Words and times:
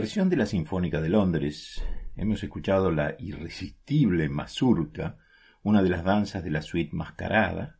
Versión 0.00 0.28
de 0.28 0.36
la 0.36 0.44
Sinfónica 0.44 1.00
de 1.00 1.08
Londres, 1.08 1.82
hemos 2.16 2.44
escuchado 2.44 2.90
la 2.90 3.16
irresistible 3.18 4.28
mazurka, 4.28 5.16
una 5.62 5.82
de 5.82 5.88
las 5.88 6.04
danzas 6.04 6.44
de 6.44 6.50
la 6.50 6.60
suite 6.60 6.94
mascarada, 6.94 7.78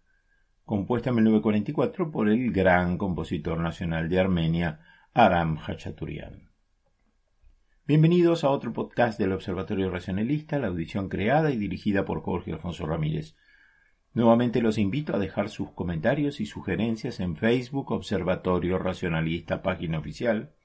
compuesta 0.64 1.10
en 1.10 1.16
1944 1.16 2.10
por 2.10 2.30
el 2.30 2.52
gran 2.52 2.96
compositor 2.96 3.60
nacional 3.60 4.08
de 4.08 4.18
Armenia, 4.18 4.80
Aram 5.12 5.58
Hachaturian. 5.58 6.48
Bienvenidos 7.86 8.44
a 8.44 8.48
otro 8.48 8.72
podcast 8.72 9.18
del 9.18 9.32
Observatorio 9.32 9.90
Racionalista, 9.90 10.58
la 10.58 10.68
audición 10.68 11.10
creada 11.10 11.50
y 11.50 11.58
dirigida 11.58 12.06
por 12.06 12.22
Jorge 12.22 12.54
Alfonso 12.54 12.86
Ramírez. 12.86 13.36
Nuevamente 14.14 14.62
los 14.62 14.78
invito 14.78 15.14
a 15.14 15.18
dejar 15.18 15.50
sus 15.50 15.70
comentarios 15.72 16.40
y 16.40 16.46
sugerencias 16.46 17.20
en 17.20 17.36
Facebook 17.36 17.92
Observatorio 17.92 18.78
Racionalista, 18.78 19.60
página 19.60 19.98
oficial, 19.98 20.55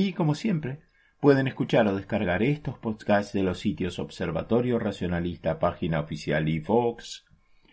y 0.00 0.12
como 0.12 0.36
siempre, 0.36 0.78
pueden 1.20 1.48
escuchar 1.48 1.88
o 1.88 1.96
descargar 1.96 2.44
estos 2.44 2.78
podcasts 2.78 3.32
de 3.32 3.42
los 3.42 3.58
sitios 3.58 3.98
Observatorio 3.98 4.78
Racionalista, 4.78 5.58
página 5.58 5.98
oficial 5.98 6.48
y 6.48 6.60
Fox, 6.60 7.24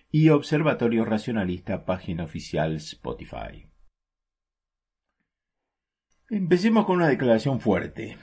y 0.09 0.29
Observatorio 0.29 1.05
Racionalista, 1.05 1.85
página 1.85 2.23
oficial 2.23 2.77
Spotify. 2.77 3.69
Empecemos 6.27 6.87
con 6.87 6.95
una 6.95 7.09
declaración 7.09 7.59
fuerte. 7.59 8.17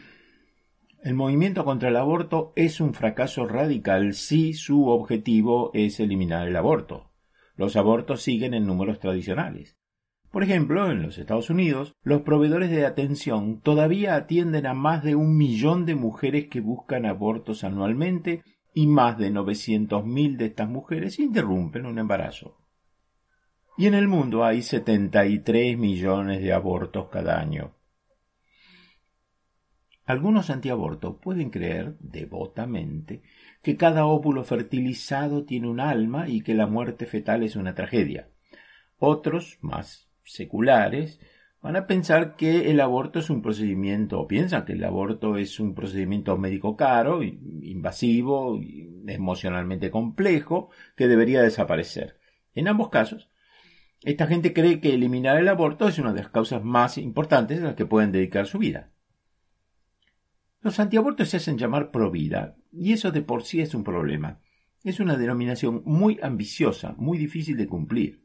El 1.04 1.14
movimiento 1.14 1.64
contra 1.64 1.88
el 1.88 1.96
aborto 1.96 2.52
es 2.56 2.80
un 2.80 2.94
fracaso 2.94 3.46
radical 3.46 4.14
si 4.14 4.52
su 4.52 4.88
objetivo 4.88 5.70
es 5.74 6.00
eliminar 6.00 6.48
el 6.48 6.56
aborto. 6.56 7.12
Los 7.54 7.76
abortos 7.76 8.22
siguen 8.22 8.54
en 8.54 8.66
números 8.66 8.98
tradicionales. 8.98 9.78
Por 10.32 10.42
ejemplo, 10.42 10.90
en 10.90 11.02
los 11.02 11.18
Estados 11.18 11.50
Unidos, 11.50 11.94
los 12.02 12.22
proveedores 12.22 12.70
de 12.70 12.86
atención 12.86 13.60
todavía 13.60 14.14
atienden 14.14 14.64
a 14.64 14.72
más 14.72 15.04
de 15.04 15.14
un 15.14 15.36
millón 15.36 15.84
de 15.84 15.94
mujeres 15.94 16.48
que 16.48 16.62
buscan 16.62 17.04
abortos 17.04 17.64
anualmente 17.64 18.42
y 18.72 18.86
más 18.86 19.18
de 19.18 19.30
900.000 19.30 20.38
de 20.38 20.46
estas 20.46 20.70
mujeres 20.70 21.18
interrumpen 21.18 21.84
un 21.84 21.98
embarazo. 21.98 22.56
Y 23.76 23.88
en 23.88 23.92
el 23.92 24.08
mundo 24.08 24.42
hay 24.42 24.62
73 24.62 25.76
millones 25.76 26.40
de 26.40 26.54
abortos 26.54 27.08
cada 27.12 27.38
año. 27.38 27.74
Algunos 30.06 30.48
antiabortos 30.48 31.16
pueden 31.20 31.50
creer 31.50 31.98
devotamente 32.00 33.20
que 33.62 33.76
cada 33.76 34.06
óvulo 34.06 34.44
fertilizado 34.44 35.44
tiene 35.44 35.68
un 35.68 35.78
alma 35.78 36.26
y 36.26 36.40
que 36.40 36.54
la 36.54 36.66
muerte 36.66 37.04
fetal 37.04 37.42
es 37.42 37.54
una 37.54 37.74
tragedia. 37.74 38.30
Otros, 38.98 39.58
más 39.60 40.11
seculares 40.24 41.20
van 41.62 41.76
a 41.76 41.86
pensar 41.86 42.34
que 42.34 42.70
el 42.70 42.80
aborto 42.80 43.20
es 43.20 43.30
un 43.30 43.40
procedimiento, 43.40 44.20
o 44.20 44.26
piensan 44.26 44.64
que 44.64 44.72
el 44.72 44.84
aborto 44.84 45.36
es 45.36 45.60
un 45.60 45.74
procedimiento 45.74 46.36
médico 46.36 46.76
caro, 46.76 47.22
invasivo, 47.22 48.60
emocionalmente 49.06 49.90
complejo, 49.90 50.70
que 50.96 51.06
debería 51.06 51.40
desaparecer. 51.40 52.18
En 52.54 52.66
ambos 52.66 52.88
casos, 52.88 53.30
esta 54.02 54.26
gente 54.26 54.52
cree 54.52 54.80
que 54.80 54.92
eliminar 54.92 55.38
el 55.38 55.48
aborto 55.48 55.86
es 55.86 55.98
una 56.00 56.12
de 56.12 56.22
las 56.22 56.30
causas 56.30 56.64
más 56.64 56.98
importantes 56.98 57.60
a 57.60 57.66
las 57.66 57.74
que 57.76 57.86
pueden 57.86 58.10
dedicar 58.10 58.46
su 58.46 58.58
vida. 58.58 58.90
Los 60.60 60.80
antiabortos 60.80 61.28
se 61.28 61.36
hacen 61.36 61.58
llamar 61.58 61.92
provida, 61.92 62.56
y 62.72 62.92
eso 62.92 63.12
de 63.12 63.22
por 63.22 63.44
sí 63.44 63.60
es 63.60 63.74
un 63.74 63.84
problema. 63.84 64.40
Es 64.82 64.98
una 64.98 65.16
denominación 65.16 65.82
muy 65.84 66.18
ambiciosa, 66.20 66.94
muy 66.98 67.18
difícil 67.18 67.56
de 67.56 67.68
cumplir. 67.68 68.21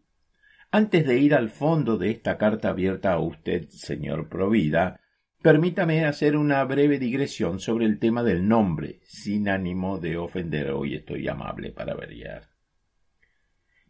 Antes 0.72 1.06
de 1.08 1.18
ir 1.18 1.34
al 1.34 1.50
fondo 1.50 1.98
de 1.98 2.12
esta 2.12 2.38
carta 2.38 2.70
abierta 2.70 3.14
a 3.14 3.20
usted, 3.20 3.70
señor 3.70 4.30
Provida, 4.30 5.00
Permítame 5.42 6.04
hacer 6.06 6.36
una 6.36 6.64
breve 6.66 6.98
digresión 6.98 7.60
sobre 7.60 7.86
el 7.86 8.00
tema 8.00 8.24
del 8.24 8.48
nombre, 8.48 9.00
sin 9.04 9.48
ánimo 9.48 10.00
de 10.00 10.18
ofender, 10.18 10.72
hoy 10.72 10.96
estoy 10.96 11.28
amable 11.28 11.72
para 11.72 11.94
variar. 11.94 12.50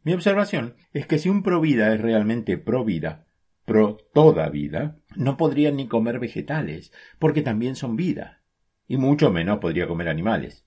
Mi 0.04 0.14
observación 0.14 0.76
es 0.92 1.08
que 1.08 1.18
si 1.18 1.30
un 1.30 1.44
provida 1.44 1.94
es 1.94 2.02
realmente 2.02 2.58
pro 2.58 2.84
vida, 2.84 3.28
pro 3.66 3.98
toda 4.14 4.50
vida, 4.50 5.00
no 5.16 5.38
podría 5.38 5.72
ni 5.72 5.88
comer 5.88 6.20
vegetales, 6.20 6.92
porque 7.18 7.42
también 7.42 7.76
son 7.76 7.96
vida, 7.96 8.44
y 8.86 8.98
mucho 8.98 9.32
menos 9.32 9.60
podría 9.60 9.88
comer 9.88 10.10
animales. 10.10 10.67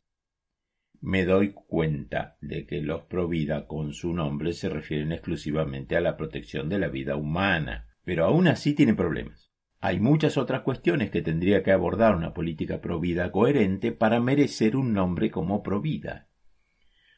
Me 1.00 1.24
doy 1.24 1.52
cuenta 1.52 2.36
de 2.42 2.66
que 2.66 2.82
los 2.82 3.02
pro 3.02 3.26
vida 3.26 3.66
con 3.66 3.94
su 3.94 4.12
nombre 4.12 4.52
se 4.52 4.68
refieren 4.68 5.12
exclusivamente 5.12 5.96
a 5.96 6.00
la 6.00 6.16
protección 6.16 6.68
de 6.68 6.78
la 6.78 6.88
vida 6.88 7.16
humana, 7.16 7.86
pero 8.04 8.26
aún 8.26 8.48
así 8.48 8.74
tienen 8.74 8.96
problemas. 8.96 9.50
Hay 9.80 9.98
muchas 9.98 10.36
otras 10.36 10.60
cuestiones 10.60 11.10
que 11.10 11.22
tendría 11.22 11.62
que 11.62 11.72
abordar 11.72 12.14
una 12.14 12.34
política 12.34 12.82
provida 12.82 13.32
coherente 13.32 13.92
para 13.92 14.20
merecer 14.20 14.76
un 14.76 14.92
nombre 14.92 15.30
como 15.30 15.62
provida. 15.62 16.28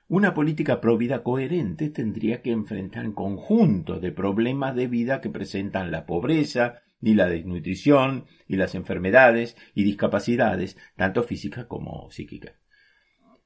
Una 0.06 0.32
política 0.32 0.80
provida 0.80 1.24
coherente 1.24 1.90
tendría 1.90 2.40
que 2.40 2.52
enfrentar 2.52 3.04
un 3.04 3.14
conjunto 3.14 3.98
de 3.98 4.12
problemas 4.12 4.76
de 4.76 4.86
vida 4.86 5.20
que 5.20 5.30
presentan 5.30 5.90
la 5.90 6.06
pobreza, 6.06 6.82
y 7.00 7.14
la 7.14 7.28
desnutrición, 7.28 8.26
y 8.46 8.56
las 8.56 8.76
enfermedades 8.76 9.56
y 9.74 9.82
discapacidades, 9.82 10.78
tanto 10.94 11.24
físicas 11.24 11.64
como 11.64 12.08
psíquicas. 12.12 12.61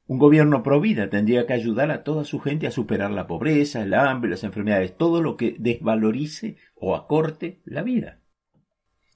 Un 0.09 0.19
gobierno 0.19 0.63
provida 0.63 1.11
tendría 1.11 1.47
que 1.47 1.53
ayudar 1.53 1.91
a 1.91 2.05
toda 2.05 2.25
su 2.25 2.39
gente 2.39 2.69
a 2.69 2.71
superar 2.71 3.11
la 3.11 3.27
pobreza, 3.27 3.83
el 3.83 3.93
hambre, 3.93 4.31
las 4.31 4.45
enfermedades, 4.45 4.97
todo 4.97 5.21
lo 5.21 5.37
que 5.37 5.57
desvalorice 5.59 6.57
o 6.77 6.95
acorte 6.95 7.61
la 7.65 7.83
vida. 7.83 8.21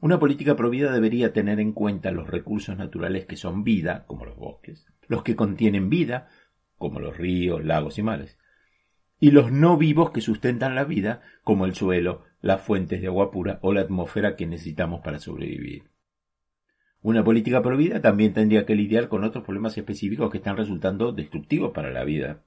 Una 0.01 0.19
política 0.19 0.57
provida 0.57 0.93
debería 0.93 1.33
tener 1.33 1.61
en 1.61 1.73
cuenta 1.73 2.11
los 2.11 2.29
recursos 2.29 2.77
naturales 2.77 3.27
que 3.27 3.37
son 3.37 3.63
vida, 3.63 4.05
como 4.07 4.25
los 4.25 4.37
bosques, 4.37 4.87
los 5.07 5.23
que 5.23 5.37
contienen 5.37 5.91
vida, 5.91 6.29
como 6.77 6.99
los 6.99 7.17
ríos, 7.17 7.65
lagos 7.65 7.99
y 7.99 8.03
mares, 8.03 8.39
y 9.21 9.31
los 9.31 9.53
no 9.53 9.77
vivos 9.77 10.11
que 10.11 10.23
sustentan 10.23 10.75
la 10.75 10.85
vida, 10.85 11.21
como 11.45 11.67
el 11.67 11.75
suelo, 11.75 12.25
las 12.41 12.63
fuentes 12.63 13.01
de 13.01 13.07
agua 13.07 13.31
pura 13.31 13.61
o 13.63 13.73
la 13.73 13.83
atmósfera 13.83 14.35
que 14.35 14.47
necesitamos 14.47 15.03
para 15.03 15.19
sobrevivir. 15.19 15.85
Una 17.03 17.25
política 17.25 17.63
provida 17.63 18.01
también 18.01 18.35
tendría 18.35 18.67
que 18.67 18.75
lidiar 18.75 19.09
con 19.09 19.25
otros 19.25 19.45
problemas 19.45 19.77
específicos 19.79 20.31
que 20.31 20.39
están 20.39 20.57
resultando 20.57 21.13
destructivos 21.13 21.73
para 21.73 21.91
la 21.91 22.05
vida. 22.05 22.43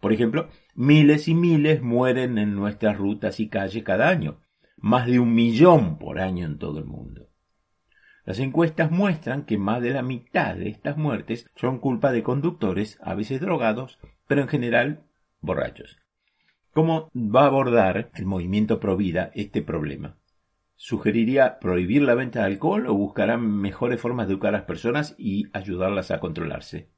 Por 0.00 0.12
ejemplo, 0.12 0.48
miles 0.74 1.28
y 1.28 1.34
miles 1.34 1.80
mueren 1.80 2.38
en 2.38 2.54
nuestras 2.54 2.98
rutas 2.98 3.38
y 3.38 3.48
calles 3.48 3.84
cada 3.84 4.08
año, 4.08 4.40
más 4.76 5.06
de 5.06 5.20
un 5.20 5.34
millón 5.34 5.98
por 5.98 6.18
año 6.18 6.44
en 6.44 6.58
todo 6.58 6.78
el 6.78 6.86
mundo. 6.86 7.28
Las 8.24 8.38
encuestas 8.38 8.90
muestran 8.90 9.44
que 9.44 9.58
más 9.58 9.82
de 9.82 9.90
la 9.90 10.02
mitad 10.02 10.56
de 10.56 10.68
estas 10.68 10.96
muertes 10.96 11.46
son 11.54 11.78
culpa 11.78 12.10
de 12.10 12.22
conductores, 12.22 12.98
a 13.02 13.14
veces 13.14 13.40
drogados, 13.40 13.98
pero 14.26 14.42
en 14.42 14.48
general 14.48 15.04
borrachos. 15.40 15.98
¿Cómo 16.72 17.10
va 17.14 17.42
a 17.42 17.46
abordar 17.46 18.10
el 18.14 18.26
movimiento 18.26 18.80
Provida 18.80 19.30
este 19.34 19.62
problema? 19.62 20.16
¿Sugeriría 20.76 21.58
prohibir 21.60 22.02
la 22.02 22.14
venta 22.14 22.40
de 22.40 22.46
alcohol 22.46 22.86
o 22.88 22.94
buscará 22.94 23.36
mejores 23.36 24.00
formas 24.00 24.26
de 24.26 24.34
educar 24.34 24.54
a 24.54 24.58
las 24.58 24.66
personas 24.66 25.14
y 25.18 25.46
ayudarlas 25.52 26.10
a 26.10 26.20
controlarse? 26.20 26.90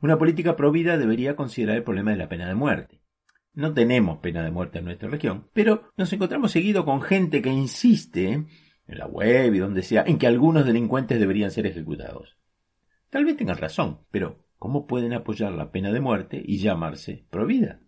Una 0.00 0.18
política 0.18 0.56
provida 0.56 0.98
debería 0.98 1.36
considerar 1.36 1.76
el 1.76 1.84
problema 1.84 2.10
de 2.10 2.16
la 2.16 2.28
pena 2.28 2.48
de 2.48 2.56
muerte. 2.56 3.00
No 3.54 3.72
tenemos 3.72 4.18
pena 4.18 4.42
de 4.42 4.50
muerte 4.50 4.78
en 4.78 4.86
nuestra 4.86 5.08
región, 5.08 5.48
pero 5.52 5.92
nos 5.96 6.12
encontramos 6.12 6.50
seguido 6.50 6.84
con 6.84 7.02
gente 7.02 7.42
que 7.42 7.50
insiste, 7.50 8.32
en 8.32 8.98
la 8.98 9.06
web 9.06 9.54
y 9.54 9.58
donde 9.58 9.82
sea, 9.82 10.02
en 10.06 10.18
que 10.18 10.26
algunos 10.26 10.66
delincuentes 10.66 11.20
deberían 11.20 11.50
ser 11.50 11.66
ejecutados. 11.66 12.36
Tal 13.10 13.24
vez 13.24 13.36
tengan 13.36 13.58
razón, 13.58 14.00
pero 14.10 14.44
¿cómo 14.58 14.86
pueden 14.86 15.12
apoyar 15.12 15.52
la 15.52 15.70
pena 15.70 15.92
de 15.92 16.00
muerte 16.00 16.42
y 16.44 16.58
llamarse 16.58 17.26
provida? 17.30 17.80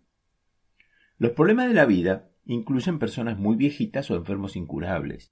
Los 1.17 1.31
problemas 1.31 1.67
de 1.67 1.73
la 1.73 1.85
vida 1.85 2.29
incluyen 2.45 2.99
personas 2.99 3.37
muy 3.37 3.55
viejitas 3.55 4.09
o 4.11 4.15
enfermos 4.15 4.55
incurables. 4.55 5.31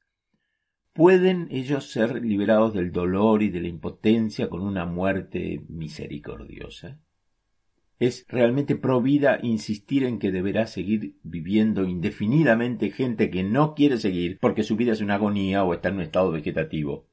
¿Pueden 0.94 1.48
ellos 1.50 1.92
ser 1.92 2.24
liberados 2.24 2.74
del 2.74 2.92
dolor 2.92 3.42
y 3.42 3.50
de 3.50 3.62
la 3.62 3.68
impotencia 3.68 4.50
con 4.50 4.62
una 4.62 4.86
muerte 4.86 5.64
misericordiosa? 5.68 7.00
Es 7.98 8.26
realmente 8.28 8.76
provida 8.76 9.40
insistir 9.42 10.04
en 10.04 10.20
que 10.20 10.32
deberá 10.32 10.68
seguir 10.68 11.16
viviendo 11.24 11.86
indefinidamente 11.86 12.92
gente 12.92 13.32
que 13.32 13.44
no 13.44 13.74
quiere 13.74 13.98
seguir 13.98 14.38
porque 14.40 14.64
su 14.64 14.76
vida 14.76 14.92
es 14.92 15.02
una 15.02 15.16
agonía 15.16 15.64
o 15.64 15.74
está 15.74 15.90
en 15.90 15.96
un 15.96 16.02
estado 16.02 16.32
vegetativo. 16.32 17.08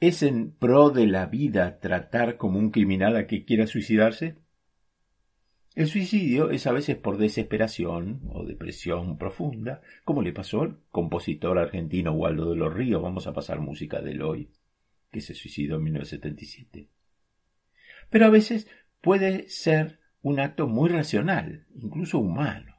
¿Es 0.00 0.22
en 0.22 0.52
pro 0.52 0.90
de 0.90 1.06
la 1.06 1.26
vida 1.26 1.80
tratar 1.80 2.36
como 2.36 2.58
un 2.58 2.70
criminal 2.70 3.16
a 3.16 3.26
que 3.26 3.44
quiera 3.44 3.66
suicidarse? 3.66 4.36
El 5.74 5.88
suicidio 5.88 6.50
es 6.50 6.68
a 6.68 6.72
veces 6.72 6.96
por 6.96 7.18
desesperación 7.18 8.20
o 8.28 8.44
depresión 8.44 9.18
profunda, 9.18 9.82
como 10.04 10.22
le 10.22 10.32
pasó 10.32 10.62
al 10.62 10.78
compositor 10.92 11.58
argentino 11.58 12.12
Waldo 12.12 12.50
de 12.50 12.56
los 12.56 12.72
Ríos, 12.72 13.02
vamos 13.02 13.26
a 13.26 13.32
pasar 13.32 13.58
música 13.58 14.00
de 14.00 14.22
hoy, 14.22 14.52
que 15.10 15.20
se 15.20 15.34
suicidó 15.34 15.76
en 15.76 15.84
1977. 15.84 16.88
Pero 18.08 18.26
a 18.26 18.30
veces 18.30 18.68
puede 19.00 19.48
ser 19.48 19.98
un 20.22 20.38
acto 20.38 20.68
muy 20.68 20.90
racional, 20.90 21.66
incluso 21.74 22.20
humano. 22.20 22.76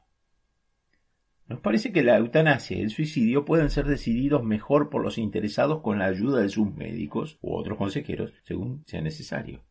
Nos 1.48 1.60
parece 1.60 1.92
que 1.92 2.02
la 2.02 2.16
eutanasia 2.16 2.78
y 2.78 2.80
el 2.80 2.90
suicidio 2.90 3.44
pueden 3.44 3.68
ser 3.68 3.84
decididos 3.84 4.42
mejor 4.42 4.88
por 4.88 5.02
los 5.02 5.18
interesados 5.18 5.82
con 5.82 5.98
la 5.98 6.06
ayuda 6.06 6.40
de 6.40 6.48
sus 6.48 6.74
médicos 6.74 7.38
u 7.42 7.54
otros 7.54 7.76
consejeros, 7.76 8.32
según 8.44 8.84
sea 8.86 9.02
necesario. 9.02 9.62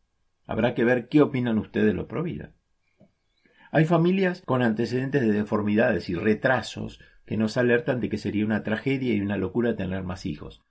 Habrá 0.46 0.74
que 0.74 0.84
ver 0.84 1.08
qué 1.08 1.22
opinan 1.22 1.58
ustedes 1.58 1.92
los 1.92 2.06
pro 2.06 2.22
vida. 2.22 2.54
Hay 3.72 3.84
familias 3.84 4.42
con 4.44 4.62
antecedentes 4.62 5.22
de 5.22 5.32
deformidades 5.32 6.08
y 6.08 6.14
retrasos 6.14 7.00
que 7.24 7.36
nos 7.36 7.56
alertan 7.56 8.00
de 8.00 8.08
que 8.08 8.18
sería 8.18 8.44
una 8.44 8.62
tragedia 8.62 9.14
y 9.14 9.20
una 9.20 9.36
locura 9.36 9.76
tener 9.76 10.04
más 10.04 10.26
hijos. 10.26 10.62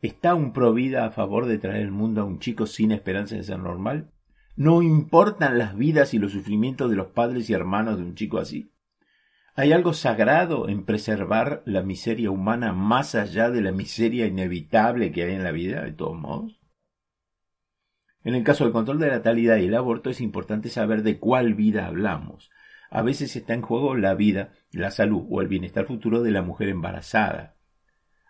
¿Está 0.00 0.34
un 0.34 0.52
pro 0.52 0.72
vida 0.72 1.04
a 1.04 1.10
favor 1.10 1.46
de 1.46 1.58
traer 1.58 1.84
al 1.84 1.92
mundo 1.92 2.22
a 2.22 2.24
un 2.24 2.38
chico 2.38 2.66
sin 2.66 2.92
esperanza 2.92 3.36
de 3.36 3.42
ser 3.42 3.58
normal? 3.58 4.10
¿No 4.56 4.82
importan 4.82 5.58
las 5.58 5.76
vidas 5.76 6.14
y 6.14 6.18
los 6.18 6.32
sufrimientos 6.32 6.90
de 6.90 6.96
los 6.96 7.08
padres 7.08 7.48
y 7.50 7.54
hermanos 7.54 7.98
de 7.98 8.04
un 8.04 8.14
chico 8.14 8.38
así? 8.38 8.70
¿Hay 9.56 9.72
algo 9.72 9.92
sagrado 9.92 10.68
en 10.68 10.84
preservar 10.84 11.62
la 11.64 11.82
miseria 11.82 12.30
humana 12.30 12.72
más 12.72 13.14
allá 13.14 13.50
de 13.50 13.62
la 13.62 13.72
miseria 13.72 14.26
inevitable 14.26 15.12
que 15.12 15.24
hay 15.24 15.34
en 15.34 15.44
la 15.44 15.52
vida, 15.52 15.82
de 15.82 15.92
todos 15.92 16.18
modos? 16.18 16.63
En 18.24 18.34
el 18.34 18.42
caso 18.42 18.64
del 18.64 18.72
control 18.72 18.98
de 18.98 19.08
la 19.08 19.16
natalidad 19.16 19.58
y 19.58 19.66
el 19.66 19.74
aborto 19.74 20.08
es 20.08 20.20
importante 20.22 20.70
saber 20.70 21.02
de 21.02 21.18
cuál 21.18 21.54
vida 21.54 21.86
hablamos. 21.86 22.50
A 22.90 23.02
veces 23.02 23.36
está 23.36 23.52
en 23.52 23.62
juego 23.62 23.96
la 23.96 24.14
vida, 24.14 24.52
la 24.72 24.90
salud 24.90 25.26
o 25.28 25.42
el 25.42 25.48
bienestar 25.48 25.86
futuro 25.86 26.22
de 26.22 26.30
la 26.30 26.42
mujer 26.42 26.70
embarazada. 26.70 27.56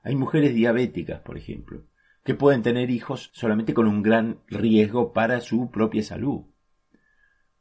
Hay 0.02 0.16
mujeres 0.16 0.52
diabéticas, 0.52 1.20
por 1.20 1.38
ejemplo, 1.38 1.84
que 2.24 2.34
pueden 2.34 2.62
tener 2.62 2.90
hijos 2.90 3.30
solamente 3.34 3.72
con 3.72 3.86
un 3.86 4.02
gran 4.02 4.40
riesgo 4.48 5.12
para 5.12 5.40
su 5.40 5.70
propia 5.70 6.02
salud. 6.02 6.46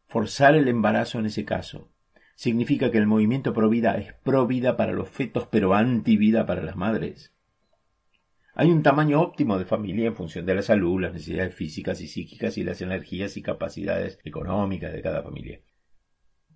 Forzar 0.08 0.56
el 0.56 0.68
embarazo 0.68 1.20
en 1.20 1.28
ese 1.28 1.46
caso 1.46 1.92
significa 2.36 2.90
que 2.90 2.98
el 2.98 3.08
movimiento 3.08 3.54
pro 3.54 3.70
vida 3.70 3.96
es 3.96 4.14
pro 4.24 4.48
vida 4.48 4.76
para 4.76 4.94
los 4.94 5.10
fetos 5.10 5.48
pero 5.48 5.74
anti 5.74 6.18
vida 6.18 6.46
para 6.46 6.64
las 6.64 6.76
madres. 6.76 7.33
Hay 8.56 8.70
un 8.72 8.84
tamaño 8.84 9.20
óptimo 9.20 9.58
de 9.58 9.66
familia 9.66 10.06
en 10.06 10.16
función 10.16 10.46
de 10.46 10.54
la 10.54 10.62
salud, 10.62 11.02
las 11.02 11.14
necesidades 11.14 11.56
físicas 11.56 12.00
y 12.02 12.08
psíquicas 12.08 12.56
y 12.58 12.64
las 12.64 12.82
energías 12.82 13.36
y 13.36 13.42
capacidades 13.42 14.20
económicas 14.24 14.94
de 14.94 15.02
cada 15.02 15.24
familia. 15.24 15.62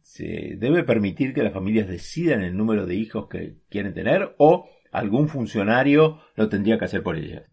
Se 0.03 0.55
debe 0.57 0.83
permitir 0.83 1.33
que 1.33 1.41
las 1.41 1.53
familias 1.53 1.87
decidan 1.87 2.43
el 2.43 2.55
número 2.55 2.85
de 2.85 2.95
hijos 2.95 3.27
que 3.27 3.57
quieren 3.69 3.95
tener 3.95 4.35
o 4.37 4.69
algún 4.91 5.27
funcionario 5.27 6.21
lo 6.35 6.49
tendría 6.49 6.77
que 6.77 6.85
hacer 6.85 7.01
por 7.01 7.17
ellas. 7.17 7.49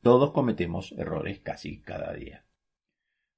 Todos 0.00 0.32
cometemos 0.32 0.92
errores 0.92 1.40
casi 1.40 1.82
cada 1.82 2.14
día. 2.14 2.45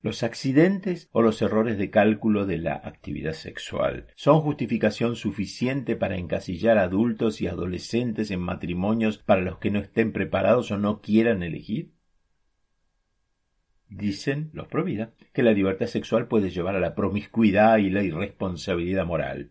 Los 0.00 0.22
accidentes 0.22 1.08
o 1.10 1.22
los 1.22 1.42
errores 1.42 1.76
de 1.76 1.90
cálculo 1.90 2.46
de 2.46 2.58
la 2.58 2.74
actividad 2.74 3.32
sexual 3.32 4.06
son 4.14 4.40
justificación 4.40 5.16
suficiente 5.16 5.96
para 5.96 6.16
encasillar 6.16 6.78
adultos 6.78 7.40
y 7.40 7.48
adolescentes 7.48 8.30
en 8.30 8.38
matrimonios 8.38 9.18
para 9.18 9.40
los 9.40 9.58
que 9.58 9.72
no 9.72 9.80
estén 9.80 10.12
preparados 10.12 10.70
o 10.70 10.78
no 10.78 11.00
quieran 11.00 11.42
elegir. 11.42 11.94
Dicen 13.88 14.50
los 14.52 14.68
provida 14.68 15.14
que 15.32 15.42
la 15.42 15.50
libertad 15.50 15.86
sexual 15.86 16.28
puede 16.28 16.50
llevar 16.50 16.76
a 16.76 16.80
la 16.80 16.94
promiscuidad 16.94 17.78
y 17.78 17.90
la 17.90 18.04
irresponsabilidad 18.04 19.04
moral. 19.04 19.50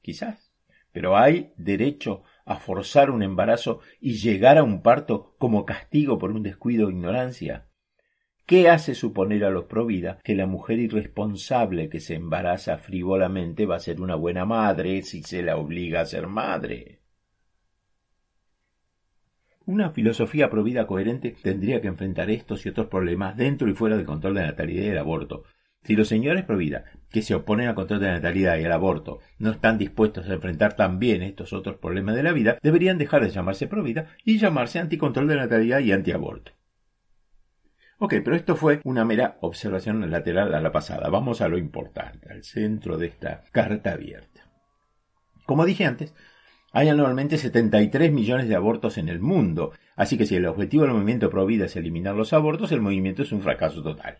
Quizás, 0.00 0.54
pero 0.92 1.16
hay 1.16 1.52
derecho 1.56 2.22
a 2.44 2.60
forzar 2.60 3.10
un 3.10 3.24
embarazo 3.24 3.80
y 4.00 4.12
llegar 4.12 4.58
a 4.58 4.62
un 4.62 4.82
parto 4.82 5.34
como 5.38 5.66
castigo 5.66 6.18
por 6.18 6.30
un 6.30 6.44
descuido 6.44 6.86
o 6.86 6.90
ignorancia? 6.90 7.65
¿Qué 8.46 8.68
hace 8.68 8.94
suponer 8.94 9.44
a 9.44 9.50
los 9.50 9.64
provida 9.64 10.20
que 10.22 10.36
la 10.36 10.46
mujer 10.46 10.78
irresponsable 10.78 11.88
que 11.88 11.98
se 11.98 12.14
embaraza 12.14 12.78
frívolamente 12.78 13.66
va 13.66 13.74
a 13.74 13.80
ser 13.80 14.00
una 14.00 14.14
buena 14.14 14.44
madre 14.44 15.02
si 15.02 15.24
se 15.24 15.42
la 15.42 15.56
obliga 15.56 16.00
a 16.00 16.06
ser 16.06 16.28
madre? 16.28 17.00
Una 19.64 19.90
filosofía 19.90 20.48
provida 20.48 20.86
coherente 20.86 21.34
tendría 21.42 21.80
que 21.80 21.88
enfrentar 21.88 22.30
estos 22.30 22.64
y 22.64 22.68
otros 22.68 22.86
problemas 22.86 23.36
dentro 23.36 23.68
y 23.68 23.74
fuera 23.74 23.96
del 23.96 24.06
control 24.06 24.34
de 24.34 24.42
la 24.42 24.46
natalidad 24.46 24.84
y 24.84 24.88
del 24.90 24.98
aborto. 24.98 25.42
Si 25.82 25.96
los 25.96 26.06
señores 26.06 26.44
provida, 26.44 26.84
que 27.10 27.22
se 27.22 27.34
oponen 27.34 27.66
al 27.66 27.74
control 27.74 27.98
de 27.98 28.06
la 28.06 28.12
natalidad 28.12 28.58
y 28.58 28.64
al 28.64 28.70
aborto, 28.70 29.18
no 29.40 29.50
están 29.50 29.76
dispuestos 29.76 30.28
a 30.28 30.34
enfrentar 30.34 30.76
también 30.76 31.22
estos 31.22 31.52
otros 31.52 31.78
problemas 31.78 32.14
de 32.14 32.22
la 32.22 32.32
vida, 32.32 32.58
deberían 32.62 32.96
dejar 32.96 33.24
de 33.24 33.30
llamarse 33.30 33.66
provida 33.66 34.06
y 34.24 34.38
llamarse 34.38 34.78
anticontrol 34.78 35.26
de 35.26 35.34
la 35.34 35.42
natalidad 35.42 35.80
y 35.80 35.90
antiaborto. 35.90 36.55
Ok, 37.98 38.16
pero 38.22 38.36
esto 38.36 38.56
fue 38.56 38.80
una 38.84 39.06
mera 39.06 39.38
observación 39.40 40.10
lateral 40.10 40.54
a 40.54 40.60
la 40.60 40.70
pasada. 40.70 41.08
Vamos 41.08 41.40
a 41.40 41.48
lo 41.48 41.56
importante, 41.56 42.30
al 42.30 42.44
centro 42.44 42.98
de 42.98 43.06
esta 43.06 43.42
carta 43.52 43.92
abierta. 43.92 44.50
Como 45.46 45.64
dije 45.64 45.86
antes, 45.86 46.14
hay 46.72 46.90
anualmente 46.90 47.38
73 47.38 48.12
millones 48.12 48.48
de 48.48 48.54
abortos 48.54 48.98
en 48.98 49.08
el 49.08 49.20
mundo, 49.20 49.72
así 49.94 50.18
que 50.18 50.26
si 50.26 50.36
el 50.36 50.44
objetivo 50.44 50.82
del 50.82 50.92
movimiento 50.92 51.30
pro 51.30 51.46
vida 51.46 51.64
es 51.64 51.76
eliminar 51.76 52.14
los 52.14 52.34
abortos, 52.34 52.70
el 52.70 52.82
movimiento 52.82 53.22
es 53.22 53.32
un 53.32 53.40
fracaso 53.40 53.82
total. 53.82 54.18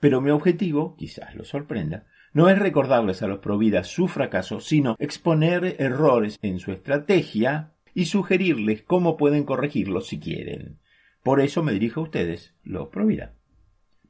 Pero 0.00 0.22
mi 0.22 0.30
objetivo, 0.30 0.96
quizás 0.96 1.34
lo 1.34 1.44
sorprenda, 1.44 2.06
no 2.32 2.48
es 2.48 2.58
recordarles 2.58 3.22
a 3.22 3.26
los 3.26 3.40
pro 3.40 3.58
vida 3.58 3.84
su 3.84 4.08
fracaso, 4.08 4.60
sino 4.60 4.96
exponer 4.98 5.76
errores 5.78 6.38
en 6.40 6.58
su 6.58 6.72
estrategia 6.72 7.74
y 7.92 8.06
sugerirles 8.06 8.82
cómo 8.82 9.18
pueden 9.18 9.44
corregirlos 9.44 10.06
si 10.06 10.18
quieren. 10.18 10.78
Por 11.24 11.40
eso 11.40 11.62
me 11.62 11.72
dirijo 11.72 12.00
a 12.00 12.04
ustedes, 12.04 12.54
los 12.62 12.88
pro 12.90 13.06
vida. 13.06 13.34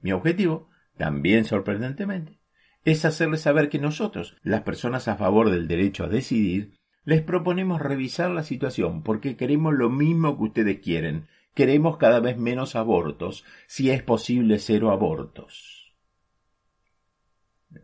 Mi 0.02 0.12
objetivo, 0.12 0.68
también 0.99 1.44
sorprendentemente, 1.44 2.40
es 2.85 3.04
hacerles 3.04 3.40
saber 3.40 3.68
que 3.68 3.78
nosotros, 3.78 4.37
las 4.42 4.62
personas 4.62 5.06
a 5.06 5.16
favor 5.16 5.49
del 5.49 5.68
derecho 5.68 6.04
a 6.04 6.09
decidir, 6.09 6.73
les 7.04 7.23
proponemos 7.23 7.80
revisar 7.80 8.33
la 8.33 8.42
situación 8.42 9.04
porque 9.04 9.37
queremos 9.37 9.75
lo 9.75 9.90
mismo 9.90 10.37
que 10.37 10.42
ustedes 10.42 10.80
quieren. 10.80 11.28
Queremos 11.54 11.99
cada 11.99 12.18
vez 12.18 12.37
menos 12.37 12.75
abortos, 12.75 13.44
si 13.68 13.90
es 13.90 14.02
posible 14.02 14.59
cero 14.59 14.90
abortos. 14.90 15.94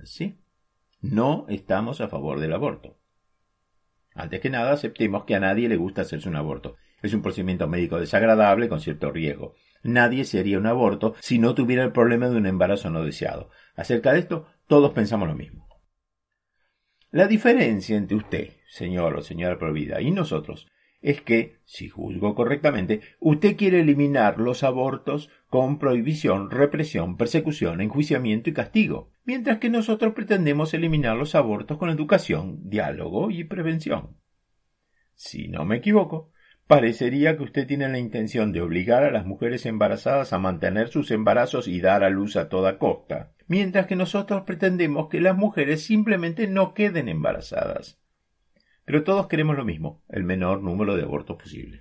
¿Sí? 0.02 0.40
No 1.00 1.46
estamos 1.48 2.00
a 2.00 2.08
favor 2.08 2.40
del 2.40 2.52
aborto. 2.52 2.98
Antes 4.12 4.40
que 4.40 4.50
nada, 4.50 4.72
aceptemos 4.72 5.22
que 5.24 5.36
a 5.36 5.40
nadie 5.40 5.68
le 5.68 5.76
gusta 5.76 6.02
hacerse 6.02 6.28
un 6.28 6.34
aborto. 6.34 6.76
Es 7.02 7.14
un 7.14 7.22
procedimiento 7.22 7.68
médico 7.68 7.98
desagradable 7.98 8.68
con 8.68 8.80
cierto 8.80 9.10
riesgo. 9.10 9.54
Nadie 9.82 10.24
se 10.24 10.38
haría 10.38 10.58
un 10.58 10.66
aborto 10.66 11.14
si 11.20 11.38
no 11.38 11.54
tuviera 11.54 11.82
el 11.82 11.92
problema 11.92 12.28
de 12.28 12.36
un 12.36 12.46
embarazo 12.46 12.90
no 12.90 13.04
deseado. 13.04 13.50
Acerca 13.74 14.12
de 14.12 14.20
esto, 14.20 14.46
todos 14.66 14.92
pensamos 14.92 15.28
lo 15.28 15.34
mismo. 15.34 15.68
La 17.10 17.26
diferencia 17.26 17.96
entre 17.96 18.16
usted, 18.16 18.50
señor 18.68 19.16
o 19.16 19.22
señora 19.22 19.58
Provida, 19.58 20.00
y 20.00 20.10
nosotros 20.10 20.68
es 21.00 21.22
que, 21.22 21.56
si 21.64 21.88
juzgo 21.88 22.34
correctamente, 22.34 23.00
usted 23.20 23.56
quiere 23.56 23.80
eliminar 23.80 24.38
los 24.38 24.62
abortos 24.62 25.30
con 25.48 25.78
prohibición, 25.78 26.50
represión, 26.50 27.16
persecución, 27.16 27.80
enjuiciamiento 27.80 28.50
y 28.50 28.52
castigo, 28.52 29.10
mientras 29.24 29.58
que 29.58 29.70
nosotros 29.70 30.12
pretendemos 30.12 30.74
eliminar 30.74 31.16
los 31.16 31.34
abortos 31.34 31.78
con 31.78 31.88
educación, 31.88 32.68
diálogo 32.68 33.30
y 33.30 33.44
prevención. 33.44 34.18
Si 35.14 35.48
no 35.48 35.64
me 35.64 35.76
equivoco, 35.76 36.32
parecería 36.70 37.36
que 37.36 37.42
usted 37.42 37.66
tiene 37.66 37.88
la 37.88 37.98
intención 37.98 38.52
de 38.52 38.60
obligar 38.60 39.02
a 39.02 39.10
las 39.10 39.26
mujeres 39.26 39.66
embarazadas 39.66 40.32
a 40.32 40.38
mantener 40.38 40.86
sus 40.86 41.10
embarazos 41.10 41.66
y 41.66 41.80
dar 41.80 42.04
a 42.04 42.10
luz 42.10 42.36
a 42.36 42.48
toda 42.48 42.78
costa, 42.78 43.32
mientras 43.48 43.88
que 43.88 43.96
nosotros 43.96 44.42
pretendemos 44.42 45.08
que 45.08 45.20
las 45.20 45.36
mujeres 45.36 45.82
simplemente 45.82 46.46
no 46.46 46.72
queden 46.72 47.08
embarazadas. 47.08 48.00
Pero 48.84 49.02
todos 49.02 49.26
queremos 49.26 49.56
lo 49.56 49.64
mismo, 49.64 50.04
el 50.08 50.22
menor 50.22 50.62
número 50.62 50.94
de 50.94 51.02
abortos 51.02 51.38
posible. 51.42 51.80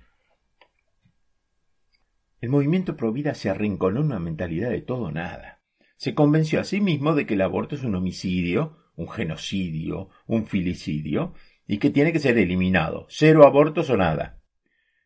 El 2.40 2.48
movimiento 2.48 2.96
pro 2.96 3.12
vida 3.12 3.34
se 3.34 3.48
arrinconó 3.48 4.00
en 4.00 4.06
una 4.06 4.18
mentalidad 4.18 4.70
de 4.70 4.82
todo 4.82 5.02
o 5.02 5.12
nada. 5.12 5.60
Se 5.98 6.16
convenció 6.16 6.58
a 6.58 6.64
sí 6.64 6.80
mismo 6.80 7.14
de 7.14 7.26
que 7.26 7.34
el 7.34 7.42
aborto 7.42 7.76
es 7.76 7.84
un 7.84 7.94
homicidio, 7.94 8.76
un 8.96 9.08
genocidio, 9.08 10.08
un 10.26 10.48
filicidio, 10.48 11.34
y 11.68 11.78
que 11.78 11.90
tiene 11.90 12.12
que 12.12 12.18
ser 12.18 12.38
eliminado, 12.38 13.06
cero 13.08 13.46
abortos 13.46 13.88
o 13.88 13.96
nada. 13.96 14.39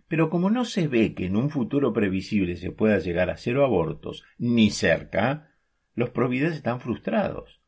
Pero 0.09 0.31
como 0.31 0.51
no 0.51 0.65
se 0.65 0.89
ve 0.89 1.15
que 1.15 1.27
en 1.27 1.37
un 1.37 1.51
futuro 1.51 1.93
previsible 1.93 2.57
se 2.57 2.71
pueda 2.71 2.99
llegar 2.99 3.31
a 3.31 3.37
cero 3.37 3.65
abortos, 3.65 4.25
ni 4.39 4.71
cerca, 4.71 5.51
los 5.95 6.11
providas 6.11 6.55
están 6.55 6.81
frustrados. 6.81 7.61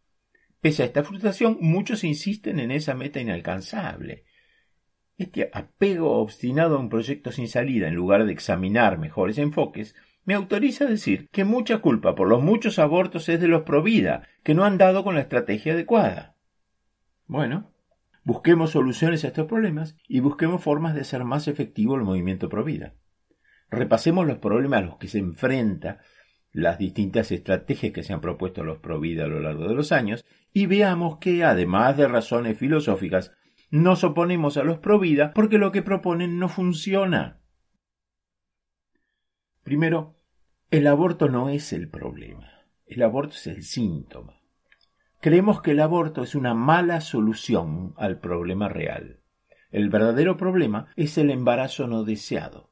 Pese 0.60 0.82
a 0.82 0.86
esta 0.86 1.04
frustración, 1.04 1.58
muchos 1.60 2.04
insisten 2.04 2.58
en 2.60 2.70
esa 2.70 2.94
meta 2.94 3.20
inalcanzable. 3.20 4.24
Este 5.18 5.48
apego 5.52 6.18
obstinado 6.18 6.76
a 6.76 6.80
un 6.80 6.88
proyecto 6.88 7.32
sin 7.32 7.48
salida 7.48 7.88
en 7.88 7.94
lugar 7.94 8.26
de 8.26 8.32
examinar 8.32 8.98
mejores 8.98 9.38
enfoques 9.38 9.94
me 10.26 10.34
autoriza 10.34 10.84
a 10.84 10.88
decir 10.88 11.28
que 11.30 11.44
mucha 11.44 11.78
culpa 11.78 12.14
por 12.14 12.28
los 12.28 12.42
muchos 12.42 12.78
abortos 12.78 13.28
es 13.28 13.40
de 13.40 13.48
los 13.48 13.62
provida, 13.62 14.28
que 14.42 14.54
no 14.54 14.64
han 14.64 14.76
dado 14.76 15.04
con 15.04 15.14
la 15.14 15.20
estrategia 15.22 15.72
adecuada. 15.72 16.34
Bueno, 17.26 17.70
busquemos 18.26 18.72
soluciones 18.72 19.24
a 19.24 19.28
estos 19.28 19.46
problemas 19.46 19.96
y 20.08 20.18
busquemos 20.18 20.60
formas 20.60 20.96
de 20.96 21.02
hacer 21.02 21.22
más 21.22 21.46
efectivo 21.46 21.94
el 21.94 22.02
movimiento 22.02 22.48
provida. 22.48 22.96
Repasemos 23.70 24.26
los 24.26 24.38
problemas 24.38 24.82
a 24.82 24.86
los 24.86 24.96
que 24.96 25.06
se 25.06 25.18
enfrenta 25.18 26.00
las 26.50 26.76
distintas 26.76 27.30
estrategias 27.30 27.92
que 27.92 28.02
se 28.02 28.12
han 28.12 28.20
propuesto 28.20 28.64
los 28.64 28.78
Provida 28.78 29.24
a 29.24 29.28
lo 29.28 29.38
largo 29.38 29.68
de 29.68 29.76
los 29.76 29.92
años 29.92 30.24
y 30.52 30.66
veamos 30.66 31.18
que, 31.18 31.44
además 31.44 31.96
de 31.96 32.08
razones 32.08 32.58
filosóficas, 32.58 33.32
nos 33.70 34.02
oponemos 34.02 34.56
a 34.56 34.64
los 34.64 34.78
Provida 34.78 35.32
porque 35.32 35.58
lo 35.58 35.70
que 35.70 35.82
proponen 35.82 36.40
no 36.40 36.48
funciona. 36.48 37.40
Primero, 39.62 40.16
el 40.72 40.88
aborto 40.88 41.28
no 41.28 41.48
es 41.48 41.72
el 41.72 41.88
problema, 41.88 42.50
el 42.86 43.02
aborto 43.04 43.34
es 43.36 43.46
el 43.46 43.62
síntoma. 43.62 44.35
Creemos 45.20 45.62
que 45.62 45.72
el 45.72 45.80
aborto 45.80 46.22
es 46.22 46.34
una 46.34 46.54
mala 46.54 47.00
solución 47.00 47.94
al 47.96 48.20
problema 48.20 48.68
real. 48.68 49.20
El 49.70 49.88
verdadero 49.88 50.36
problema 50.36 50.88
es 50.96 51.18
el 51.18 51.30
embarazo 51.30 51.86
no 51.86 52.04
deseado. 52.04 52.70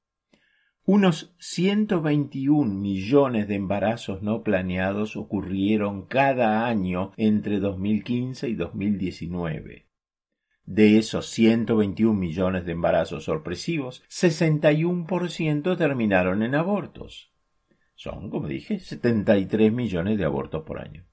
Unos 0.87 1.35
121 1.39 2.75
millones 2.75 3.49
de 3.49 3.55
embarazos 3.55 4.23
no 4.23 4.43
planeados 4.43 5.17
ocurrieron 5.17 6.07
cada 6.07 6.67
año 6.67 7.13
entre 7.17 7.59
2015 7.59 8.51
y 8.51 8.55
2019. 8.55 9.87
De 10.67 10.99
esos 10.99 11.27
121 11.27 12.13
millones 12.13 12.67
de 12.67 12.73
embarazos 12.73 13.25
sorpresivos, 13.25 14.03
61% 14.11 15.77
terminaron 15.77 16.43
en 16.43 16.55
abortos. 16.55 17.33
Son, 17.95 18.29
como 18.29 18.47
dije, 18.49 18.79
73 18.79 19.73
millones 19.73 20.19
de 20.19 20.25
abortos 20.25 20.65
por 20.65 20.81
año. 20.81 21.07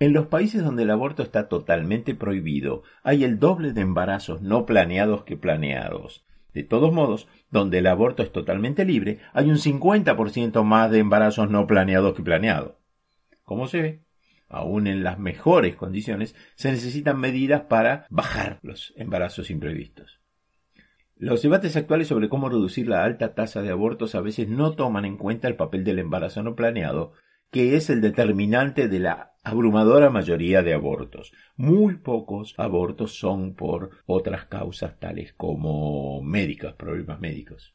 En 0.00 0.12
los 0.12 0.26
países 0.26 0.62
donde 0.62 0.84
el 0.84 0.90
aborto 0.90 1.22
está 1.22 1.48
totalmente 1.48 2.14
prohibido, 2.14 2.84
hay 3.02 3.24
el 3.24 3.40
doble 3.40 3.72
de 3.72 3.80
embarazos 3.80 4.40
no 4.42 4.64
planeados 4.64 5.24
que 5.24 5.36
planeados, 5.36 6.24
de 6.54 6.62
todos 6.62 6.92
modos, 6.92 7.26
donde 7.50 7.78
el 7.78 7.86
aborto 7.88 8.22
es 8.22 8.30
totalmente 8.30 8.84
libre, 8.84 9.18
hay 9.32 9.50
un 9.50 9.56
50% 9.56 10.62
más 10.62 10.90
de 10.90 11.00
embarazos 11.00 11.50
no 11.50 11.66
planeados 11.66 12.14
que 12.14 12.22
planeados. 12.22 12.74
Como 13.42 13.66
se 13.66 13.82
ve, 13.82 14.02
aún 14.48 14.86
en 14.86 15.02
las 15.02 15.18
mejores 15.18 15.74
condiciones, 15.74 16.36
se 16.54 16.70
necesitan 16.70 17.18
medidas 17.18 17.62
para 17.62 18.06
bajar 18.08 18.60
los 18.62 18.94
embarazos 18.96 19.50
imprevistos. 19.50 20.20
Los 21.16 21.42
debates 21.42 21.76
actuales 21.76 22.06
sobre 22.06 22.28
cómo 22.28 22.48
reducir 22.48 22.86
la 22.86 23.02
alta 23.02 23.34
tasa 23.34 23.62
de 23.62 23.70
abortos 23.70 24.14
a 24.14 24.20
veces 24.20 24.48
no 24.48 24.72
toman 24.76 25.04
en 25.04 25.16
cuenta 25.16 25.48
el 25.48 25.56
papel 25.56 25.82
del 25.82 25.98
embarazo 25.98 26.44
no 26.44 26.54
planeado, 26.54 27.14
que 27.50 27.76
es 27.76 27.90
el 27.90 28.00
determinante 28.00 28.88
de 28.88 29.00
la 29.00 29.32
abrumadora 29.42 30.10
mayoría 30.10 30.62
de 30.62 30.74
abortos. 30.74 31.32
Muy 31.56 31.96
pocos 31.96 32.54
abortos 32.58 33.18
son 33.18 33.54
por 33.54 33.90
otras 34.06 34.46
causas 34.46 34.98
tales 34.98 35.32
como 35.32 36.22
médicas, 36.22 36.74
problemas 36.74 37.20
médicos. 37.20 37.74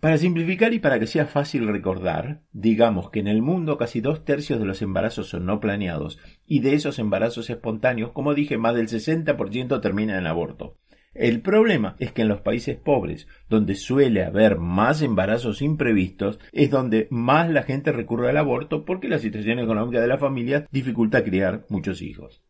Para 0.00 0.18
simplificar 0.18 0.74
y 0.74 0.80
para 0.80 0.98
que 0.98 1.06
sea 1.06 1.26
fácil 1.26 1.68
recordar, 1.68 2.42
digamos 2.50 3.10
que 3.10 3.20
en 3.20 3.28
el 3.28 3.40
mundo 3.40 3.78
casi 3.78 4.00
dos 4.00 4.24
tercios 4.24 4.58
de 4.58 4.64
los 4.64 4.82
embarazos 4.82 5.28
son 5.28 5.46
no 5.46 5.60
planeados 5.60 6.18
y 6.44 6.58
de 6.58 6.74
esos 6.74 6.98
embarazos 6.98 7.48
espontáneos, 7.50 8.10
como 8.10 8.34
dije, 8.34 8.58
más 8.58 8.74
del 8.74 8.88
60% 8.88 9.80
terminan 9.80 10.18
en 10.18 10.26
aborto. 10.26 10.76
El 11.14 11.42
problema 11.42 11.94
es 11.98 12.12
que 12.12 12.22
en 12.22 12.28
los 12.28 12.40
países 12.40 12.78
pobres, 12.78 13.28
donde 13.48 13.74
suele 13.74 14.24
haber 14.24 14.58
más 14.58 15.02
embarazos 15.02 15.60
imprevistos, 15.60 16.40
es 16.52 16.70
donde 16.70 17.06
más 17.10 17.50
la 17.50 17.64
gente 17.64 17.92
recurre 17.92 18.30
al 18.30 18.38
aborto 18.38 18.84
porque 18.86 19.08
la 19.08 19.18
situación 19.18 19.58
económica 19.58 20.00
de 20.00 20.08
la 20.08 20.18
familia 20.18 20.66
dificulta 20.70 21.22
criar 21.22 21.66
muchos 21.68 22.00
hijos. 22.00 22.42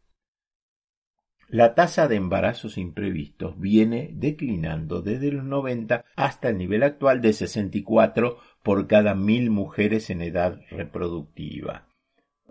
La 1.48 1.74
tasa 1.74 2.08
de 2.08 2.16
embarazos 2.16 2.78
imprevistos 2.78 3.60
viene 3.60 4.10
declinando 4.14 5.02
desde 5.02 5.32
los 5.32 5.44
90 5.44 6.04
hasta 6.16 6.48
el 6.48 6.56
nivel 6.56 6.82
actual 6.82 7.20
de 7.20 7.34
64 7.34 8.38
por 8.62 8.86
cada 8.86 9.14
mil 9.14 9.50
mujeres 9.50 10.08
en 10.08 10.22
edad 10.22 10.60
reproductiva. 10.70 11.88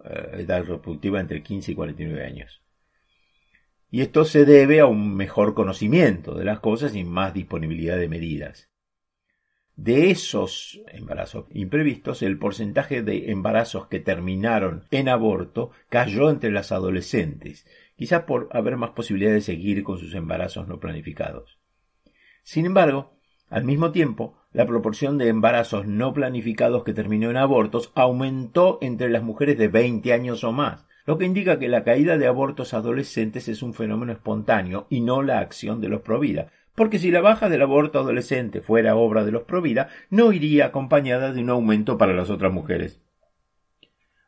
Eh, 0.03 0.41
edad 0.41 0.65
reproductiva 0.65 1.20
entre 1.20 1.41
15 1.41 1.72
y 1.72 1.75
49 1.75 2.25
años. 2.25 2.62
Y 3.92 4.02
esto 4.02 4.24
se 4.24 4.46
debe 4.46 4.80
a 4.80 4.86
un 4.86 5.16
mejor 5.16 5.54
conocimiento 5.54 6.34
de 6.34 6.46
las 6.46 6.62
cosas 6.62 6.96
y 6.96 7.04
más 7.04 7.34
disponibilidad 7.34 7.98
de 7.98 8.08
medidas. 8.08 8.70
de 9.76 10.12
esos 10.12 10.80
embarazos 10.90 11.46
imprevistos, 11.50 12.22
el 12.22 12.38
porcentaje 12.38 13.02
de 13.02 13.32
embarazos 13.32 13.88
que 13.88 14.00
terminaron 14.00 14.84
en 14.92 15.10
aborto 15.10 15.72
cayó 15.90 16.30
entre 16.30 16.52
las 16.52 16.72
adolescentes, 16.72 17.66
quizás 17.96 18.24
por 18.24 18.48
haber 18.52 18.78
más 18.78 18.92
posibilidad 18.92 19.32
de 19.32 19.42
seguir 19.42 19.84
con 19.84 19.98
sus 19.98 20.14
embarazos 20.14 20.68
no 20.68 20.80
planificados. 20.80 21.60
Sin 22.44 22.66
embargo, 22.66 23.18
al 23.50 23.64
mismo 23.64 23.92
tiempo, 23.92 24.38
la 24.52 24.68
proporción 24.68 25.18
de 25.18 25.30
embarazos 25.30 25.88
no 25.88 26.14
planificados 26.14 26.84
que 26.84 26.94
terminó 26.94 27.30
en 27.30 27.38
abortos 27.38 27.92
aumentó 27.96 28.78
entre 28.82 29.10
las 29.10 29.24
mujeres 29.24 29.58
de 29.58 29.68
20 29.68 30.14
años 30.14 30.44
o 30.44 30.52
más, 30.52 30.86
lo 31.05 31.17
que 31.17 31.25
indica 31.25 31.60
que 31.60 31.67
la 31.67 31.84
caída 31.84 32.17
de 32.17 32.27
abortos 32.27 32.74
adolescentes 32.74 33.48
es 33.48 33.63
un 33.63 33.74
fenómeno 33.74 34.12
espontáneo 34.12 34.88
y 34.89 35.01
no 35.01 35.22
la 35.22 35.39
acción 35.39 35.81
de 35.81 35.89
los 35.89 36.01
provida, 36.01 36.51
porque 36.75 37.00
si 37.00 37.12
la 37.12 37.22
baja 37.22 37.50
del 37.50 37.62
aborto 37.62 38.00
adolescente 38.00 38.62
fuera 38.62 38.96
obra 38.96 39.24
de 39.24 39.31
los 39.31 39.43
Provida, 39.43 39.89
no 40.10 40.31
iría 40.31 40.67
acompañada 40.67 41.34
de 41.34 41.41
un 41.41 41.50
aumento 41.50 41.98
para 41.98 42.13
las 42.13 42.29
otras 42.29 42.51
mujeres. 42.51 43.01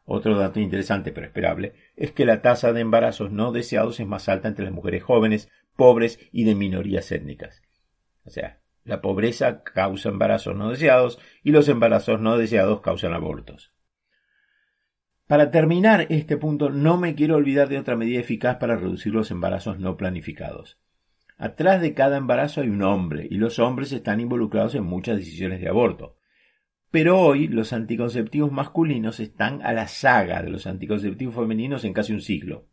Otro 0.05 0.37
dato 0.37 0.59
interesante 0.59 1.13
pero 1.13 1.27
esperable 1.27 1.73
es 1.95 2.11
que 2.11 2.25
la 2.25 2.41
tasa 2.41 2.73
de 2.73 2.81
embarazos 2.81 3.31
no 3.31 3.53
deseados 3.53 3.99
es 3.99 4.07
más 4.07 4.27
alta 4.27 4.49
entre 4.49 4.65
las 4.65 4.73
mujeres 4.73 5.03
jóvenes, 5.03 5.49
pobres 5.77 6.19
y 6.31 6.43
de 6.43 6.55
minorías 6.55 7.11
étnicas. 7.11 7.61
O 8.25 8.29
sea, 8.29 8.59
la 8.83 9.01
pobreza 9.01 9.63
causa 9.63 10.09
embarazos 10.09 10.55
no 10.55 10.69
deseados 10.69 11.19
y 11.41 11.51
los 11.51 11.69
embarazos 11.69 12.19
no 12.19 12.37
deseados 12.37 12.81
causan 12.81 13.13
abortos. 13.13 13.71
Para 15.33 15.49
terminar 15.49 16.05
este 16.09 16.37
punto, 16.37 16.69
no 16.69 16.95
me 16.95 17.15
quiero 17.15 17.37
olvidar 17.37 17.67
de 17.67 17.79
otra 17.79 17.95
medida 17.95 18.19
eficaz 18.19 18.57
para 18.57 18.75
reducir 18.75 19.15
los 19.15 19.31
embarazos 19.31 19.79
no 19.79 19.97
planificados. 19.97 20.77
Atrás 21.39 21.81
de 21.81 21.95
cada 21.95 22.17
embarazo 22.17 22.61
hay 22.61 22.69
un 22.69 22.83
hombre, 22.83 23.27
y 23.27 23.37
los 23.37 23.57
hombres 23.57 23.91
están 23.93 24.19
involucrados 24.19 24.75
en 24.75 24.83
muchas 24.83 25.17
decisiones 25.17 25.59
de 25.59 25.69
aborto. 25.69 26.17
Pero 26.91 27.19
hoy 27.19 27.47
los 27.47 27.73
anticonceptivos 27.73 28.51
masculinos 28.51 29.19
están 29.19 29.63
a 29.63 29.73
la 29.73 29.87
saga 29.87 30.43
de 30.43 30.51
los 30.51 30.67
anticonceptivos 30.67 31.33
femeninos 31.33 31.83
en 31.83 31.93
casi 31.93 32.13
un 32.13 32.21
siglo. 32.21 32.67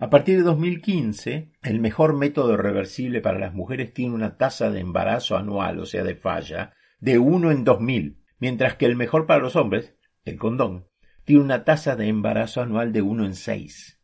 A 0.00 0.10
partir 0.10 0.38
de 0.38 0.42
2015, 0.42 1.52
el 1.62 1.78
mejor 1.78 2.16
método 2.16 2.56
reversible 2.56 3.20
para 3.20 3.38
las 3.38 3.54
mujeres 3.54 3.94
tiene 3.94 4.16
una 4.16 4.36
tasa 4.36 4.72
de 4.72 4.80
embarazo 4.80 5.36
anual, 5.36 5.78
o 5.78 5.86
sea, 5.86 6.02
de 6.02 6.16
falla, 6.16 6.72
de 6.98 7.20
1 7.20 7.52
en 7.52 7.62
2000, 7.62 8.18
mientras 8.40 8.74
que 8.74 8.86
el 8.86 8.96
mejor 8.96 9.26
para 9.26 9.40
los 9.40 9.54
hombres, 9.54 9.94
el 10.24 10.38
condón, 10.38 10.86
tiene 11.24 11.42
una 11.42 11.64
tasa 11.64 11.96
de 11.96 12.08
embarazo 12.08 12.62
anual 12.62 12.92
de 12.92 13.02
1 13.02 13.26
en 13.26 13.34
6. 13.34 14.00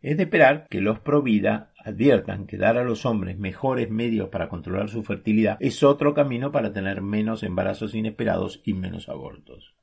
Es 0.00 0.16
de 0.16 0.22
esperar 0.22 0.66
que 0.70 0.80
los 0.80 1.00
Provida 1.00 1.72
adviertan 1.84 2.46
que 2.46 2.56
dar 2.56 2.78
a 2.78 2.84
los 2.84 3.04
hombres 3.04 3.38
mejores 3.38 3.90
medios 3.90 4.28
para 4.28 4.48
controlar 4.48 4.88
su 4.88 5.02
fertilidad 5.02 5.56
es 5.60 5.82
otro 5.82 6.14
camino 6.14 6.52
para 6.52 6.72
tener 6.72 7.02
menos 7.02 7.42
embarazos 7.42 7.94
inesperados 7.94 8.62
y 8.64 8.74
menos 8.74 9.08
abortos. 9.08 9.74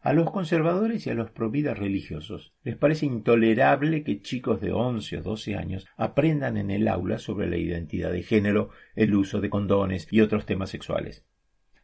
A 0.00 0.12
los 0.12 0.30
conservadores 0.30 1.06
y 1.06 1.10
a 1.10 1.14
los 1.14 1.30
providas 1.30 1.78
religiosos 1.78 2.54
les 2.64 2.76
parece 2.76 3.06
intolerable 3.06 4.02
que 4.02 4.20
chicos 4.20 4.60
de 4.60 4.72
once 4.72 5.18
o 5.18 5.22
doce 5.22 5.54
años 5.54 5.86
aprendan 5.96 6.56
en 6.56 6.70
el 6.70 6.88
aula 6.88 7.18
sobre 7.18 7.48
la 7.48 7.56
identidad 7.56 8.10
de 8.10 8.22
género, 8.22 8.70
el 8.96 9.14
uso 9.14 9.40
de 9.40 9.50
condones 9.50 10.08
y 10.10 10.20
otros 10.20 10.44
temas 10.44 10.70
sexuales. 10.70 11.24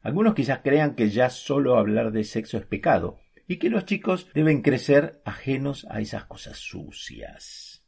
Algunos 0.09 0.33
quizás 0.33 0.61
crean 0.65 0.95
que 0.95 1.11
ya 1.11 1.29
solo 1.29 1.77
hablar 1.77 2.13
de 2.13 2.25
sexo 2.25 2.57
es 2.57 2.65
pecado, 2.65 3.19
y 3.47 3.59
que 3.59 3.69
los 3.69 3.85
chicos 3.85 4.27
deben 4.33 4.63
crecer 4.63 5.21
ajenos 5.27 5.87
a 5.91 6.01
esas 6.01 6.25
cosas 6.25 6.57
sucias. 6.57 7.85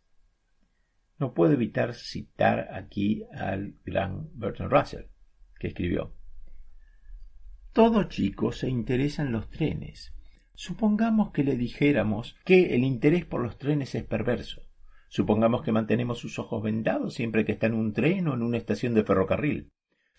No 1.19 1.33
puedo 1.33 1.55
evitar 1.55 1.95
citar 1.95 2.69
aquí 2.75 3.25
al 3.33 3.73
gran 3.87 4.29
Bertrand 4.35 4.71
Russell, 4.71 5.07
que 5.59 5.69
escribió 5.69 6.15
Todo 7.73 8.05
chico 8.05 8.53
se 8.53 8.69
interesa 8.69 9.23
en 9.23 9.33
los 9.33 9.49
trenes. 9.49 10.13
Supongamos 10.55 11.31
que 11.31 11.43
le 11.43 11.57
dijéramos 11.57 12.37
que 12.45 12.75
el 12.75 12.85
interés 12.85 13.25
por 13.25 13.41
los 13.41 13.57
trenes 13.57 13.95
es 13.95 14.05
perverso. 14.05 14.61
Supongamos 15.09 15.63
que 15.63 15.73
mantenemos 15.73 16.19
sus 16.19 16.39
ojos 16.39 16.63
vendados 16.63 17.15
siempre 17.15 17.47
que 17.47 17.53
está 17.53 17.69
en 17.69 17.73
un 17.77 17.95
tren 17.95 18.29
o 18.29 18.35
en 18.35 18.43
una 18.43 18.59
estación 18.59 18.93
de 18.93 19.05
ferrocarril. 19.05 19.71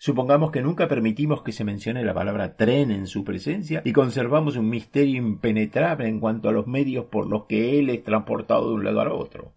Supongamos 0.04 0.50
que 0.50 0.62
nunca 0.62 0.88
permitimos 0.88 1.42
que 1.42 1.52
se 1.52 1.62
mencione 1.62 2.02
la 2.02 2.12
palabra 2.12 2.56
tren 2.56 2.90
en 2.90 3.06
su 3.06 3.22
presencia 3.22 3.82
y 3.84 3.92
conservamos 3.92 4.56
un 4.56 4.68
misterio 4.68 5.16
impenetrable 5.16 6.08
en 6.08 6.18
cuanto 6.18 6.48
a 6.48 6.52
los 6.52 6.66
medios 6.66 7.04
por 7.04 7.28
los 7.28 7.44
que 7.44 7.78
él 7.78 7.88
es 7.88 8.02
transportado 8.02 8.66
de 8.66 8.74
un 8.74 8.82
lado 8.82 9.00
a 9.00 9.14
otro. 9.14 9.54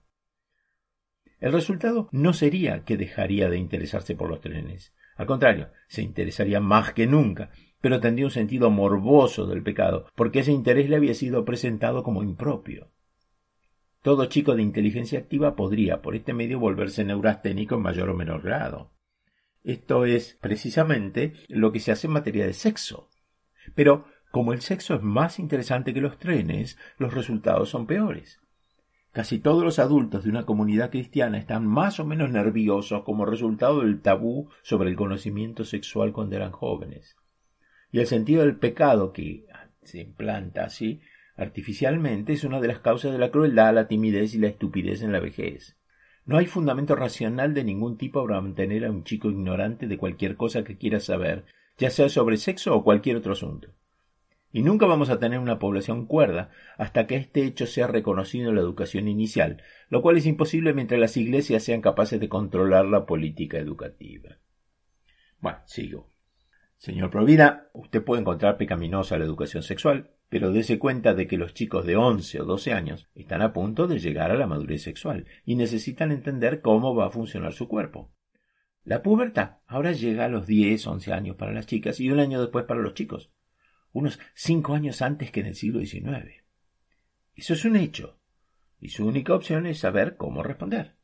El 1.40 1.52
resultado 1.52 2.10
no 2.12 2.32
sería 2.34 2.84
que 2.84 2.96
dejaría 2.96 3.50
de 3.50 3.58
interesarse 3.58 4.14
por 4.14 4.30
los 4.30 4.40
trenes. 4.40 4.94
Al 5.16 5.26
contrario, 5.26 5.70
se 5.88 6.04
interesaría 6.04 6.60
más 6.60 6.94
que 6.94 7.08
nunca, 7.08 7.50
pero 7.82 8.00
tendría 8.00 8.28
un 8.28 8.32
sentido 8.32 8.70
morboso 8.70 9.48
del 9.48 9.64
pecado, 9.64 10.06
porque 10.16 10.42
ese 10.42 10.52
interés 10.52 10.92
le 10.92 10.98
había 10.98 11.16
sido 11.16 11.44
presentado 11.44 12.04
como 12.04 12.22
impropio. 12.22 12.92
Todo 14.04 14.28
chico 14.28 14.54
de 14.54 14.62
inteligencia 14.62 15.18
activa 15.18 15.56
podría, 15.56 16.04
por 16.04 16.16
este 16.16 16.36
medio, 16.36 16.60
volverse 16.60 17.04
neurasténico 17.04 17.74
en 17.74 17.82
mayor 17.82 18.12
o 18.12 18.14
menor 18.14 18.44
grado. 18.44 18.92
Esto 19.66 20.06
es 20.06 20.38
precisamente 20.40 21.34
lo 21.48 21.72
que 21.72 21.80
se 21.80 21.92
hace 21.92 22.06
en 22.06 22.14
materia 22.14 22.46
de 22.46 22.54
sexo. 22.54 23.10
Pero 23.74 24.06
como 24.32 24.54
el 24.54 24.62
sexo 24.62 24.94
es 24.94 25.02
más 25.02 25.40
interesante 25.40 25.92
que 25.92 26.02
los 26.02 26.20
trenes, 26.20 26.78
los 27.00 27.16
resultados 27.16 27.70
son 27.70 27.88
peores. 27.88 28.40
Casi 29.12 29.40
todos 29.40 29.64
los 29.64 29.80
adultos 29.80 30.24
de 30.24 30.30
una 30.30 30.46
comunidad 30.46 30.92
cristiana 30.92 31.40
están 31.40 31.66
más 31.66 32.00
o 32.00 32.06
menos 32.06 32.30
nerviosos 32.30 33.02
como 33.04 33.26
resultado 33.26 33.80
del 33.80 34.02
tabú 34.02 34.50
sobre 34.62 34.92
el 34.92 34.96
conocimiento 34.96 35.64
sexual 35.64 36.14
cuando 36.14 36.36
eran 36.36 36.52
jóvenes. 36.52 37.16
Y 37.92 38.02
el 38.02 38.06
sentido 38.06 38.42
del 38.42 38.58
pecado 38.58 39.14
que 39.14 39.48
se 39.82 40.00
implanta 40.00 40.66
así 40.66 41.02
artificialmente 41.38 42.34
es 42.34 42.44
una 42.44 42.62
de 42.62 42.68
las 42.68 42.82
causas 42.82 43.14
de 43.14 43.18
la 43.18 43.32
crueldad, 43.32 43.74
la 43.74 43.88
timidez 43.88 44.36
y 44.36 44.38
la 44.38 44.48
estupidez 44.48 45.02
en 45.02 45.12
la 45.12 45.20
vejez. 45.20 45.76
No 46.26 46.38
hay 46.38 46.48
fundamento 46.48 46.96
racional 46.96 47.54
de 47.54 47.64
ningún 47.64 47.98
tipo 47.98 48.26
para 48.26 48.42
mantener 48.42 48.86
a 48.86 48.92
un 48.92 49.04
chico 49.04 49.30
ignorante 49.30 49.88
de 49.88 49.98
cualquier 49.98 50.36
cosa 50.36 50.64
que 50.64 50.78
quiera 50.78 51.00
saber, 51.00 51.46
ya 51.78 51.92
sea 51.92 52.10
sobre 52.10 52.38
sexo 52.38 52.76
o 52.76 52.84
cualquier 52.84 53.18
otro 53.18 53.34
asunto. 53.34 53.70
Y 54.52 54.64
nunca 54.64 54.88
vamos 54.88 55.10
a 55.10 55.20
tener 55.20 55.38
una 55.38 55.60
población 55.60 56.08
cuerda 56.08 56.50
hasta 56.78 57.06
que 57.06 57.18
este 57.18 57.44
hecho 57.44 57.68
sea 57.68 57.88
reconocido 57.88 58.50
en 58.50 58.56
la 58.56 58.62
educación 58.62 59.08
inicial, 59.08 59.62
lo 59.90 60.02
cual 60.02 60.18
es 60.18 60.26
imposible 60.26 60.74
mientras 60.74 61.00
las 61.00 61.18
iglesias 61.18 61.64
sean 61.64 61.82
capaces 61.82 62.20
de 62.20 62.30
controlar 62.30 62.86
la 62.86 63.06
política 63.06 63.60
educativa. 63.60 64.38
Bueno, 65.42 65.60
sigo. 65.66 66.10
Señor 66.78 67.12
Provida, 67.12 67.70
usted 67.74 68.04
puede 68.04 68.22
encontrar 68.22 68.58
pecaminosa 68.58 69.18
la 69.18 69.26
educación 69.26 69.62
sexual, 69.62 70.15
pero 70.30 70.52
dése 70.52 70.80
cuenta 70.80 71.14
de 71.14 71.28
que 71.28 71.38
los 71.38 71.54
chicos 71.54 71.86
de 71.86 71.96
once 71.96 72.42
o 72.42 72.46
doce 72.46 72.74
años 72.74 73.08
están 73.16 73.42
a 73.42 73.54
punto 73.54 73.88
de 73.88 74.00
llegar 74.00 74.32
a 74.32 74.36
la 74.36 74.48
madurez 74.48 74.84
sexual 74.84 75.26
y 75.46 75.56
necesitan 75.56 76.12
entender 76.12 76.62
cómo 76.62 76.96
va 76.96 77.08
a 77.08 77.12
funcionar 77.12 77.54
su 77.54 77.68
cuerpo. 77.68 78.12
La 78.84 79.02
pubertad 79.02 79.58
ahora 79.66 79.92
llega 79.94 80.26
a 80.26 80.30
los 80.30 80.46
diez, 80.46 80.86
once 80.88 81.12
años 81.12 81.36
para 81.36 81.54
las 81.54 81.66
chicas 81.66 82.00
y 82.00 82.12
un 82.12 82.20
año 82.20 82.42
después 82.42 82.66
para 82.66 82.82
los 82.82 82.94
chicos, 82.94 83.32
unos 83.92 84.20
cinco 84.34 84.76
años 84.76 85.02
antes 85.02 85.32
que 85.32 85.40
en 85.40 85.48
el 85.48 85.56
siglo 85.56 85.80
XIX. 85.80 86.44
Eso 87.36 87.54
es 87.54 87.66
un 87.66 87.76
hecho, 87.76 88.20
y 88.80 88.90
su 88.90 89.08
única 89.08 89.34
opción 89.34 89.66
es 89.66 89.80
saber 89.80 90.18
cómo 90.18 90.44
responder. 90.44 90.96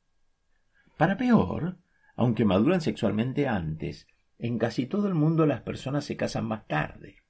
Para 0.97 1.17
peor, 1.17 1.77
aunque 2.15 2.45
maduran 2.45 2.81
sexualmente 2.81 3.47
antes, 3.47 4.07
en 4.37 4.57
casi 4.59 4.85
todo 4.85 5.07
el 5.07 5.15
mundo 5.15 5.45
las 5.45 5.61
personas 5.61 6.05
se 6.05 6.17
casan 6.17 6.45
más 6.45 6.67
tarde. 6.67 7.20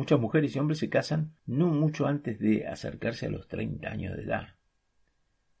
Muchas 0.00 0.18
mujeres 0.18 0.56
y 0.56 0.58
hombres 0.58 0.78
se 0.78 0.88
casan 0.88 1.34
no 1.44 1.66
mucho 1.66 2.06
antes 2.06 2.38
de 2.38 2.66
acercarse 2.66 3.26
a 3.26 3.28
los 3.28 3.48
treinta 3.48 3.90
años 3.90 4.16
de 4.16 4.22
edad. 4.22 4.54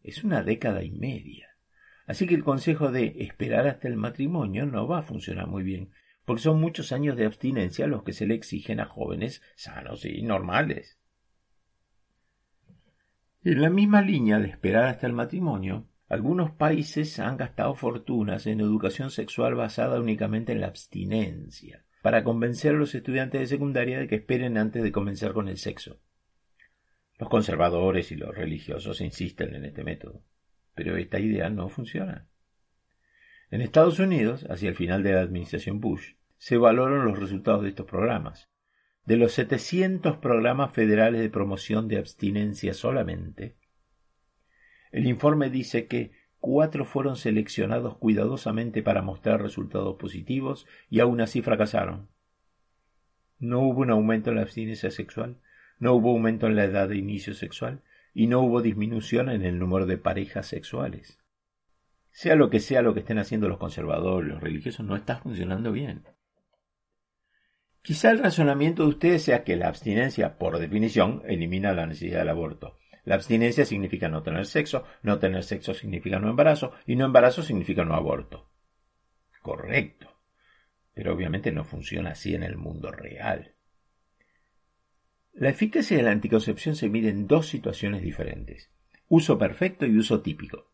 Es 0.02 0.24
una 0.24 0.42
década 0.42 0.82
y 0.82 0.92
media. 0.92 1.58
Así 2.06 2.26
que 2.26 2.36
el 2.36 2.42
consejo 2.42 2.90
de 2.90 3.16
esperar 3.18 3.66
hasta 3.68 3.86
el 3.86 3.96
matrimonio 3.96 4.64
no 4.64 4.88
va 4.88 5.00
a 5.00 5.02
funcionar 5.02 5.46
muy 5.46 5.62
bien, 5.62 5.90
porque 6.24 6.40
son 6.40 6.58
muchos 6.58 6.90
años 6.90 7.18
de 7.18 7.26
abstinencia 7.26 7.86
los 7.86 8.02
que 8.02 8.14
se 8.14 8.26
le 8.26 8.32
exigen 8.32 8.80
a 8.80 8.86
jóvenes 8.86 9.42
sanos 9.56 10.06
y 10.06 10.22
normales. 10.22 10.98
En 13.44 13.60
la 13.60 13.68
misma 13.68 14.00
línea 14.00 14.38
de 14.38 14.48
esperar 14.48 14.84
hasta 14.84 15.06
el 15.06 15.12
matrimonio, 15.12 15.86
algunos 16.08 16.50
países 16.50 17.18
han 17.18 17.36
gastado 17.36 17.74
fortunas 17.74 18.46
en 18.46 18.60
educación 18.60 19.10
sexual 19.10 19.54
basada 19.54 20.00
únicamente 20.00 20.52
en 20.52 20.62
la 20.62 20.68
abstinencia 20.68 21.84
para 22.02 22.24
convencer 22.24 22.74
a 22.74 22.78
los 22.78 22.94
estudiantes 22.94 23.40
de 23.40 23.46
secundaria 23.46 23.98
de 23.98 24.08
que 24.08 24.16
esperen 24.16 24.56
antes 24.56 24.82
de 24.82 24.92
comenzar 24.92 25.32
con 25.32 25.48
el 25.48 25.58
sexo. 25.58 26.00
Los 27.18 27.28
conservadores 27.28 28.10
y 28.12 28.16
los 28.16 28.34
religiosos 28.34 29.00
insisten 29.00 29.54
en 29.54 29.66
este 29.66 29.84
método, 29.84 30.22
pero 30.74 30.96
esta 30.96 31.20
idea 31.20 31.50
no 31.50 31.68
funciona. 31.68 32.26
En 33.50 33.60
Estados 33.60 33.98
Unidos, 33.98 34.46
hacia 34.48 34.68
el 34.68 34.76
final 34.76 35.02
de 35.02 35.12
la 35.12 35.20
administración 35.20 35.80
Bush, 35.80 36.14
se 36.38 36.56
valoran 36.56 37.04
los 37.04 37.18
resultados 37.18 37.62
de 37.62 37.70
estos 37.70 37.86
programas. 37.86 38.48
De 39.04 39.16
los 39.16 39.32
700 39.32 40.18
programas 40.18 40.72
federales 40.72 41.20
de 41.20 41.30
promoción 41.30 41.88
de 41.88 41.98
abstinencia 41.98 42.72
solamente, 42.72 43.56
el 44.92 45.06
informe 45.06 45.50
dice 45.50 45.86
que 45.86 46.12
cuatro 46.40 46.84
fueron 46.84 47.16
seleccionados 47.16 47.96
cuidadosamente 47.98 48.82
para 48.82 49.02
mostrar 49.02 49.42
resultados 49.42 49.96
positivos 49.96 50.66
y 50.88 51.00
aún 51.00 51.20
así 51.20 51.42
fracasaron. 51.42 52.08
No 53.38 53.60
hubo 53.60 53.80
un 53.82 53.90
aumento 53.90 54.30
en 54.30 54.36
la 54.36 54.42
abstinencia 54.42 54.90
sexual, 54.90 55.38
no 55.78 55.94
hubo 55.94 56.10
aumento 56.10 56.46
en 56.46 56.56
la 56.56 56.64
edad 56.64 56.88
de 56.88 56.96
inicio 56.96 57.34
sexual 57.34 57.82
y 58.12 58.26
no 58.26 58.40
hubo 58.40 58.60
disminución 58.60 59.30
en 59.30 59.42
el 59.44 59.58
número 59.58 59.86
de 59.86 59.98
parejas 59.98 60.46
sexuales. 60.46 61.18
Sea 62.10 62.34
lo 62.34 62.50
que 62.50 62.60
sea 62.60 62.82
lo 62.82 62.92
que 62.92 63.00
estén 63.00 63.18
haciendo 63.18 63.48
los 63.48 63.58
conservadores, 63.58 64.32
los 64.32 64.42
religiosos, 64.42 64.84
no 64.84 64.96
está 64.96 65.18
funcionando 65.18 65.72
bien. 65.72 66.02
Quizá 67.82 68.10
el 68.10 68.18
razonamiento 68.18 68.82
de 68.82 68.90
ustedes 68.90 69.22
sea 69.22 69.42
que 69.42 69.56
la 69.56 69.68
abstinencia, 69.68 70.36
por 70.36 70.58
definición, 70.58 71.22
elimina 71.24 71.72
la 71.72 71.86
necesidad 71.86 72.18
del 72.18 72.28
aborto. 72.28 72.76
La 73.04 73.14
abstinencia 73.14 73.64
significa 73.64 74.08
no 74.08 74.22
tener 74.22 74.46
sexo, 74.46 74.84
no 75.02 75.18
tener 75.18 75.44
sexo 75.44 75.74
significa 75.74 76.18
no 76.18 76.30
embarazo, 76.30 76.72
y 76.86 76.96
no 76.96 77.06
embarazo 77.06 77.42
significa 77.42 77.84
no 77.84 77.94
aborto. 77.94 78.48
Correcto. 79.42 80.08
Pero 80.94 81.14
obviamente 81.14 81.52
no 81.52 81.64
funciona 81.64 82.10
así 82.10 82.34
en 82.34 82.42
el 82.42 82.56
mundo 82.56 82.90
real. 82.90 83.54
La 85.32 85.48
eficacia 85.48 85.96
de 85.96 86.02
la 86.02 86.10
anticoncepción 86.10 86.74
se 86.76 86.88
mide 86.88 87.08
en 87.08 87.26
dos 87.26 87.48
situaciones 87.48 88.02
diferentes, 88.02 88.70
uso 89.08 89.38
perfecto 89.38 89.86
y 89.86 89.96
uso 89.96 90.20
típico. 90.20 90.70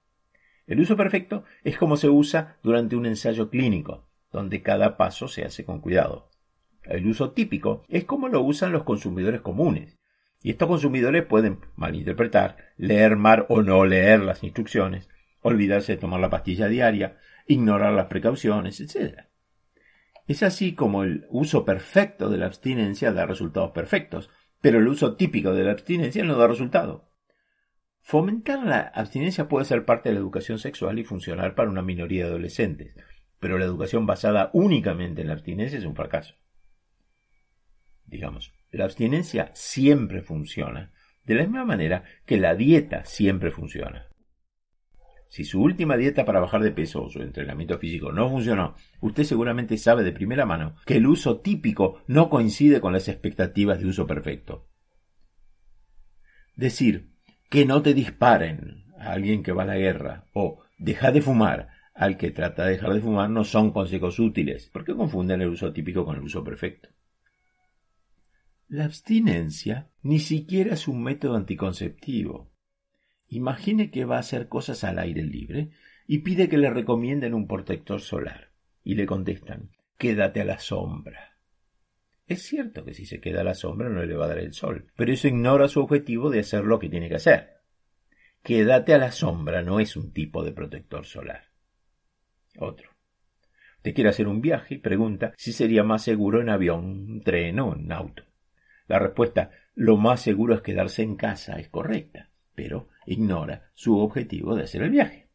El 0.67 0.81
uso 0.81 0.97
perfecto 0.97 1.45
es 1.63 1.77
como 1.79 1.97
se 1.97 2.09
usa 2.09 2.57
durante 2.63 2.97
un 2.97 3.07
ensayo 3.07 3.51
clínico, 3.51 4.09
donde 4.33 4.63
cada 4.63 4.97
paso 4.97 5.29
se 5.29 5.45
hace 5.45 5.65
con 5.65 5.81
cuidado. 5.81 6.31
El 6.83 7.07
uso 7.07 7.33
típico 7.33 7.85
es 7.89 8.05
como 8.05 8.29
lo 8.29 8.43
usan 8.43 8.73
los 8.73 8.83
consumidores 8.83 9.41
comunes, 9.41 9.99
y 10.43 10.51
estos 10.51 10.69
consumidores 10.69 11.25
pueden 11.25 11.61
malinterpretar, 11.77 12.57
leer 12.77 13.17
mal 13.17 13.47
o 13.49 13.63
no 13.63 13.85
leer 13.85 14.21
las 14.21 14.43
instrucciones, 14.43 15.09
olvidarse 15.41 15.93
de 15.93 15.99
tomar 15.99 16.21
la 16.21 16.31
pastilla 16.31 16.69
diaria, 16.69 17.19
ignorar 17.47 17.93
las 17.93 18.07
precauciones, 18.07 18.81
etc. 18.81 19.27
Es 20.27 20.43
así 20.43 20.75
como 20.75 21.05
el 21.05 21.27
uso 21.31 21.65
perfecto 21.65 22.29
de 22.29 22.39
la 22.39 22.47
abstinencia 22.47 23.13
da 23.13 23.27
resultados 23.27 23.71
perfectos, 23.71 24.31
pero 24.61 24.79
el 24.79 24.89
uso 24.89 25.17
típico 25.17 25.53
de 25.55 25.65
la 25.65 25.73
abstinencia 25.73 26.25
no 26.25 26.37
da 26.37 26.49
resultado. 26.49 27.09
Fomentar 28.01 28.65
la 28.65 28.81
abstinencia 28.81 29.49
puede 29.49 29.65
ser 29.65 29.85
parte 29.85 30.09
de 30.09 30.15
la 30.15 30.21
educación 30.21 30.59
sexual 30.59 30.99
y 30.99 31.05
funcionar 31.05 31.55
para 31.55 31.71
una 31.71 31.83
minoría 31.83 32.25
de 32.25 32.31
adolescentes, 32.31 32.95
pero 33.41 33.59
la 33.59 33.65
educación 33.65 34.07
basada 34.07 34.51
únicamente 34.53 35.23
en 35.23 35.29
la 35.29 35.35
abstinencia 35.35 35.79
es 35.79 35.85
un 35.85 35.97
fracaso. 35.97 36.35
Digamos, 38.05 38.53
la 38.77 38.85
abstinencia 38.85 39.51
siempre 39.55 40.23
funciona, 40.23 40.93
de 41.25 41.35
la 41.35 41.43
misma 41.43 41.65
manera 41.65 42.05
que 42.25 42.39
la 42.39 42.55
dieta 42.55 43.05
siempre 43.05 43.51
funciona. 43.51 44.09
Si 45.29 45.45
su 45.45 45.61
última 45.61 45.97
dieta 45.97 46.25
para 46.25 46.41
bajar 46.41 46.63
de 46.63 46.71
peso 46.71 47.03
o 47.03 47.11
su 47.11 47.21
entrenamiento 47.21 47.79
físico 47.79 48.13
no 48.13 48.31
funcionó, 48.31 48.75
usted 49.01 49.25
seguramente 49.25 49.77
sabe 49.77 50.05
de 50.05 50.13
primera 50.13 50.47
mano 50.47 50.77
que 50.87 50.97
el 50.97 51.07
uso 51.07 51.41
típico 51.41 52.03
no 52.07 52.31
coincide 52.31 52.81
con 52.81 52.93
las 52.93 53.09
expectativas 53.09 53.81
de 53.81 53.87
uso 53.87 54.07
perfecto. 54.07 54.69
Decir 56.55 57.11
que 57.51 57.67
no 57.67 57.83
te 57.83 57.93
disparen 57.93 58.85
a 58.99 59.13
alguien 59.13 59.43
que 59.43 59.53
va 59.53 59.65
a 59.65 59.67
la 59.67 59.77
guerra 59.77 60.27
o 60.33 60.63
deja 60.79 61.13
de 61.13 61.21
fumar 61.21 61.69
al 61.95 62.17
que 62.17 62.31
trata 62.31 62.65
de 62.65 62.73
dejar 62.73 62.93
de 62.93 63.01
fumar 63.01 63.31
no 63.31 63.45
son 63.45 63.73
consejos 63.73 64.19
útiles, 64.19 64.71
porque 64.73 64.95
confunden 64.95 65.41
el 65.41 65.49
uso 65.49 65.73
típico 65.73 66.05
con 66.05 66.17
el 66.17 66.23
uso 66.23 66.45
perfecto. 66.45 66.91
La 68.69 68.85
abstinencia 68.85 69.91
ni 70.03 70.19
siquiera 70.19 70.75
es 70.75 70.89
un 70.89 71.01
método 71.01 71.37
anticonceptivo. 71.37 72.51
Imagine 73.29 73.93
que 73.93 74.05
va 74.05 74.17
a 74.17 74.21
hacer 74.21 74.49
cosas 74.49 74.83
al 74.83 74.99
aire 74.99 75.23
libre 75.23 75.71
y 76.09 76.19
pide 76.19 76.49
que 76.49 76.59
le 76.59 76.71
recomienden 76.71 77.35
un 77.35 77.47
protector 77.47 78.01
solar. 78.01 78.51
Y 78.83 78.97
le 78.97 79.07
contestan, 79.07 79.71
quédate 79.97 80.41
a 80.41 80.45
la 80.45 80.59
sombra. 80.59 81.39
Es 82.27 82.43
cierto 82.43 82.85
que 82.85 82.93
si 82.93 83.07
se 83.07 83.21
queda 83.21 83.43
a 83.43 83.45
la 83.45 83.55
sombra 83.55 83.89
no 83.89 84.05
le 84.05 84.17
va 84.17 84.25
a 84.25 84.29
dar 84.29 84.39
el 84.39 84.53
sol, 84.53 84.91
pero 84.97 85.13
eso 85.13 85.29
ignora 85.29 85.69
su 85.69 85.81
objetivo 85.81 86.29
de 86.29 86.41
hacer 86.41 86.65
lo 86.65 86.81
que 86.81 86.89
tiene 86.89 87.09
que 87.09 87.17
hacer. 87.17 87.59
Quédate 88.43 88.95
a 88.95 88.99
la 88.99 89.13
sombra 89.13 89.63
no 89.63 89.79
es 89.79 89.97
un 89.97 90.13
tipo 90.13 90.43
de 90.43 90.51
protector 90.51 91.05
solar. 91.05 91.45
Otro. 92.59 92.91
Te 93.83 93.95
quiere 93.95 94.11
hacer 94.11 94.27
un 94.27 94.41
viaje 94.41 94.75
y 94.75 94.79
pregunta 94.79 95.35
si 95.37 95.53
sería 95.53 95.85
más 95.85 96.03
seguro 96.03 96.41
en 96.41 96.49
avión, 96.49 97.21
tren 97.25 97.61
o 97.61 97.77
en 97.77 97.93
auto. 97.93 98.25
La 98.89 98.99
respuesta 98.99 99.51
lo 99.75 99.97
más 99.97 100.21
seguro 100.21 100.55
es 100.55 100.63
quedarse 100.63 101.03
en 101.03 101.17
casa 101.17 101.59
es 101.59 101.69
correcta 101.69 102.31
pero 102.57 102.89
ignora 103.05 103.71
su 103.75 104.01
objetivo 104.01 104.57
de 104.57 104.65
hacer 104.65 104.83
el 104.83 104.91
viaje. 104.91 105.29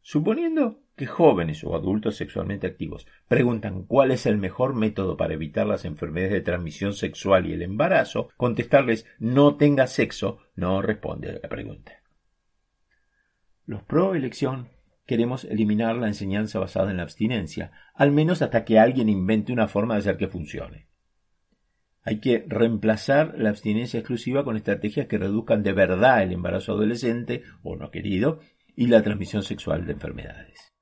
Suponiendo 0.00 0.80
que 0.96 1.06
jóvenes 1.06 1.62
o 1.64 1.74
adultos 1.74 2.16
sexualmente 2.16 2.66
activos 2.66 3.06
preguntan 3.28 3.84
cuál 3.84 4.10
es 4.10 4.24
el 4.24 4.38
mejor 4.38 4.74
método 4.74 5.16
para 5.16 5.34
evitar 5.34 5.66
las 5.66 5.84
enfermedades 5.84 6.32
de 6.32 6.40
transmisión 6.40 6.94
sexual 6.94 7.46
y 7.46 7.52
el 7.52 7.62
embarazo, 7.62 8.30
contestarles 8.36 9.06
no 9.18 9.56
tenga 9.56 9.86
sexo 9.86 10.38
no 10.54 10.80
responde 10.80 11.30
a 11.30 11.38
la 11.42 11.48
pregunta. 11.48 12.00
Los 13.66 13.82
pro 13.82 14.14
elección 14.14 14.68
queremos 15.06 15.44
eliminar 15.44 15.96
la 15.96 16.08
enseñanza 16.08 16.58
basada 16.58 16.90
en 16.90 16.98
la 16.98 17.02
abstinencia, 17.04 17.72
al 17.94 18.12
menos 18.12 18.42
hasta 18.42 18.64
que 18.64 18.78
alguien 18.78 19.08
invente 19.08 19.52
una 19.52 19.68
forma 19.68 19.94
de 19.94 20.00
hacer 20.00 20.16
que 20.16 20.28
funcione. 20.28 20.91
Hay 22.04 22.20
que 22.20 22.44
reemplazar 22.48 23.34
la 23.38 23.50
abstinencia 23.50 24.00
exclusiva 24.00 24.44
con 24.44 24.56
estrategias 24.56 25.06
que 25.06 25.18
reduzcan 25.18 25.62
de 25.62 25.72
verdad 25.72 26.22
el 26.22 26.32
embarazo 26.32 26.72
adolescente 26.72 27.42
o 27.62 27.76
no 27.76 27.90
querido 27.90 28.40
y 28.74 28.88
la 28.88 29.02
transmisión 29.02 29.42
sexual 29.42 29.86
de 29.86 29.92
enfermedades. 29.92 30.72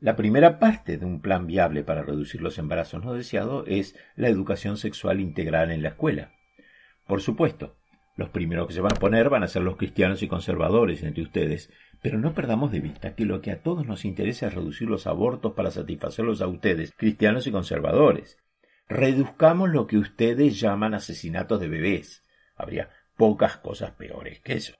La 0.00 0.14
primera 0.14 0.60
parte 0.60 0.96
de 0.96 1.04
un 1.04 1.20
plan 1.20 1.48
viable 1.48 1.82
para 1.82 2.02
reducir 2.02 2.40
los 2.40 2.58
embarazos 2.58 3.04
no 3.04 3.14
deseados 3.14 3.64
es 3.66 3.96
la 4.14 4.28
educación 4.28 4.76
sexual 4.76 5.18
integral 5.18 5.72
en 5.72 5.82
la 5.82 5.88
escuela. 5.88 6.30
Por 7.08 7.20
supuesto, 7.20 7.76
los 8.14 8.28
primeros 8.28 8.68
que 8.68 8.74
se 8.74 8.80
van 8.80 8.92
a 8.92 9.00
poner 9.00 9.28
van 9.28 9.42
a 9.42 9.48
ser 9.48 9.62
los 9.62 9.76
cristianos 9.76 10.22
y 10.22 10.28
conservadores 10.28 11.02
entre 11.02 11.22
ustedes, 11.22 11.72
pero 12.00 12.18
no 12.18 12.32
perdamos 12.32 12.70
de 12.70 12.78
vista 12.78 13.16
que 13.16 13.24
lo 13.24 13.40
que 13.40 13.50
a 13.50 13.62
todos 13.62 13.86
nos 13.86 14.04
interesa 14.04 14.46
es 14.46 14.54
reducir 14.54 14.88
los 14.88 15.08
abortos 15.08 15.54
para 15.54 15.72
satisfacerlos 15.72 16.42
a 16.42 16.46
ustedes, 16.46 16.92
cristianos 16.96 17.48
y 17.48 17.50
conservadores. 17.50 18.38
Reduzcamos 18.88 19.68
lo 19.68 19.86
que 19.86 19.98
ustedes 19.98 20.58
llaman 20.58 20.94
asesinatos 20.94 21.60
de 21.60 21.68
bebés. 21.68 22.24
Habría 22.56 22.88
pocas 23.16 23.58
cosas 23.58 23.90
peores 23.92 24.40
que 24.40 24.54
eso. 24.54 24.74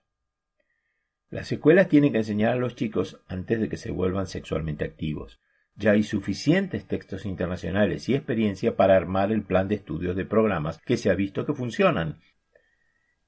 Las 1.31 1.53
escuelas 1.53 1.89
tienen 1.89 2.13
que 2.13 2.19
enseñar 2.19 2.53
a 2.53 2.57
los 2.57 2.75
chicos 2.75 3.21
antes 3.29 3.61
de 3.61 3.69
que 3.69 3.77
se 3.77 3.91
vuelvan 3.91 4.27
sexualmente 4.27 4.87
activos. 4.87 5.41
Ya 5.75 5.93
hay 5.93 6.03
suficientes 6.03 6.87
textos 6.87 7.27
internacionales 7.27 8.09
y 8.09 8.15
experiencia 8.15 8.77
para 8.77 8.97
armar 8.97 9.31
el 9.31 9.43
plan 9.43 9.69
de 9.69 9.75
estudios 9.75 10.17
de 10.17 10.25
programas 10.25 10.79
que 10.79 10.97
se 10.97 11.11
ha 11.11 11.15
visto 11.15 11.45
que 11.45 11.53
funcionan. 11.53 12.21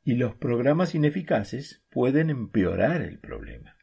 Y 0.02 0.14
los 0.14 0.34
programas 0.34 0.94
ineficaces 0.94 1.84
pueden 1.90 2.30
empeorar 2.30 3.02
el 3.02 3.18
problema. 3.18 3.76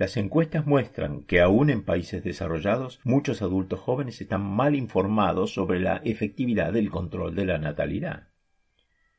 Las 0.00 0.16
encuestas 0.16 0.66
muestran 0.66 1.24
que 1.24 1.42
aún 1.42 1.68
en 1.68 1.84
países 1.84 2.24
desarrollados 2.24 3.00
muchos 3.04 3.42
adultos 3.42 3.80
jóvenes 3.80 4.18
están 4.22 4.40
mal 4.40 4.74
informados 4.74 5.52
sobre 5.52 5.78
la 5.78 5.96
efectividad 5.96 6.72
del 6.72 6.88
control 6.88 7.34
de 7.34 7.44
la 7.44 7.58
natalidad. 7.58 8.28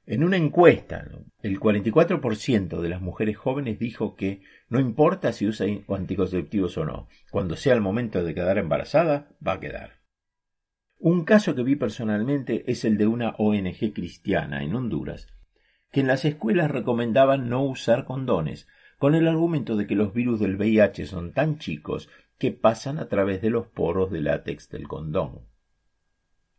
En 0.08 0.24
una 0.24 0.38
encuesta, 0.38 1.08
el 1.44 1.60
44% 1.60 2.82
de 2.82 2.90
las 2.90 3.00
mujeres 3.00 3.38
jóvenes 3.38 3.78
dijo 3.78 4.16
que 4.16 4.42
no 4.70 4.80
importa 4.80 5.34
si 5.34 5.46
usa 5.46 5.68
anticonceptivos 5.88 6.76
o 6.80 6.86
no, 6.86 7.08
cuando 7.30 7.56
sea 7.56 7.76
el 7.76 7.82
momento 7.82 8.24
de 8.24 8.34
quedar 8.34 8.58
embarazada, 8.58 9.30
va 9.48 9.54
a 9.54 9.60
quedar. 9.60 10.00
Un 10.98 11.26
caso 11.26 11.54
que 11.54 11.62
vi 11.62 11.76
personalmente 11.76 12.64
es 12.66 12.86
el 12.86 12.98
de 12.98 13.06
una 13.06 13.36
ONG 13.38 13.94
cristiana 13.94 14.64
en 14.64 14.74
Honduras, 14.74 15.28
que 15.92 16.00
en 16.00 16.08
las 16.08 16.26
escuelas 16.26 16.72
recomendaban 16.72 17.50
no 17.50 17.64
usar 17.64 18.04
condones 18.04 18.68
con 19.02 19.16
el 19.16 19.28
argumento 19.28 19.78
de 19.78 19.88
que 19.88 19.96
los 19.96 20.14
virus 20.14 20.40
del 20.40 20.58
VIH 20.58 21.08
son 21.08 21.34
tan 21.34 21.58
chicos 21.58 22.08
que 22.38 22.52
pasan 22.52 23.00
a 23.00 23.08
través 23.08 23.42
de 23.42 23.50
los 23.50 23.66
poros 23.66 24.12
de 24.12 24.22
látex 24.22 24.70
del 24.70 24.88
condón. 24.88 25.48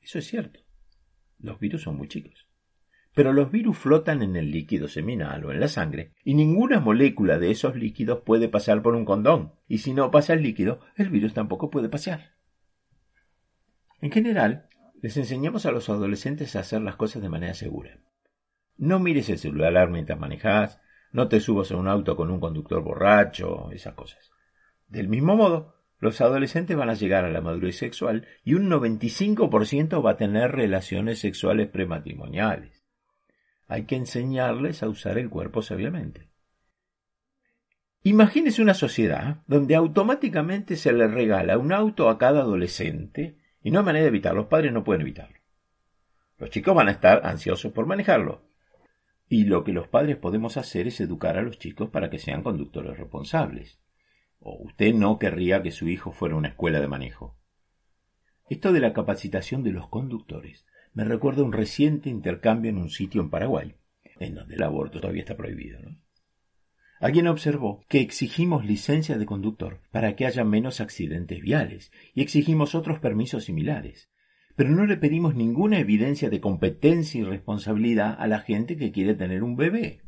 Eso 0.00 0.18
es 0.18 0.26
cierto. 0.26 0.58
Los 1.38 1.60
virus 1.60 1.82
son 1.82 1.96
muy 1.96 2.08
chicos. 2.08 2.48
Pero 3.14 3.32
los 3.32 3.52
virus 3.52 3.78
flotan 3.78 4.24
en 4.24 4.34
el 4.34 4.50
líquido 4.50 4.88
seminal 4.88 5.44
o 5.44 5.52
en 5.52 5.60
la 5.60 5.68
sangre, 5.68 6.14
y 6.24 6.34
ninguna 6.34 6.80
molécula 6.80 7.38
de 7.38 7.52
esos 7.52 7.76
líquidos 7.76 8.22
puede 8.26 8.48
pasar 8.48 8.82
por 8.82 8.96
un 8.96 9.04
condón, 9.04 9.52
y 9.68 9.78
si 9.78 9.92
no 9.94 10.10
pasa 10.10 10.32
el 10.32 10.42
líquido, 10.42 10.80
el 10.96 11.10
virus 11.10 11.34
tampoco 11.34 11.70
puede 11.70 11.88
pasar. 11.88 12.32
En 14.00 14.10
general, 14.10 14.66
les 15.00 15.16
enseñamos 15.16 15.64
a 15.64 15.70
los 15.70 15.88
adolescentes 15.88 16.56
a 16.56 16.60
hacer 16.60 16.82
las 16.82 16.96
cosas 16.96 17.22
de 17.22 17.28
manera 17.28 17.54
segura. 17.54 18.00
No 18.78 18.98
mires 18.98 19.28
el 19.28 19.38
celular 19.38 19.90
mientras 19.90 20.18
manejas, 20.18 20.80
no 21.12 21.28
te 21.28 21.40
subas 21.40 21.70
a 21.70 21.76
un 21.76 21.88
auto 21.88 22.16
con 22.16 22.30
un 22.30 22.40
conductor 22.40 22.82
borracho, 22.82 23.70
esas 23.70 23.94
cosas. 23.94 24.30
Del 24.88 25.08
mismo 25.08 25.36
modo, 25.36 25.76
los 25.98 26.20
adolescentes 26.20 26.76
van 26.76 26.90
a 26.90 26.94
llegar 26.94 27.24
a 27.24 27.30
la 27.30 27.40
madurez 27.40 27.76
sexual 27.76 28.26
y 28.44 28.54
un 28.54 28.68
95% 28.68 30.04
va 30.04 30.10
a 30.12 30.16
tener 30.16 30.50
relaciones 30.50 31.20
sexuales 31.20 31.68
prematrimoniales. 31.68 32.84
Hay 33.68 33.84
que 33.84 33.96
enseñarles 33.96 34.82
a 34.82 34.88
usar 34.88 35.16
el 35.18 35.30
cuerpo 35.30 35.62
sabiamente. 35.62 36.28
Imagínese 38.02 38.62
una 38.62 38.74
sociedad 38.74 39.42
donde 39.46 39.76
automáticamente 39.76 40.74
se 40.74 40.92
le 40.92 41.06
regala 41.06 41.56
un 41.56 41.72
auto 41.72 42.08
a 42.08 42.18
cada 42.18 42.40
adolescente 42.40 43.38
y 43.62 43.70
no 43.70 43.78
hay 43.78 43.84
manera 43.84 44.02
de 44.02 44.08
evitarlo, 44.08 44.40
los 44.40 44.50
padres 44.50 44.72
no 44.72 44.82
pueden 44.82 45.02
evitarlo. 45.02 45.38
Los 46.38 46.50
chicos 46.50 46.74
van 46.74 46.88
a 46.88 46.92
estar 46.92 47.24
ansiosos 47.24 47.72
por 47.72 47.86
manejarlo. 47.86 48.42
Y 49.32 49.44
lo 49.44 49.64
que 49.64 49.72
los 49.72 49.88
padres 49.88 50.18
podemos 50.18 50.58
hacer 50.58 50.88
es 50.88 51.00
educar 51.00 51.38
a 51.38 51.42
los 51.42 51.58
chicos 51.58 51.88
para 51.88 52.10
que 52.10 52.18
sean 52.18 52.42
conductores 52.42 52.98
responsables. 52.98 53.80
O 54.40 54.62
usted 54.62 54.92
no 54.92 55.18
querría 55.18 55.62
que 55.62 55.70
su 55.70 55.88
hijo 55.88 56.12
fuera 56.12 56.36
una 56.36 56.48
escuela 56.48 56.80
de 56.80 56.86
manejo. 56.86 57.34
Esto 58.50 58.74
de 58.74 58.80
la 58.80 58.92
capacitación 58.92 59.62
de 59.62 59.72
los 59.72 59.88
conductores 59.88 60.66
me 60.92 61.04
recuerda 61.04 61.44
un 61.44 61.54
reciente 61.54 62.10
intercambio 62.10 62.68
en 62.68 62.76
un 62.76 62.90
sitio 62.90 63.22
en 63.22 63.30
Paraguay, 63.30 63.74
en 64.20 64.34
donde 64.34 64.56
el 64.56 64.62
aborto 64.64 65.00
todavía 65.00 65.22
está 65.22 65.34
prohibido. 65.34 65.78
Alguien 67.00 67.26
observó 67.26 67.86
que 67.88 68.00
exigimos 68.02 68.66
licencia 68.66 69.16
de 69.16 69.24
conductor 69.24 69.80
para 69.90 70.14
que 70.14 70.26
haya 70.26 70.44
menos 70.44 70.82
accidentes 70.82 71.40
viales 71.40 71.90
y 72.12 72.20
exigimos 72.20 72.74
otros 72.74 73.00
permisos 73.00 73.44
similares, 73.44 74.10
pero 74.56 74.70
no 74.70 74.86
le 74.86 74.96
pedimos 74.96 75.34
ninguna 75.34 75.78
evidencia 75.78 76.30
de 76.30 76.40
competencia 76.40 77.20
y 77.20 77.24
responsabilidad 77.24 78.16
a 78.18 78.26
la 78.26 78.40
gente 78.40 78.76
que 78.76 78.92
quiere 78.92 79.14
tener 79.14 79.42
un 79.42 79.56
bebé. 79.56 80.02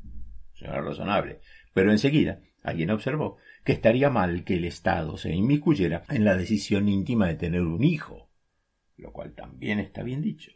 Será 0.54 0.80
razonable. 0.80 1.40
Pero 1.72 1.90
enseguida 1.90 2.40
alguien 2.62 2.90
observó 2.90 3.36
que 3.64 3.72
estaría 3.72 4.10
mal 4.10 4.44
que 4.44 4.56
el 4.56 4.64
Estado 4.64 5.16
se 5.16 5.32
inmiscuyera 5.32 6.02
en 6.08 6.24
la 6.24 6.36
decisión 6.36 6.88
íntima 6.88 7.28
de 7.28 7.34
tener 7.34 7.62
un 7.62 7.84
hijo, 7.84 8.30
lo 8.96 9.12
cual 9.12 9.34
también 9.34 9.80
está 9.80 10.02
bien 10.02 10.22
dicho. 10.22 10.52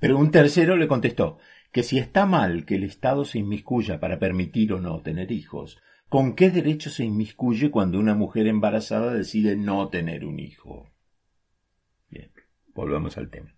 Pero 0.00 0.18
un 0.18 0.30
tercero 0.30 0.76
le 0.76 0.88
contestó 0.88 1.38
que 1.70 1.82
si 1.82 1.98
está 1.98 2.26
mal 2.26 2.64
que 2.64 2.74
el 2.74 2.84
Estado 2.84 3.24
se 3.24 3.38
inmiscuya 3.38 3.98
para 3.98 4.18
permitir 4.18 4.72
o 4.72 4.80
no 4.80 5.00
tener 5.00 5.32
hijos, 5.32 5.80
¿con 6.08 6.34
qué 6.34 6.50
derecho 6.50 6.90
se 6.90 7.04
inmiscuye 7.04 7.70
cuando 7.70 7.98
una 7.98 8.14
mujer 8.14 8.46
embarazada 8.46 9.14
decide 9.14 9.56
no 9.56 9.88
tener 9.88 10.24
un 10.24 10.38
hijo? 10.38 10.91
Volvamos 12.74 13.18
al 13.18 13.30
tema. 13.30 13.54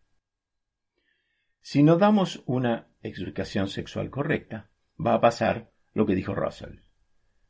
Si 1.61 1.83
no 1.83 1.97
damos 1.97 2.43
una 2.47 2.89
explicación 3.03 3.69
sexual 3.69 4.11
correcta, 4.11 4.71
va 5.05 5.15
a 5.15 5.21
pasar 5.21 5.71
lo 5.95 6.07
que 6.07 6.15
dijo 6.15 6.35
Russell. 6.35 6.81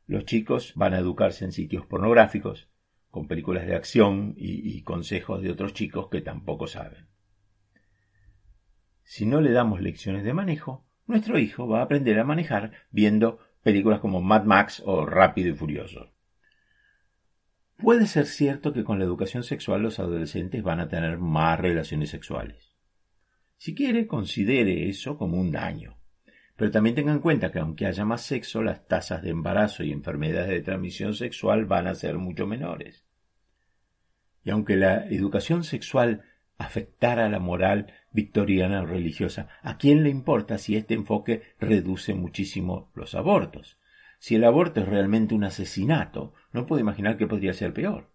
Los 0.07 0.25
chicos 0.25 0.73
van 0.75 0.93
a 0.93 0.99
educarse 0.99 1.43
en 1.45 1.51
sitios 1.51 1.85
pornográficos, 1.85 2.69
con 3.09 3.27
películas 3.27 3.65
de 3.65 3.75
acción 3.75 4.33
y, 4.37 4.77
y 4.77 4.83
consejos 4.83 5.41
de 5.41 5.51
otros 5.51 5.73
chicos 5.73 6.09
que 6.09 6.21
tampoco 6.21 6.67
saben. 6.67 7.07
Si 9.03 9.25
no 9.25 9.41
le 9.41 9.51
damos 9.51 9.81
lecciones 9.81 10.23
de 10.23 10.33
manejo, 10.33 10.85
nuestro 11.07 11.37
hijo 11.39 11.67
va 11.67 11.79
a 11.79 11.83
aprender 11.83 12.19
a 12.19 12.23
manejar 12.23 12.71
viendo 12.91 13.39
películas 13.63 13.99
como 13.99 14.21
Mad 14.21 14.43
Max 14.43 14.81
o 14.85 15.05
Rápido 15.05 15.49
y 15.49 15.55
Furioso. 15.55 16.14
Puede 17.77 18.07
ser 18.07 18.25
cierto 18.25 18.73
que 18.73 18.83
con 18.83 18.99
la 18.99 19.05
educación 19.05 19.43
sexual 19.43 19.81
los 19.81 19.99
adolescentes 19.99 20.63
van 20.63 20.79
a 20.79 20.87
tener 20.87 21.17
más 21.17 21.59
relaciones 21.59 22.09
sexuales. 22.09 22.75
Si 23.57 23.75
quiere, 23.75 24.07
considere 24.07 24.89
eso 24.89 25.17
como 25.17 25.37
un 25.37 25.51
daño. 25.51 25.97
Pero 26.55 26.71
también 26.71 26.95
tenga 26.95 27.11
en 27.11 27.19
cuenta 27.19 27.51
que 27.51 27.59
aunque 27.59 27.85
haya 27.85 28.05
más 28.05 28.21
sexo, 28.21 28.63
las 28.63 28.87
tasas 28.87 29.21
de 29.21 29.31
embarazo 29.31 29.83
y 29.83 29.91
enfermedades 29.91 30.49
de 30.49 30.61
transmisión 30.61 31.13
sexual 31.13 31.65
van 31.65 31.87
a 31.87 31.95
ser 31.95 32.17
mucho 32.17 32.47
menores. 32.47 33.05
Y 34.43 34.51
aunque 34.51 34.77
la 34.77 35.05
educación 35.07 35.63
sexual 35.63 36.23
afectara 36.57 37.29
la 37.29 37.39
moral 37.39 37.93
victoriana 38.11 38.81
o 38.81 38.85
religiosa. 38.85 39.47
¿A 39.61 39.77
quién 39.77 40.03
le 40.03 40.09
importa 40.09 40.57
si 40.57 40.75
este 40.75 40.93
enfoque 40.93 41.43
reduce 41.59 42.13
muchísimo 42.13 42.91
los 42.95 43.15
abortos? 43.15 43.77
Si 44.19 44.35
el 44.35 44.43
aborto 44.45 44.81
es 44.81 44.87
realmente 44.87 45.35
un 45.35 45.43
asesinato, 45.43 46.33
no 46.55 46.65
puedo 46.65 46.81
imaginar 46.81 47.17
que 47.17 47.27
podría 47.27 47.53
ser 47.53 47.73
peor. 47.73 48.09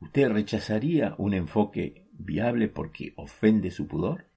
¿Usted 0.00 0.28
rechazaría 0.30 1.14
un 1.18 1.34
enfoque 1.34 2.08
viable 2.12 2.68
porque 2.68 3.12
ofende 3.16 3.70
su 3.70 3.86
pudor? 3.86 4.30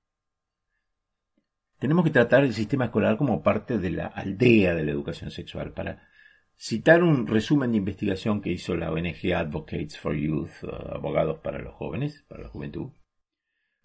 Tenemos 1.80 2.04
que 2.04 2.12
tratar 2.12 2.44
el 2.44 2.54
sistema 2.54 2.86
escolar 2.86 3.18
como 3.18 3.42
parte 3.42 3.78
de 3.78 3.92
la 3.92 4.08
aldea 4.08 4.74
de 4.74 4.84
la 4.84 4.92
educación 4.92 5.32
sexual. 5.32 5.74
Para 5.74 6.10
citar 6.56 7.04
un 7.04 7.28
resumen 7.28 7.72
de 7.72 7.78
investigación 7.78 8.42
que 8.42 8.52
hizo 8.52 8.76
la 8.76 8.92
ONG 8.92 9.34
Advocates 9.34 9.98
for 9.98 10.16
Youth, 10.16 10.64
uh, 10.64 10.96
abogados 10.96 11.40
para 11.40 11.60
los 11.60 11.74
jóvenes, 11.76 12.26
para 12.28 12.44
la 12.44 12.50
juventud, 12.50 12.92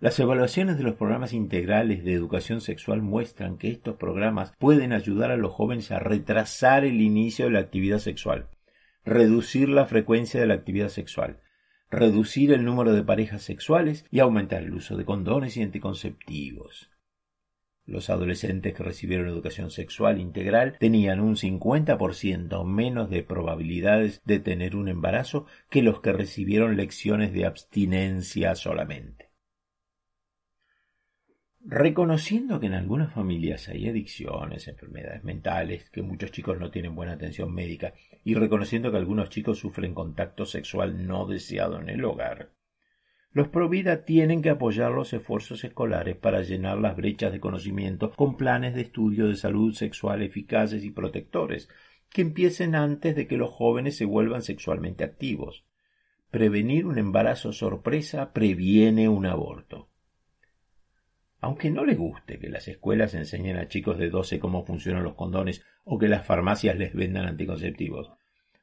las 0.04 0.20
evaluaciones 0.20 0.76
de 0.76 0.84
los 0.84 0.96
programas 0.96 1.32
integrales 1.32 2.04
de 2.04 2.12
educación 2.12 2.60
sexual 2.60 3.00
muestran 3.00 3.56
que 3.56 3.70
estos 3.70 3.96
programas 3.96 4.52
pueden 4.58 4.92
ayudar 4.92 5.30
a 5.30 5.38
los 5.38 5.54
jóvenes 5.54 5.90
a 5.92 5.98
retrasar 5.98 6.84
el 6.84 7.00
inicio 7.00 7.46
de 7.46 7.52
la 7.52 7.60
actividad 7.60 8.00
sexual, 8.00 8.50
reducir 9.06 9.70
la 9.70 9.86
frecuencia 9.86 10.38
de 10.38 10.46
la 10.46 10.52
actividad 10.52 10.90
sexual, 10.90 11.40
reducir 11.90 12.52
el 12.52 12.66
número 12.66 12.92
de 12.92 13.02
parejas 13.02 13.40
sexuales 13.40 14.04
y 14.10 14.18
aumentar 14.20 14.62
el 14.62 14.74
uso 14.74 14.94
de 14.98 15.06
condones 15.06 15.56
y 15.56 15.62
anticonceptivos. 15.62 16.90
Los 17.86 18.10
adolescentes 18.10 18.74
que 18.74 18.82
recibieron 18.82 19.28
educación 19.28 19.70
sexual 19.70 20.20
integral 20.20 20.76
tenían 20.78 21.20
un 21.20 21.36
50% 21.36 22.62
menos 22.66 23.08
de 23.08 23.22
probabilidades 23.22 24.20
de 24.26 24.38
tener 24.38 24.76
un 24.76 24.88
embarazo 24.88 25.46
que 25.70 25.80
los 25.80 26.02
que 26.02 26.12
recibieron 26.12 26.76
lecciones 26.76 27.32
de 27.32 27.46
abstinencia 27.46 28.54
solamente. 28.54 29.33
Reconociendo 31.66 32.60
que 32.60 32.66
en 32.66 32.74
algunas 32.74 33.10
familias 33.14 33.70
hay 33.70 33.88
adicciones, 33.88 34.68
enfermedades 34.68 35.24
mentales, 35.24 35.88
que 35.88 36.02
muchos 36.02 36.30
chicos 36.30 36.60
no 36.60 36.70
tienen 36.70 36.94
buena 36.94 37.12
atención 37.12 37.54
médica, 37.54 37.94
y 38.22 38.34
reconociendo 38.34 38.90
que 38.90 38.98
algunos 38.98 39.30
chicos 39.30 39.60
sufren 39.60 39.94
contacto 39.94 40.44
sexual 40.44 41.06
no 41.06 41.26
deseado 41.26 41.80
en 41.80 41.88
el 41.88 42.04
hogar, 42.04 42.50
los 43.32 43.48
Provida 43.48 44.04
tienen 44.04 44.42
que 44.42 44.50
apoyar 44.50 44.92
los 44.92 45.12
esfuerzos 45.14 45.64
escolares 45.64 46.16
para 46.16 46.42
llenar 46.42 46.78
las 46.78 46.96
brechas 46.96 47.32
de 47.32 47.40
conocimiento 47.40 48.12
con 48.12 48.36
planes 48.36 48.74
de 48.74 48.82
estudio 48.82 49.26
de 49.26 49.34
salud 49.34 49.72
sexual 49.72 50.22
eficaces 50.22 50.84
y 50.84 50.90
protectores, 50.90 51.70
que 52.10 52.20
empiecen 52.20 52.76
antes 52.76 53.16
de 53.16 53.26
que 53.26 53.38
los 53.38 53.50
jóvenes 53.50 53.96
se 53.96 54.04
vuelvan 54.04 54.42
sexualmente 54.42 55.02
activos. 55.02 55.64
Prevenir 56.30 56.86
un 56.86 56.98
embarazo 56.98 57.52
sorpresa 57.52 58.32
previene 58.32 59.08
un 59.08 59.26
aborto. 59.26 59.88
Aunque 61.44 61.70
no 61.70 61.84
le 61.84 61.94
guste 61.94 62.38
que 62.38 62.48
las 62.48 62.66
escuelas 62.68 63.12
enseñen 63.12 63.58
a 63.58 63.68
chicos 63.68 63.98
de 63.98 64.08
12 64.08 64.40
cómo 64.40 64.64
funcionan 64.64 65.04
los 65.04 65.12
condones 65.12 65.62
o 65.84 65.98
que 65.98 66.08
las 66.08 66.26
farmacias 66.26 66.74
les 66.78 66.94
vendan 66.94 67.26
anticonceptivos, 67.26 68.10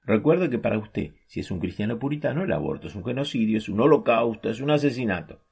recuerde 0.03 0.49
que 0.49 0.57
para 0.57 0.79
usted, 0.79 1.11
si 1.27 1.41
es 1.41 1.51
un 1.51 1.59
cristiano 1.59 1.99
puritano, 1.99 2.43
el 2.43 2.51
aborto 2.51 2.87
es 2.87 2.95
un 2.95 3.05
genocidio, 3.05 3.59
es 3.59 3.69
un 3.69 3.81
holocausto, 3.81 4.49
es 4.49 4.61
un 4.61 4.71
asesinato. 4.71 5.43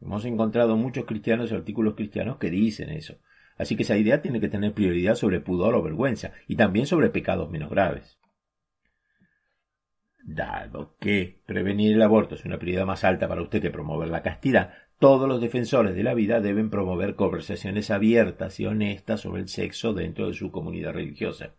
Hemos 0.00 0.24
encontrado 0.24 0.76
muchos 0.76 1.04
cristianos 1.04 1.52
y 1.52 1.54
artículos 1.54 1.94
cristianos 1.94 2.38
que 2.38 2.50
dicen 2.50 2.90
eso. 2.90 3.14
Así 3.56 3.76
que 3.76 3.84
esa 3.84 3.96
idea 3.96 4.20
tiene 4.20 4.40
que 4.40 4.48
tener 4.48 4.72
prioridad 4.72 5.14
sobre 5.14 5.38
pudor 5.38 5.76
o 5.76 5.84
vergüenza, 5.84 6.32
y 6.48 6.56
también 6.56 6.86
sobre 6.86 7.10
pecados 7.10 7.48
menos 7.48 7.70
graves. 7.70 8.18
Dado 10.24 10.96
que 10.98 11.38
prevenir 11.46 11.92
el 11.92 12.02
aborto 12.02 12.34
es 12.34 12.44
una 12.44 12.58
prioridad 12.58 12.86
más 12.86 13.04
alta 13.04 13.28
para 13.28 13.42
usted 13.42 13.62
que 13.62 13.70
promover 13.70 14.08
la 14.08 14.22
castidad, 14.22 14.74
todos 14.98 15.28
los 15.28 15.40
defensores 15.40 15.94
de 15.94 16.02
la 16.02 16.14
vida 16.14 16.40
deben 16.40 16.70
promover 16.70 17.16
conversaciones 17.16 17.90
abiertas 17.90 18.58
y 18.60 18.66
honestas 18.66 19.20
sobre 19.20 19.42
el 19.42 19.48
sexo 19.48 19.92
dentro 19.92 20.28
de 20.28 20.34
su 20.34 20.50
comunidad 20.50 20.94
religiosa. 20.94 21.54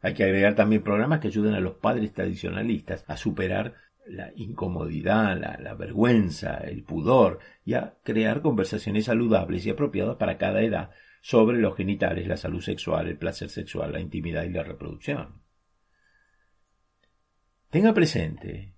Hay 0.00 0.14
que 0.14 0.24
agregar 0.24 0.54
también 0.54 0.82
programas 0.82 1.20
que 1.20 1.28
ayuden 1.28 1.54
a 1.54 1.60
los 1.60 1.76
padres 1.76 2.12
tradicionalistas 2.12 3.04
a 3.06 3.16
superar 3.16 3.74
la 4.06 4.32
incomodidad, 4.36 5.38
la, 5.38 5.74
vergüenza, 5.74 6.58
el 6.58 6.82
pudor 6.82 7.38
y 7.64 7.74
a 7.74 7.94
crear 8.02 8.42
conversaciones 8.42 9.06
saludables 9.06 9.64
y 9.64 9.70
apropiadas 9.70 10.16
para 10.16 10.36
cada 10.36 10.60
edad 10.60 10.90
sobre 11.22 11.58
los 11.58 11.74
genitales, 11.74 12.26
la 12.26 12.36
salud 12.36 12.60
sexual, 12.60 13.08
el 13.08 13.16
placer 13.16 13.48
sexual, 13.48 13.92
la 13.92 14.00
intimidad 14.00 14.44
y 14.44 14.50
la 14.50 14.62
reproducción. 14.62 15.40
Tenga 17.70 17.94
presente 17.94 18.73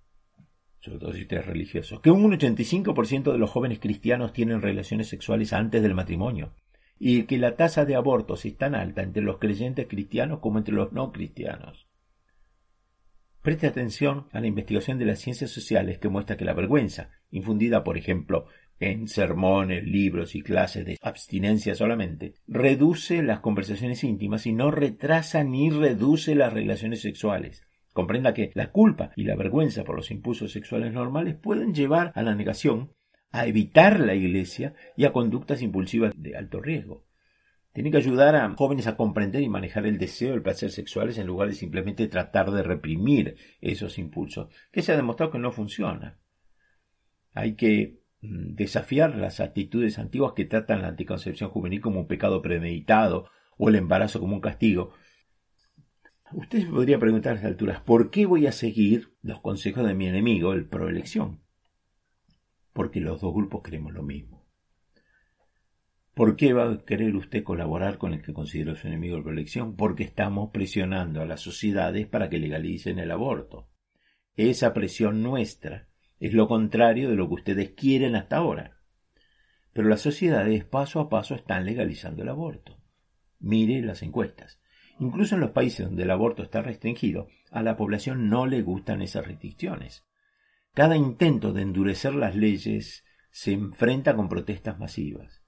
sobre 0.87 0.99
todo 0.99 1.13
si 1.13 1.23
usted 1.23 1.37
es 1.37 1.91
que 2.01 2.11
un 2.11 2.31
85% 2.31 3.31
de 3.33 3.37
los 3.37 3.49
jóvenes 3.49 3.79
cristianos 3.79 4.31
tienen 4.31 4.61
relaciones 4.61 5.09
sexuales 5.09 5.51
antes 5.51 5.81
del 5.81 5.93
matrimonio 5.93 6.53
y 6.97 7.23
que 7.23 7.37
la 7.37 7.55
tasa 7.55 7.83
de 7.83 7.95
abortos 7.95 8.45
es 8.45 8.57
tan 8.57 8.73
alta 8.73 9.03
entre 9.03 9.21
los 9.21 9.37
creyentes 9.37 9.87
cristianos 9.87 10.39
como 10.39 10.59
entre 10.59 10.73
los 10.73 10.93
no 10.93 11.11
cristianos. 11.11 11.87
Preste 13.41 13.67
atención 13.67 14.27
a 14.31 14.39
la 14.39 14.47
investigación 14.47 14.97
de 14.97 15.05
las 15.05 15.19
ciencias 15.19 15.51
sociales 15.51 15.99
que 15.99 16.09
muestra 16.09 16.37
que 16.37 16.45
la 16.45 16.53
vergüenza, 16.53 17.11
infundida 17.31 17.83
por 17.83 17.97
ejemplo 17.97 18.45
en 18.79 19.07
sermones, 19.07 19.83
libros 19.83 20.35
y 20.35 20.41
clases 20.41 20.85
de 20.85 20.97
abstinencia 21.01 21.75
solamente, 21.75 22.35
reduce 22.47 23.21
las 23.23 23.41
conversaciones 23.41 24.03
íntimas 24.03 24.45
y 24.45 24.53
no 24.53 24.71
retrasa 24.71 25.43
ni 25.43 25.69
reduce 25.69 26.35
las 26.35 26.53
relaciones 26.53 27.01
sexuales. 27.01 27.66
Comprenda 27.97 28.35
que 28.35 28.51
la 28.53 28.71
culpa 28.71 29.09
y 29.15 29.23
la 29.23 29.35
vergüenza 29.35 29.83
por 29.83 29.95
los 29.95 30.11
impulsos 30.11 30.51
sexuales 30.51 30.93
normales 30.93 31.33
pueden 31.33 31.73
llevar 31.73 32.11
a 32.13 32.21
la 32.21 32.35
negación, 32.35 32.93
a 33.31 33.47
evitar 33.47 33.99
la 33.99 34.13
iglesia 34.13 34.75
y 34.95 35.05
a 35.05 35.11
conductas 35.11 35.63
impulsivas 35.63 36.13
de 36.15 36.37
alto 36.37 36.61
riesgo. 36.61 37.07
Tiene 37.73 37.89
que 37.89 37.97
ayudar 37.97 38.35
a 38.35 38.53
jóvenes 38.53 38.85
a 38.85 38.95
comprender 38.97 39.41
y 39.41 39.49
manejar 39.49 39.87
el 39.87 39.97
deseo 39.97 40.35
el 40.35 40.43
placer 40.43 40.69
sexuales 40.69 41.17
en 41.17 41.25
lugar 41.25 41.47
de 41.47 41.55
simplemente 41.55 42.07
tratar 42.07 42.51
de 42.51 42.61
reprimir 42.61 43.35
esos 43.61 43.97
impulsos, 43.97 44.53
que 44.71 44.83
se 44.83 44.91
ha 44.91 44.95
demostrado 44.95 45.31
que 45.31 45.39
no 45.39 45.51
funciona. 45.51 46.19
Hay 47.33 47.55
que 47.55 48.03
mm, 48.21 48.53
desafiar 48.53 49.15
las 49.15 49.39
actitudes 49.39 49.97
antiguas 49.97 50.33
que 50.35 50.45
tratan 50.45 50.83
la 50.83 50.89
anticoncepción 50.89 51.49
juvenil 51.49 51.81
como 51.81 52.01
un 52.01 52.07
pecado 52.07 52.43
premeditado 52.43 53.31
o 53.57 53.69
el 53.69 53.75
embarazo 53.75 54.19
como 54.19 54.35
un 54.35 54.41
castigo. 54.41 54.93
Usted 56.33 56.69
podría 56.69 56.99
preguntar 56.99 57.33
a 57.33 57.35
estas 57.35 57.51
alturas, 57.51 57.81
¿por 57.81 58.11
qué 58.11 58.25
voy 58.25 58.47
a 58.47 58.51
seguir 58.51 59.13
los 59.21 59.39
consejos 59.39 59.87
de 59.87 59.93
mi 59.93 60.07
enemigo, 60.07 60.53
el 60.53 60.67
proelección? 60.67 61.41
Porque 62.73 62.99
los 62.99 63.21
dos 63.21 63.33
grupos 63.33 63.63
queremos 63.63 63.93
lo 63.93 64.03
mismo. 64.03 64.45
¿Por 66.13 66.35
qué 66.35 66.51
va 66.51 66.69
a 66.69 66.83
querer 66.83 67.15
usted 67.15 67.43
colaborar 67.43 67.97
con 67.97 68.13
el 68.13 68.21
que 68.21 68.33
considera 68.33 68.75
su 68.75 68.87
enemigo 68.87 69.19
la 69.19 69.31
elección? 69.31 69.75
Porque 69.75 70.03
estamos 70.03 70.49
presionando 70.51 71.21
a 71.21 71.25
las 71.25 71.41
sociedades 71.41 72.07
para 72.07 72.27
que 72.29 72.39
legalicen 72.39 72.99
el 72.99 73.11
aborto. 73.11 73.69
Esa 74.35 74.73
presión 74.73 75.23
nuestra 75.23 75.87
es 76.19 76.33
lo 76.33 76.47
contrario 76.47 77.09
de 77.09 77.15
lo 77.15 77.27
que 77.27 77.35
ustedes 77.35 77.69
quieren 77.71 78.15
hasta 78.15 78.37
ahora. 78.37 78.79
Pero 79.73 79.87
las 79.87 80.01
sociedades 80.01 80.65
paso 80.65 80.99
a 80.99 81.07
paso 81.07 81.35
están 81.35 81.65
legalizando 81.65 82.23
el 82.23 82.29
aborto. 82.29 82.81
Mire 83.39 83.81
las 83.81 84.01
encuestas. 84.01 84.59
Incluso 84.99 85.35
en 85.35 85.41
los 85.41 85.51
países 85.51 85.85
donde 85.85 86.03
el 86.03 86.11
aborto 86.11 86.43
está 86.43 86.61
restringido, 86.61 87.27
a 87.51 87.61
la 87.61 87.77
población 87.77 88.29
no 88.29 88.45
le 88.45 88.61
gustan 88.61 89.01
esas 89.01 89.27
restricciones. 89.27 90.05
Cada 90.73 90.95
intento 90.95 91.53
de 91.53 91.61
endurecer 91.61 92.15
las 92.15 92.35
leyes 92.35 93.03
se 93.29 93.51
enfrenta 93.51 94.15
con 94.15 94.29
protestas 94.29 94.79
masivas. 94.79 95.43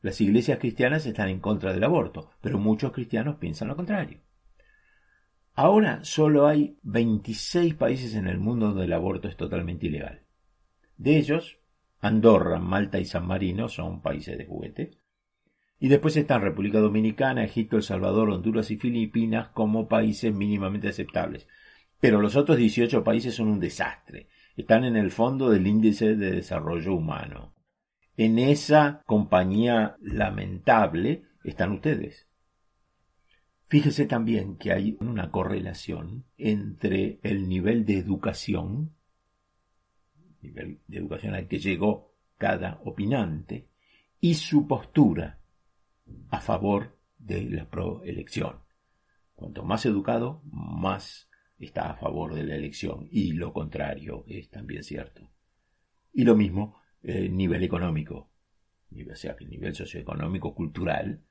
Las 0.00 0.20
iglesias 0.20 0.58
cristianas 0.58 1.06
están 1.06 1.28
en 1.28 1.40
contra 1.40 1.72
del 1.72 1.82
aborto, 1.82 2.30
pero 2.40 2.58
muchos 2.58 2.92
cristianos 2.92 3.36
piensan 3.36 3.68
lo 3.68 3.76
contrario. 3.76 4.20
Ahora 5.54 6.04
solo 6.04 6.46
hay 6.46 6.78
26 6.82 7.74
países 7.74 8.14
en 8.14 8.28
el 8.28 8.38
mundo 8.38 8.68
donde 8.68 8.84
el 8.84 8.92
aborto 8.92 9.26
es 9.26 9.36
totalmente 9.36 9.86
ilegal. 9.86 10.22
De 10.96 11.16
ellos, 11.16 11.58
Andorra, 11.98 12.60
Malta 12.60 13.00
y 13.00 13.04
San 13.04 13.26
Marino 13.26 13.68
son 13.68 14.00
países 14.00 14.38
de 14.38 14.46
juguete. 14.46 14.98
Y 15.80 15.88
después 15.88 16.16
están 16.16 16.42
República 16.42 16.80
Dominicana, 16.80 17.44
Egipto, 17.44 17.76
El 17.76 17.82
Salvador, 17.82 18.30
Honduras 18.30 18.70
y 18.70 18.76
Filipinas 18.76 19.48
como 19.48 19.86
países 19.86 20.34
mínimamente 20.34 20.88
aceptables. 20.88 21.46
Pero 22.00 22.20
los 22.20 22.36
otros 22.36 22.58
18 22.58 23.04
países 23.04 23.34
son 23.34 23.48
un 23.48 23.60
desastre. 23.60 24.28
Están 24.56 24.84
en 24.84 24.96
el 24.96 25.12
fondo 25.12 25.50
del 25.50 25.66
índice 25.66 26.16
de 26.16 26.32
desarrollo 26.32 26.94
humano. 26.94 27.54
En 28.16 28.40
esa 28.40 29.02
compañía 29.06 29.96
lamentable 30.00 31.22
están 31.44 31.72
ustedes. 31.72 32.26
Fíjese 33.68 34.06
también 34.06 34.56
que 34.56 34.72
hay 34.72 34.96
una 34.98 35.30
correlación 35.30 36.24
entre 36.38 37.20
el 37.22 37.48
nivel 37.48 37.84
de 37.84 37.98
educación, 37.98 38.92
nivel 40.42 40.78
de 40.88 40.98
educación 40.98 41.34
al 41.34 41.46
que 41.46 41.58
llegó 41.58 42.12
cada 42.38 42.80
opinante, 42.84 43.68
y 44.20 44.34
su 44.34 44.66
postura 44.66 45.38
a 46.30 46.40
favor 46.40 46.98
de 47.18 47.42
la 47.44 47.68
proelección. 47.68 48.60
Cuanto 49.34 49.64
más 49.64 49.86
educado, 49.86 50.42
más 50.44 51.28
está 51.58 51.90
a 51.90 51.96
favor 51.96 52.34
de 52.34 52.44
la 52.44 52.54
elección, 52.54 53.08
y 53.10 53.32
lo 53.32 53.52
contrario 53.52 54.24
es 54.26 54.50
también 54.50 54.82
cierto. 54.82 55.30
Y 56.12 56.24
lo 56.24 56.36
mismo 56.36 56.80
eh, 57.02 57.28
nivel 57.28 57.62
económico, 57.62 58.30
o 58.90 59.14
sea, 59.14 59.36
nivel 59.48 59.74
socioeconómico, 59.74 60.54
cultural, 60.54 61.22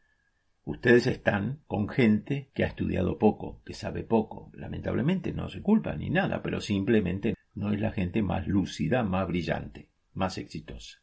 ustedes 0.63 1.07
están 1.07 1.61
con 1.67 1.87
gente 1.87 2.51
que 2.53 2.63
ha 2.63 2.67
estudiado 2.67 3.17
poco, 3.17 3.61
que 3.65 3.73
sabe 3.73 4.03
poco. 4.03 4.51
Lamentablemente 4.53 5.33
no 5.33 5.49
se 5.49 5.61
culpa 5.61 5.95
ni 5.95 6.09
nada, 6.09 6.41
pero 6.41 6.61
simplemente 6.61 7.35
no 7.55 7.73
es 7.73 7.79
la 7.79 7.91
gente 7.91 8.21
más 8.21 8.47
lúcida, 8.47 9.03
más 9.03 9.27
brillante, 9.27 9.89
más 10.13 10.37
exitosa. 10.37 10.99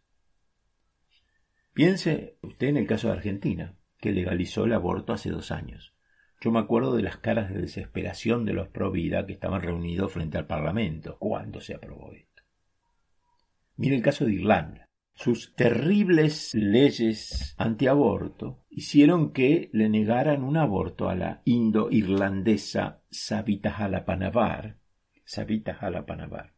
Piense 1.75 2.39
usted 2.41 2.69
en 2.69 2.77
el 2.77 2.87
caso 2.87 3.09
de 3.09 3.15
Argentina, 3.15 3.77
que 3.99 4.13
legalizó 4.13 4.65
el 4.65 4.73
aborto 4.75 5.13
hace 5.13 5.31
dos 5.31 5.51
años. 5.51 5.93
Yo 6.41 6.53
me 6.53 6.61
acuerdo 6.61 6.95
de 6.95 7.03
las 7.03 7.17
caras 7.17 7.53
de 7.53 7.61
desesperación 7.61 8.45
de 8.45 8.53
los 8.53 8.69
pro 8.69 8.93
vida 8.93 9.27
que 9.27 9.33
estaban 9.33 9.61
reunidos 9.61 10.13
frente 10.13 10.39
al 10.39 10.47
Parlamento 10.47 11.17
cuando 11.19 11.61
se 11.61 11.75
aprobó 11.75 12.13
esto. 12.13 12.43
Mire 13.77 13.97
el 13.97 14.03
caso 14.03 14.25
de 14.25 14.35
Irlanda. 14.35 14.87
Sus 15.15 15.55
terribles 15.55 16.55
leyes 16.55 17.55
antiaborto 17.59 18.65
hicieron 18.69 19.33
que 19.33 19.69
le 19.73 19.89
negaran 19.89 20.45
un 20.45 20.57
aborto 20.57 21.09
a 21.09 21.17
la 21.17 21.43
indo-irlandesa 21.45 23.03
Savita 23.11 23.77
Halapanavar, 23.77 24.77
Savita 25.25 25.73
Halapanavar, 25.81 26.55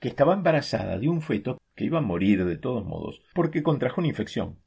que 0.00 0.08
estaba 0.08 0.34
embarazada 0.34 0.98
de 0.98 1.08
un 1.08 1.20
feto 1.20 1.58
que 1.76 1.84
iba 1.84 1.98
a 1.98 2.02
morir 2.02 2.44
de 2.44 2.56
todos 2.56 2.84
modos 2.84 3.22
porque 3.34 3.62
contrajo 3.62 4.00
una 4.00 4.08
infección. 4.08 4.58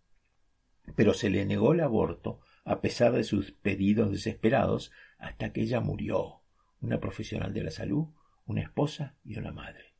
Pero 0.95 1.13
se 1.13 1.29
le 1.29 1.45
negó 1.45 1.73
el 1.73 1.81
aborto 1.81 2.39
a 2.63 2.81
pesar 2.81 3.11
de 3.11 3.23
sus 3.23 3.51
pedidos 3.51 4.11
desesperados 4.11 4.91
hasta 5.17 5.51
que 5.51 5.61
ella 5.61 5.81
murió, 5.81 6.41
una 6.79 6.99
profesional 6.99 7.53
de 7.53 7.63
la 7.63 7.71
salud, 7.71 8.07
una 8.45 8.61
esposa 8.61 9.15
y 9.25 9.37
una 9.37 9.51
madre. 9.51 9.95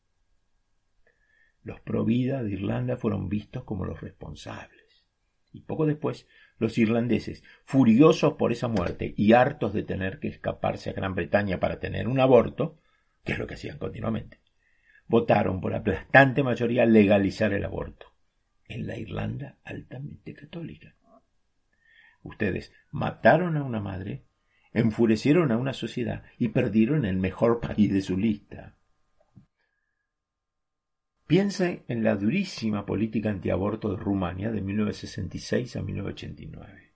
Los 1.63 1.81
Provida 1.81 2.41
de 2.43 2.51
Irlanda 2.51 2.95
fueron 2.95 3.27
vistos 3.27 3.63
como 3.63 3.85
los 3.85 4.01
responsables. 4.01 5.03
Y 5.51 5.61
poco 5.61 5.85
después, 5.85 6.27
los 6.59 6.77
irlandeses, 6.77 7.43
furiosos 7.65 8.33
por 8.33 8.51
esa 8.51 8.67
muerte 8.67 9.13
y 9.17 9.33
hartos 9.33 9.73
de 9.73 9.83
tener 9.83 10.19
que 10.19 10.27
escaparse 10.27 10.91
a 10.91 10.93
Gran 10.93 11.15
Bretaña 11.15 11.59
para 11.59 11.79
tener 11.79 12.07
un 12.07 12.19
aborto, 12.19 12.77
que 13.23 13.33
es 13.33 13.39
lo 13.39 13.47
que 13.47 13.55
hacían 13.55 13.79
continuamente, 13.79 14.39
votaron 15.09 15.59
por 15.59 15.73
aplastante 15.73 16.43
mayoría 16.43 16.85
legalizar 16.85 17.51
el 17.51 17.65
aborto 17.65 18.05
en 18.65 18.87
la 18.87 18.97
Irlanda 18.97 19.57
altamente 19.65 20.33
católica. 20.33 20.95
Ustedes 22.21 22.71
mataron 22.91 23.57
a 23.57 23.63
una 23.63 23.81
madre, 23.81 24.23
enfurecieron 24.71 25.51
a 25.51 25.57
una 25.57 25.73
sociedad 25.73 26.23
y 26.37 26.49
perdieron 26.49 27.05
el 27.05 27.17
mejor 27.17 27.59
país 27.59 27.91
de 27.91 28.01
su 28.01 28.17
lista. 28.17 28.77
Piense 31.25 31.83
en 31.87 32.03
la 32.03 32.15
durísima 32.15 32.85
política 32.85 33.29
antiaborto 33.29 33.89
de 33.91 33.97
Rumania 33.97 34.51
de 34.51 34.61
1966 34.61 35.75
a 35.75 35.81
1989. 35.81 36.93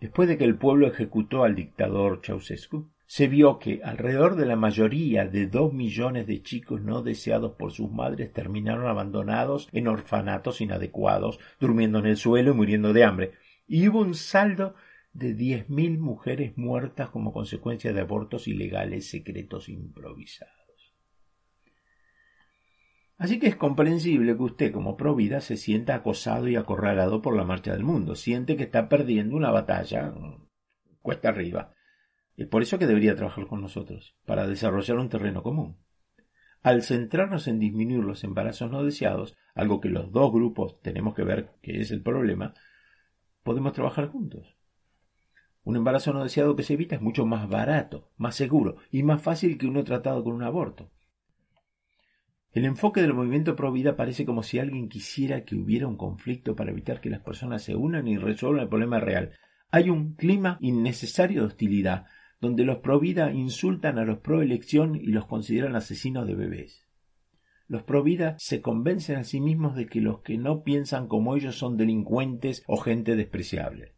Después 0.00 0.28
de 0.28 0.38
que 0.38 0.44
el 0.44 0.56
pueblo 0.56 0.86
ejecutó 0.86 1.44
al 1.44 1.54
dictador 1.54 2.22
Ceausescu, 2.24 2.90
se 3.12 3.28
vio 3.28 3.58
que 3.58 3.82
alrededor 3.84 4.36
de 4.36 4.46
la 4.46 4.56
mayoría 4.56 5.26
de 5.26 5.46
dos 5.46 5.74
millones 5.74 6.26
de 6.26 6.42
chicos 6.42 6.80
no 6.80 7.02
deseados 7.02 7.52
por 7.56 7.70
sus 7.70 7.92
madres 7.92 8.32
terminaron 8.32 8.86
abandonados 8.86 9.68
en 9.72 9.86
orfanatos 9.86 10.62
inadecuados, 10.62 11.38
durmiendo 11.60 11.98
en 11.98 12.06
el 12.06 12.16
suelo 12.16 12.52
y 12.52 12.54
muriendo 12.54 12.94
de 12.94 13.04
hambre. 13.04 13.32
Y 13.66 13.86
hubo 13.86 14.00
un 14.00 14.14
saldo 14.14 14.76
de 15.12 15.34
diez 15.34 15.68
mil 15.68 15.98
mujeres 15.98 16.56
muertas 16.56 17.10
como 17.10 17.34
consecuencia 17.34 17.92
de 17.92 18.00
abortos 18.00 18.48
ilegales 18.48 19.10
secretos 19.10 19.68
improvisados. 19.68 20.94
Así 23.18 23.38
que 23.38 23.48
es 23.48 23.56
comprensible 23.56 24.34
que 24.38 24.42
usted, 24.42 24.72
como 24.72 24.96
provida, 24.96 25.42
se 25.42 25.58
sienta 25.58 25.96
acosado 25.96 26.48
y 26.48 26.56
acorralado 26.56 27.20
por 27.20 27.36
la 27.36 27.44
marcha 27.44 27.74
del 27.74 27.84
mundo. 27.84 28.14
Siente 28.14 28.56
que 28.56 28.62
está 28.62 28.88
perdiendo 28.88 29.36
una 29.36 29.50
batalla 29.50 30.12
mm, 30.12 30.46
cuesta 31.02 31.28
arriba. 31.28 31.74
Es 32.36 32.46
por 32.46 32.62
eso 32.62 32.78
que 32.78 32.86
debería 32.86 33.14
trabajar 33.14 33.46
con 33.46 33.60
nosotros, 33.60 34.16
para 34.24 34.46
desarrollar 34.46 34.98
un 34.98 35.08
terreno 35.08 35.42
común. 35.42 35.76
Al 36.62 36.82
centrarnos 36.82 37.48
en 37.48 37.58
disminuir 37.58 38.04
los 38.04 38.24
embarazos 38.24 38.70
no 38.70 38.84
deseados, 38.84 39.36
algo 39.54 39.80
que 39.80 39.88
los 39.88 40.12
dos 40.12 40.32
grupos 40.32 40.80
tenemos 40.80 41.14
que 41.14 41.24
ver 41.24 41.50
que 41.60 41.80
es 41.80 41.90
el 41.90 42.02
problema, 42.02 42.54
podemos 43.42 43.72
trabajar 43.72 44.08
juntos. 44.08 44.56
Un 45.64 45.76
embarazo 45.76 46.12
no 46.12 46.22
deseado 46.22 46.56
que 46.56 46.62
se 46.62 46.74
evita 46.74 46.96
es 46.96 47.02
mucho 47.02 47.26
más 47.26 47.48
barato, 47.48 48.10
más 48.16 48.34
seguro 48.34 48.76
y 48.90 49.02
más 49.02 49.22
fácil 49.22 49.58
que 49.58 49.66
uno 49.66 49.84
tratado 49.84 50.24
con 50.24 50.34
un 50.34 50.42
aborto. 50.42 50.90
El 52.52 52.64
enfoque 52.64 53.00
del 53.00 53.14
movimiento 53.14 53.56
pro 53.56 53.72
vida 53.72 53.96
parece 53.96 54.26
como 54.26 54.42
si 54.42 54.58
alguien 54.58 54.88
quisiera 54.88 55.44
que 55.44 55.54
hubiera 55.54 55.86
un 55.86 55.96
conflicto 55.96 56.54
para 56.54 56.70
evitar 56.70 57.00
que 57.00 57.10
las 57.10 57.20
personas 57.20 57.62
se 57.62 57.74
unan 57.74 58.06
y 58.08 58.18
resuelvan 58.18 58.64
el 58.64 58.68
problema 58.68 59.00
real. 59.00 59.32
Hay 59.70 59.88
un 59.88 60.14
clima 60.14 60.58
innecesario 60.60 61.40
de 61.40 61.46
hostilidad, 61.46 62.06
donde 62.42 62.64
los 62.64 62.78
pro 62.78 62.98
vida 62.98 63.30
insultan 63.30 64.00
a 64.00 64.04
los 64.04 64.18
pro 64.18 64.42
elección 64.42 64.96
y 64.96 65.12
los 65.12 65.26
consideran 65.26 65.76
asesinos 65.76 66.26
de 66.26 66.34
bebés. 66.34 66.88
Los 67.68 67.84
pro 67.84 68.02
vida 68.02 68.34
se 68.40 68.60
convencen 68.60 69.16
a 69.16 69.22
sí 69.22 69.40
mismos 69.40 69.76
de 69.76 69.86
que 69.86 70.00
los 70.00 70.22
que 70.22 70.36
no 70.38 70.64
piensan 70.64 71.06
como 71.06 71.36
ellos 71.36 71.56
son 71.56 71.76
delincuentes 71.76 72.64
o 72.66 72.78
gente 72.78 73.14
despreciable. 73.14 73.94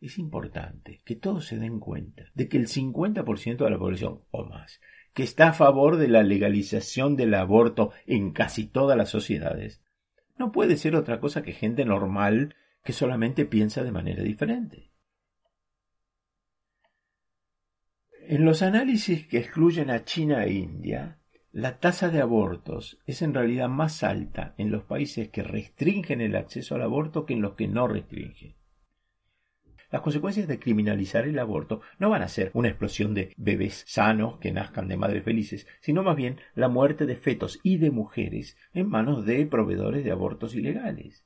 Es 0.00 0.18
importante 0.18 1.02
que 1.04 1.16
todos 1.16 1.44
se 1.44 1.58
den 1.58 1.80
cuenta 1.80 2.30
de 2.34 2.48
que 2.48 2.56
el 2.56 2.66
50% 2.66 3.58
de 3.58 3.70
la 3.70 3.78
población 3.78 4.22
o 4.30 4.46
más 4.46 4.80
que 5.12 5.22
está 5.22 5.48
a 5.48 5.52
favor 5.52 5.98
de 5.98 6.08
la 6.08 6.22
legalización 6.22 7.14
del 7.14 7.34
aborto 7.34 7.92
en 8.06 8.32
casi 8.32 8.66
todas 8.66 8.96
las 8.96 9.10
sociedades, 9.10 9.82
no 10.38 10.50
puede 10.50 10.78
ser 10.78 10.96
otra 10.96 11.20
cosa 11.20 11.42
que 11.42 11.52
gente 11.52 11.84
normal 11.84 12.54
que 12.82 12.94
solamente 12.94 13.44
piensa 13.44 13.84
de 13.84 13.92
manera 13.92 14.22
diferente. 14.22 14.95
En 18.28 18.44
los 18.44 18.62
análisis 18.62 19.24
que 19.28 19.38
excluyen 19.38 19.88
a 19.88 20.04
China 20.04 20.44
e 20.44 20.52
India, 20.52 21.20
la 21.52 21.78
tasa 21.78 22.08
de 22.08 22.20
abortos 22.20 22.98
es 23.06 23.22
en 23.22 23.32
realidad 23.32 23.68
más 23.68 24.02
alta 24.02 24.52
en 24.58 24.72
los 24.72 24.82
países 24.82 25.28
que 25.28 25.44
restringen 25.44 26.20
el 26.20 26.34
acceso 26.34 26.74
al 26.74 26.82
aborto 26.82 27.24
que 27.24 27.34
en 27.34 27.40
los 27.40 27.54
que 27.54 27.68
no 27.68 27.86
restringen. 27.86 28.56
Las 29.92 30.02
consecuencias 30.02 30.48
de 30.48 30.58
criminalizar 30.58 31.24
el 31.28 31.38
aborto 31.38 31.82
no 32.00 32.10
van 32.10 32.22
a 32.22 32.28
ser 32.28 32.50
una 32.54 32.66
explosión 32.66 33.14
de 33.14 33.32
bebés 33.36 33.84
sanos 33.86 34.38
que 34.40 34.50
nazcan 34.50 34.88
de 34.88 34.96
madres 34.96 35.22
felices, 35.22 35.68
sino 35.80 36.02
más 36.02 36.16
bien 36.16 36.40
la 36.56 36.68
muerte 36.68 37.06
de 37.06 37.14
fetos 37.14 37.60
y 37.62 37.76
de 37.76 37.92
mujeres 37.92 38.56
en 38.74 38.88
manos 38.88 39.24
de 39.24 39.46
proveedores 39.46 40.04
de 40.04 40.10
abortos 40.10 40.56
ilegales. 40.56 41.24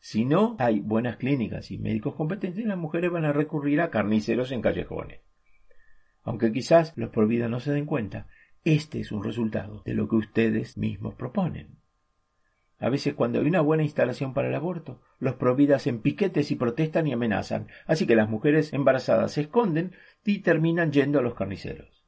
Si 0.00 0.24
no 0.24 0.56
hay 0.58 0.80
buenas 0.80 1.18
clínicas 1.18 1.70
y 1.70 1.76
médicos 1.76 2.14
competentes, 2.14 2.64
las 2.64 2.78
mujeres 2.78 3.10
van 3.10 3.26
a 3.26 3.34
recurrir 3.34 3.82
a 3.82 3.90
carniceros 3.90 4.52
en 4.52 4.62
callejones. 4.62 5.20
Aunque 6.24 6.52
quizás 6.52 6.92
los 6.96 7.10
por 7.10 7.28
vida 7.28 7.48
no 7.48 7.60
se 7.60 7.72
den 7.72 7.86
cuenta, 7.86 8.26
este 8.64 9.00
es 9.00 9.12
un 9.12 9.22
resultado 9.22 9.82
de 9.84 9.94
lo 9.94 10.08
que 10.08 10.16
ustedes 10.16 10.76
mismos 10.78 11.14
proponen. 11.14 11.76
A 12.78 12.88
veces 12.88 13.14
cuando 13.14 13.38
hay 13.38 13.46
una 13.46 13.60
buena 13.60 13.82
instalación 13.82 14.34
para 14.34 14.48
el 14.48 14.54
aborto, 14.54 15.00
los 15.18 15.36
providas 15.36 15.82
hacen 15.82 16.00
piquetes 16.00 16.50
y 16.50 16.56
protestan 16.56 17.06
y 17.06 17.12
amenazan, 17.12 17.68
así 17.86 18.06
que 18.06 18.16
las 18.16 18.28
mujeres 18.28 18.72
embarazadas 18.72 19.32
se 19.32 19.42
esconden 19.42 19.92
y 20.24 20.40
terminan 20.40 20.92
yendo 20.92 21.18
a 21.18 21.22
los 21.22 21.34
carniceros. 21.34 22.04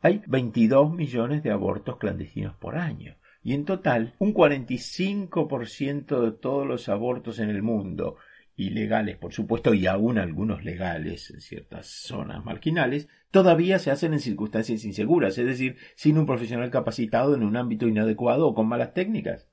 Hay 0.00 0.22
22 0.26 0.92
millones 0.92 1.42
de 1.42 1.50
abortos 1.50 1.98
clandestinos 1.98 2.56
por 2.56 2.78
año, 2.78 3.16
y 3.42 3.54
en 3.54 3.64
total 3.64 4.14
un 4.18 4.34
45% 4.34 6.20
de 6.20 6.32
todos 6.32 6.66
los 6.66 6.88
abortos 6.88 7.38
en 7.38 7.50
el 7.50 7.62
mundo, 7.62 8.16
ilegales 8.60 9.16
por 9.16 9.32
supuesto 9.32 9.74
y 9.74 9.86
aún 9.86 10.18
algunos 10.18 10.64
legales 10.64 11.30
en 11.30 11.40
ciertas 11.40 11.86
zonas 11.86 12.44
marginales, 12.44 13.08
todavía 13.30 13.78
se 13.78 13.90
hacen 13.90 14.12
en 14.12 14.20
circunstancias 14.20 14.84
inseguras, 14.84 15.38
es 15.38 15.46
decir, 15.46 15.76
sin 15.94 16.18
un 16.18 16.26
profesional 16.26 16.70
capacitado 16.70 17.34
en 17.34 17.42
un 17.42 17.56
ámbito 17.56 17.88
inadecuado 17.88 18.46
o 18.46 18.54
con 18.54 18.68
malas 18.68 18.94
técnicas. 18.94 19.48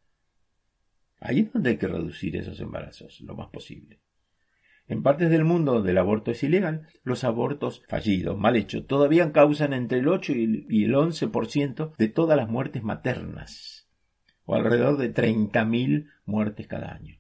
Ahí 1.20 1.39
es 1.39 1.53
donde 1.53 1.72
hay 1.72 1.78
que 1.78 1.88
reducir 1.88 2.36
esos 2.36 2.60
embarazos 2.60 3.22
lo 3.22 3.36
más 3.36 3.49
posible. 3.49 3.99
En 4.88 5.03
partes 5.03 5.30
del 5.30 5.43
mundo 5.43 5.74
donde 5.74 5.91
el 5.91 5.97
aborto 5.97 6.32
es 6.32 6.43
ilegal, 6.43 6.88
los 7.03 7.26
abortos 7.26 7.84
fallidos, 7.89 8.38
mal 8.38 8.55
hechos, 8.55 8.88
todavía 8.88 9.32
causan 9.34 9.74
entre 9.74 9.99
el 9.99 10.08
8 10.08 10.34
y 10.34 10.84
el 10.86 10.93
11% 10.93 11.95
de 11.97 12.08
todas 12.08 12.38
las 12.38 12.47
muertes 12.47 12.84
maternas, 12.84 13.89
o 14.45 14.55
alrededor 14.55 14.97
de 14.97 15.14
30.000 15.14 16.10
muertes 16.26 16.68
cada 16.68 16.93
año. 16.93 17.16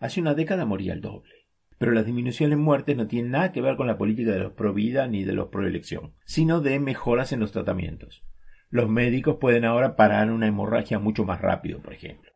Hace 0.00 0.20
una 0.20 0.34
década 0.34 0.64
moría 0.64 0.92
el 0.92 1.00
doble. 1.00 1.46
Pero 1.78 1.92
las 1.92 2.06
disminuciones 2.06 2.56
en 2.56 2.64
muertes 2.64 2.96
no 2.96 3.06
tienen 3.06 3.32
nada 3.32 3.52
que 3.52 3.60
ver 3.60 3.76
con 3.76 3.86
la 3.86 3.98
política 3.98 4.32
de 4.32 4.38
los 4.38 4.52
pro 4.52 4.72
vida 4.72 5.06
ni 5.06 5.24
de 5.24 5.34
los 5.34 5.48
pro 5.48 5.66
elección, 5.66 6.14
sino 6.24 6.60
de 6.60 6.78
mejoras 6.80 7.32
en 7.32 7.40
los 7.40 7.52
tratamientos. 7.52 8.24
Los 8.70 8.88
médicos 8.88 9.36
pueden 9.40 9.64
ahora 9.64 9.94
parar 9.94 10.30
una 10.30 10.46
hemorragia 10.46 10.98
mucho 10.98 11.24
más 11.24 11.40
rápido, 11.40 11.80
por 11.80 11.92
ejemplo. 11.92 12.32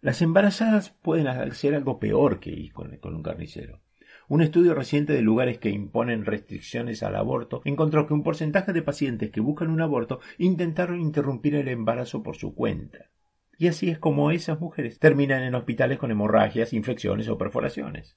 Las 0.00 0.22
embarazadas 0.22 0.90
pueden 0.90 1.26
hacer 1.26 1.74
algo 1.74 1.98
peor 1.98 2.40
que 2.40 2.50
ir 2.50 2.72
con, 2.72 2.98
un 3.02 3.22
carnicero. 3.22 3.82
Un 4.28 4.40
estudio 4.40 4.74
reciente 4.74 5.12
de 5.12 5.20
lugares 5.20 5.58
que 5.58 5.70
imponen 5.70 6.24
restricciones 6.24 7.02
al 7.02 7.16
aborto 7.16 7.60
encontró 7.64 8.06
que 8.06 8.14
un 8.14 8.22
porcentaje 8.22 8.72
de 8.72 8.82
pacientes 8.82 9.30
que 9.30 9.40
buscan 9.40 9.68
un 9.68 9.82
aborto 9.82 10.20
intentaron 10.38 11.00
interrumpir 11.00 11.54
el 11.54 11.68
embarazo 11.68 12.22
por 12.22 12.36
su 12.36 12.54
cuenta. 12.54 13.10
Y 13.60 13.68
así 13.68 13.90
es 13.90 13.98
como 13.98 14.30
esas 14.30 14.58
mujeres 14.58 14.98
terminan 14.98 15.42
en 15.42 15.54
hospitales 15.54 15.98
con 15.98 16.10
hemorragias, 16.10 16.72
infecciones 16.72 17.28
o 17.28 17.36
perforaciones. 17.36 18.16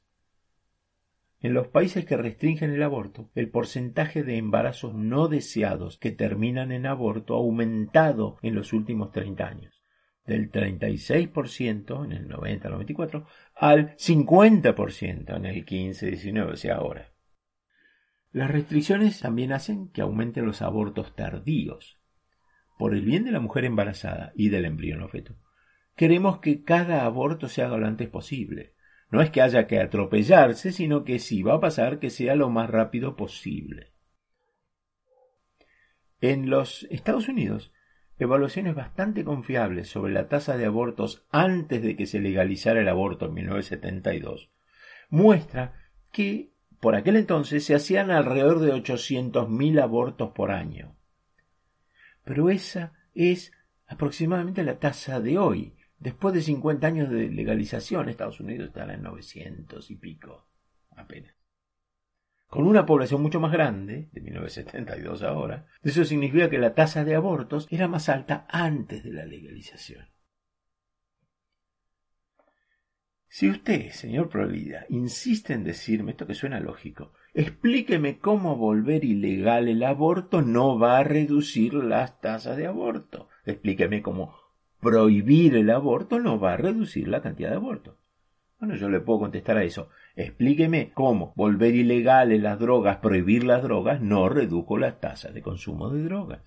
En 1.42 1.54
los 1.54 1.68
países 1.68 2.06
que 2.06 2.16
restringen 2.16 2.72
el 2.72 2.82
aborto, 2.82 3.30
el 3.36 3.50
porcentaje 3.50 4.24
de 4.24 4.38
embarazos 4.38 4.94
no 4.94 5.28
deseados 5.28 5.98
que 5.98 6.12
terminan 6.12 6.72
en 6.72 6.86
aborto 6.86 7.36
ha 7.36 7.40
aumentado 7.40 8.38
en 8.42 8.56
los 8.56 8.72
últimos 8.72 9.12
30 9.12 9.46
años, 9.46 9.84
del 10.26 10.50
36% 10.50 12.06
en 12.06 12.14
el 12.14 12.30
90-94 12.30 13.26
al 13.54 13.98
50% 13.98 15.36
en 15.36 15.46
el 15.46 15.66
15-19, 15.66 16.54
o 16.54 16.56
sea, 16.56 16.76
ahora. 16.76 17.12
Las 18.32 18.50
restricciones 18.50 19.20
también 19.20 19.52
hacen 19.52 19.90
que 19.90 20.04
aumenten 20.04 20.46
los 20.46 20.62
abortos 20.62 21.14
tardíos, 21.18 22.00
por 22.78 22.94
el 22.94 23.02
bien 23.02 23.24
de 23.24 23.32
la 23.32 23.40
mujer 23.40 23.66
embarazada 23.66 24.32
y 24.36 24.50
del 24.50 24.66
embrión 24.66 25.08
feto. 25.10 25.36
Queremos 25.96 26.40
que 26.40 26.64
cada 26.64 27.06
aborto 27.06 27.48
se 27.48 27.62
haga 27.62 27.78
lo 27.78 27.88
antes 27.88 28.10
posible. 28.10 28.74
No 29.12 29.22
es 29.22 29.30
que 29.30 29.42
haya 29.42 29.68
que 29.68 29.80
atropellarse, 29.80 30.72
sino 30.72 31.04
que 31.04 31.20
si 31.20 31.44
va 31.44 31.56
a 31.56 31.60
pasar, 31.60 32.00
que 32.00 32.10
sea 32.10 32.36
lo 32.36 32.50
más 32.50 32.70
rápido 32.70 33.16
posible. 33.16 33.94
En 36.20 36.50
los 36.50 36.88
Estados 36.90 37.28
Unidos, 37.28 37.74
evaluaciones 38.18 38.76
bastante 38.76 39.24
confiables 39.24 39.90
sobre 39.90 40.14
la 40.14 40.28
tasa 40.30 40.58
de 40.58 40.66
abortos 40.66 41.28
antes 41.30 41.84
de 41.84 41.96
que 41.96 42.06
se 42.06 42.20
legalizara 42.20 42.82
el 42.82 42.88
aborto 42.88 43.26
en 43.28 43.34
1972 43.34 44.50
muestra 45.14 45.74
que 46.12 46.54
por 46.80 46.96
aquel 46.96 47.18
entonces 47.18 47.64
se 47.64 47.76
hacían 47.76 48.10
alrededor 48.10 48.60
de 48.60 48.74
800.000 48.74 49.80
abortos 49.80 50.32
por 50.32 50.52
año 50.52 50.96
pero 52.24 52.50
esa 52.50 52.94
es 53.14 53.52
aproximadamente 53.86 54.64
la 54.64 54.80
tasa 54.80 55.20
de 55.20 55.38
hoy. 55.38 55.76
Después 56.00 56.34
de 56.34 56.42
50 56.42 56.86
años 56.86 57.10
de 57.10 57.30
legalización, 57.30 58.10
Estados 58.10 58.40
Unidos 58.40 58.68
está 58.68 58.92
en 58.94 59.04
900 59.04 59.90
y 59.90 59.96
pico, 59.96 60.48
apenas. 60.96 61.34
Con 62.48 62.68
una 62.68 62.86
población 62.86 63.22
mucho 63.22 63.40
más 63.40 63.52
grande, 63.52 64.10
de 64.12 64.22
1972 64.22 65.24
ahora, 65.24 65.68
eso 65.82 66.06
significa 66.06 66.50
que 66.50 66.60
la 66.60 66.76
tasa 66.76 67.04
de 67.04 67.16
abortos 67.16 67.68
era 67.72 67.88
más 67.88 68.10
alta 68.10 68.46
antes 68.50 69.04
de 69.04 69.12
la 69.12 69.26
legalización. 69.26 70.08
Si 73.28 73.50
usted, 73.50 73.90
señor 73.90 74.30
Provida, 74.30 74.86
insiste 74.90 75.54
en 75.54 75.64
decirme 75.64 76.12
esto 76.12 76.28
que 76.28 76.36
suena 76.36 76.60
lógico, 76.60 77.14
explíqueme 77.34 78.20
cómo 78.20 78.56
volver 78.56 79.04
ilegal 79.04 79.68
el 79.68 79.84
aborto 79.84 80.42
no 80.42 80.78
va 80.78 81.00
a 81.00 81.04
reducir 81.04 81.74
las 81.74 82.20
tasas 82.22 82.58
de 82.58 82.68
aborto. 82.68 83.30
Explíqueme 83.46 84.02
cómo 84.02 84.36
prohibir 84.80 85.56
el 85.56 85.70
aborto 85.70 86.20
no 86.20 86.40
va 86.40 86.54
a 86.54 86.58
reducir 86.58 87.08
la 87.08 87.22
cantidad 87.22 87.50
de 87.50 87.58
abortos. 87.58 87.96
Bueno, 88.60 88.76
yo 88.76 88.90
le 88.90 89.00
puedo 89.00 89.20
contestar 89.20 89.58
a 89.58 89.64
eso. 89.64 89.90
Explíqueme 90.16 90.92
cómo 90.94 91.34
volver 91.36 91.76
ilegales 91.76 92.42
las 92.42 92.60
drogas, 92.60 92.98
prohibir 92.98 93.44
las 93.44 93.64
drogas, 93.64 94.02
no 94.02 94.30
redujo 94.30 94.78
las 94.78 95.00
tasas 95.00 95.34
de 95.34 95.42
consumo 95.42 95.90
de 95.90 96.04
drogas 96.04 96.42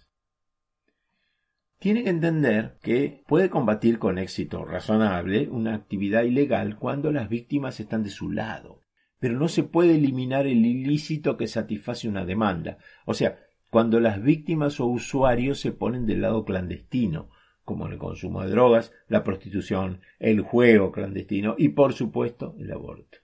tiene 1.78 2.02
que 2.02 2.10
entender 2.10 2.78
que 2.82 3.22
puede 3.26 3.50
combatir 3.50 3.98
con 3.98 4.18
éxito 4.18 4.64
razonable 4.64 5.48
una 5.48 5.74
actividad 5.74 6.22
ilegal 6.22 6.78
cuando 6.78 7.12
las 7.12 7.28
víctimas 7.28 7.80
están 7.80 8.02
de 8.02 8.10
su 8.10 8.30
lado, 8.30 8.82
pero 9.18 9.38
no 9.38 9.48
se 9.48 9.62
puede 9.62 9.96
eliminar 9.96 10.46
el 10.46 10.64
ilícito 10.64 11.36
que 11.36 11.46
satisface 11.46 12.08
una 12.08 12.24
demanda, 12.24 12.78
o 13.04 13.14
sea, 13.14 13.38
cuando 13.70 14.00
las 14.00 14.22
víctimas 14.22 14.80
o 14.80 14.86
usuarios 14.86 15.60
se 15.60 15.72
ponen 15.72 16.06
del 16.06 16.22
lado 16.22 16.44
clandestino, 16.44 17.28
como 17.64 17.88
el 17.88 17.98
consumo 17.98 18.42
de 18.42 18.50
drogas, 18.50 18.92
la 19.08 19.24
prostitución, 19.24 20.00
el 20.20 20.40
juego 20.40 20.92
clandestino 20.92 21.56
y, 21.58 21.70
por 21.70 21.92
supuesto, 21.92 22.54
el 22.60 22.72
aborto. 22.72 23.18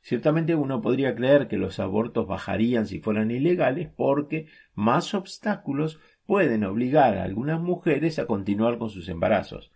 Ciertamente 0.00 0.54
uno 0.54 0.80
podría 0.80 1.14
creer 1.14 1.48
que 1.48 1.56
los 1.56 1.78
abortos 1.78 2.26
bajarían 2.26 2.86
si 2.86 3.00
fueran 3.00 3.30
ilegales 3.30 3.88
porque 3.94 4.46
más 4.74 5.12
obstáculos 5.14 6.00
pueden 6.26 6.64
obligar 6.64 7.18
a 7.18 7.24
algunas 7.24 7.60
mujeres 7.60 8.18
a 8.18 8.26
continuar 8.26 8.78
con 8.78 8.90
sus 8.90 9.08
embarazos, 9.08 9.72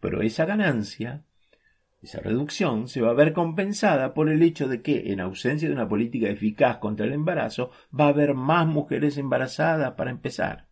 pero 0.00 0.22
esa 0.22 0.46
ganancia, 0.46 1.24
esa 2.00 2.20
reducción, 2.20 2.86
se 2.88 3.00
va 3.00 3.10
a 3.10 3.14
ver 3.14 3.32
compensada 3.32 4.14
por 4.14 4.28
el 4.28 4.42
hecho 4.42 4.68
de 4.68 4.82
que, 4.82 5.12
en 5.12 5.20
ausencia 5.20 5.68
de 5.68 5.74
una 5.74 5.88
política 5.88 6.28
eficaz 6.28 6.78
contra 6.78 7.06
el 7.06 7.12
embarazo, 7.12 7.70
va 7.98 8.06
a 8.06 8.08
haber 8.08 8.34
más 8.34 8.66
mujeres 8.66 9.18
embarazadas 9.18 9.94
para 9.94 10.10
empezar. 10.10 10.68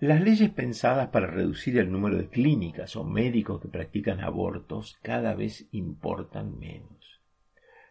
Las 0.00 0.20
leyes 0.20 0.50
pensadas 0.50 1.08
para 1.08 1.28
reducir 1.28 1.78
el 1.78 1.90
número 1.90 2.16
de 2.18 2.28
clínicas 2.28 2.96
o 2.96 3.04
médicos 3.04 3.60
que 3.60 3.68
practican 3.68 4.20
abortos 4.20 4.98
cada 5.02 5.34
vez 5.34 5.68
importan 5.70 6.58
menos. 6.58 7.22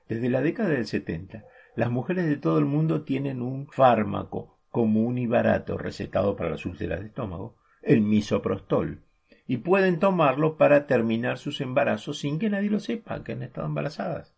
Desde 0.10 0.30
la 0.30 0.42
década 0.42 0.70
del 0.70 0.86
70, 0.86 1.46
las 1.76 1.90
mujeres 1.90 2.28
de 2.28 2.38
todo 2.38 2.60
el 2.60 2.66
mundo 2.66 3.04
tienen 3.04 3.42
un 3.42 3.68
fármaco 3.68 4.60
común 4.70 5.18
y 5.18 5.28
barato 5.28 5.78
recetado 5.78 6.36
para 6.36 6.50
las 6.50 6.66
úlceras 6.66 7.00
de 7.00 7.08
estómago, 7.08 7.56
el 7.82 8.02
misoprostol, 8.02 9.03
y 9.48 9.58
pueden 9.58 10.00
tomarlo 10.00 10.58
para 10.58 10.88
terminar 10.88 11.38
sus 11.38 11.62
embarazos 11.62 12.20
sin 12.20 12.40
que 12.40 12.50
nadie 12.50 12.70
lo 12.70 12.80
sepa 12.80 13.24
que 13.24 13.34
han 13.34 13.44
estado 13.44 13.68
embarazadas. 13.68 14.36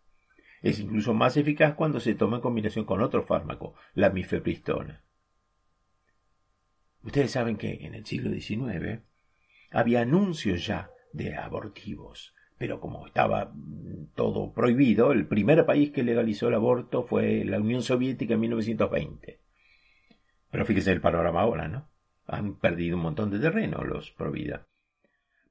Es 0.62 0.80
incluso 0.80 1.14
más 1.14 1.36
eficaz 1.36 1.74
cuando 1.74 2.00
se 2.00 2.14
toma 2.14 2.36
en 2.36 2.42
combinación 2.42 2.84
con 2.84 3.00
otro 3.00 3.22
fármaco, 3.22 3.74
la 3.94 4.10
mifepristona. 4.10 5.04
Ustedes 7.02 7.30
saben 7.30 7.56
que 7.56 7.86
en 7.86 7.94
el 7.94 8.04
siglo 8.04 8.30
XIX 8.30 9.02
había 9.70 10.00
anuncios 10.00 10.66
ya 10.66 10.90
de 11.12 11.36
abortivos. 11.36 12.34
Pero 12.58 12.80
como 12.80 13.06
estaba 13.06 13.52
todo 14.14 14.52
prohibido, 14.52 15.12
el 15.12 15.26
primer 15.26 15.66
país 15.66 15.90
que 15.90 16.02
legalizó 16.02 16.48
el 16.48 16.54
aborto 16.54 17.04
fue 17.04 17.44
la 17.44 17.60
Unión 17.60 17.82
Soviética 17.82 18.34
en 18.34 18.40
1920. 18.40 19.40
Pero 20.50 20.64
fíjese 20.64 20.92
el 20.92 21.02
panorama 21.02 21.42
ahora, 21.42 21.68
¿no? 21.68 21.88
Han 22.26 22.56
perdido 22.56 22.96
un 22.96 23.02
montón 23.02 23.30
de 23.30 23.38
terreno 23.38 23.84
los 23.84 24.10
Provida. 24.10 24.66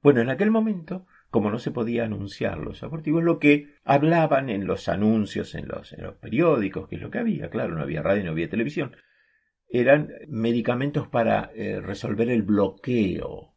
Bueno, 0.06 0.20
en 0.20 0.30
aquel 0.30 0.52
momento, 0.52 1.04
como 1.30 1.50
no 1.50 1.58
se 1.58 1.72
podía 1.72 2.04
anunciar 2.04 2.58
los 2.58 2.84
abortivos, 2.84 3.24
lo 3.24 3.40
que 3.40 3.74
hablaban 3.82 4.50
en 4.50 4.64
los 4.64 4.88
anuncios, 4.88 5.56
en 5.56 5.66
los, 5.66 5.96
periódicos, 6.20 6.86
que 6.86 6.94
es 6.94 7.02
lo 7.02 7.10
que 7.10 7.18
había, 7.18 7.50
claro, 7.50 7.74
no 7.74 7.82
había 7.82 8.02
radio, 8.02 8.22
no 8.22 8.30
había 8.30 8.48
televisión, 8.48 8.96
eran 9.68 10.12
medicamentos 10.28 11.08
para 11.08 11.50
eh, 11.56 11.80
resolver 11.80 12.30
el 12.30 12.42
bloqueo 12.42 13.56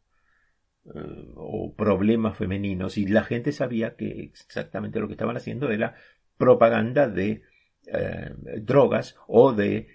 eh, 0.86 0.90
o 1.36 1.72
problemas 1.76 2.36
femeninos 2.36 2.98
y 2.98 3.06
la 3.06 3.22
gente 3.22 3.52
sabía 3.52 3.94
que 3.94 4.08
exactamente 4.20 4.98
lo 4.98 5.06
que 5.06 5.14
estaban 5.14 5.36
haciendo 5.36 5.70
era 5.70 5.94
propaganda 6.36 7.06
de 7.06 7.42
eh, 7.86 8.34
drogas 8.60 9.14
o 9.28 9.52
de 9.52 9.86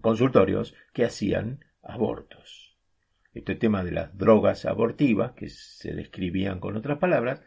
consultorios 0.00 0.72
que 0.92 1.04
hacían 1.04 1.64
abortos. 1.82 2.63
Este 3.34 3.56
tema 3.56 3.84
de 3.84 3.90
las 3.90 4.16
drogas 4.16 4.64
abortivas, 4.64 5.32
que 5.32 5.48
se 5.48 5.92
describían 5.92 6.60
con 6.60 6.76
otras 6.76 6.98
palabras, 6.98 7.42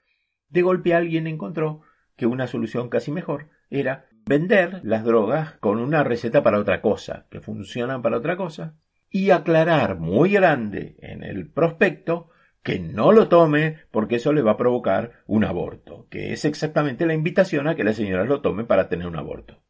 de 0.49 0.61
golpe 0.61 0.93
alguien 0.93 1.27
encontró 1.27 1.81
que 2.15 2.25
una 2.25 2.47
solución 2.47 2.89
casi 2.89 3.11
mejor 3.11 3.49
era 3.69 4.07
vender 4.25 4.81
las 4.83 5.03
drogas 5.03 5.53
con 5.59 5.79
una 5.79 6.03
receta 6.03 6.43
para 6.43 6.59
otra 6.59 6.81
cosa, 6.81 7.27
que 7.29 7.39
funcionan 7.39 8.01
para 8.01 8.17
otra 8.17 8.35
cosa, 8.35 8.75
y 9.09 9.31
aclarar 9.31 9.97
muy 9.97 10.31
grande 10.31 10.97
en 10.99 11.23
el 11.23 11.49
prospecto 11.49 12.29
que 12.61 12.79
no 12.79 13.13
lo 13.13 13.29
tome 13.29 13.77
porque 13.91 14.17
eso 14.17 14.33
le 14.33 14.41
va 14.41 14.51
a 14.51 14.57
provocar 14.57 15.23
un 15.25 15.45
aborto, 15.45 16.07
que 16.09 16.33
es 16.33 16.43
exactamente 16.43 17.05
la 17.05 17.13
invitación 17.13 17.67
a 17.67 17.75
que 17.75 17.85
la 17.85 17.93
señora 17.93 18.25
lo 18.25 18.41
tome 18.41 18.65
para 18.65 18.89
tener 18.89 19.07
un 19.07 19.15
aborto. 19.15 19.63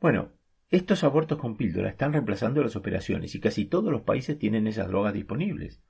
Bueno, 0.00 0.30
estos 0.70 1.02
abortos 1.02 1.38
con 1.38 1.56
píldora 1.56 1.88
están 1.88 2.12
reemplazando 2.12 2.62
las 2.62 2.76
operaciones 2.76 3.34
y 3.34 3.40
casi 3.40 3.64
todos 3.64 3.90
los 3.90 4.02
países 4.02 4.38
tienen 4.38 4.66
esas 4.66 4.88
drogas 4.88 5.14
disponibles. 5.14 5.82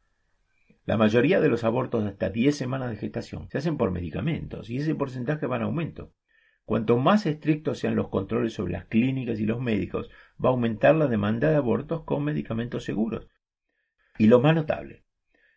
La 0.84 0.96
mayoría 0.96 1.40
de 1.40 1.48
los 1.48 1.64
abortos 1.64 2.04
de 2.04 2.10
hasta 2.10 2.30
10 2.30 2.56
semanas 2.56 2.90
de 2.90 2.96
gestación 2.96 3.48
se 3.50 3.58
hacen 3.58 3.76
por 3.76 3.90
medicamentos 3.90 4.70
y 4.70 4.78
ese 4.78 4.94
porcentaje 4.94 5.46
va 5.46 5.56
en 5.56 5.62
aumento. 5.62 6.14
Cuanto 6.64 6.96
más 6.96 7.26
estrictos 7.26 7.78
sean 7.78 7.96
los 7.96 8.08
controles 8.08 8.52
sobre 8.52 8.72
las 8.72 8.84
clínicas 8.86 9.40
y 9.40 9.46
los 9.46 9.60
médicos, 9.60 10.10
va 10.42 10.50
a 10.50 10.52
aumentar 10.52 10.94
la 10.94 11.08
demanda 11.08 11.50
de 11.50 11.56
abortos 11.56 12.04
con 12.04 12.24
medicamentos 12.24 12.84
seguros. 12.84 13.28
Y 14.16 14.28
lo 14.28 14.40
más 14.40 14.54
notable, 14.54 15.04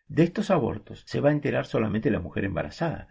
de 0.07 0.23
estos 0.23 0.51
abortos 0.51 1.03
se 1.05 1.21
va 1.21 1.29
a 1.29 1.33
enterar 1.33 1.65
solamente 1.65 2.11
la 2.11 2.19
mujer 2.19 2.43
embarazada, 2.43 3.07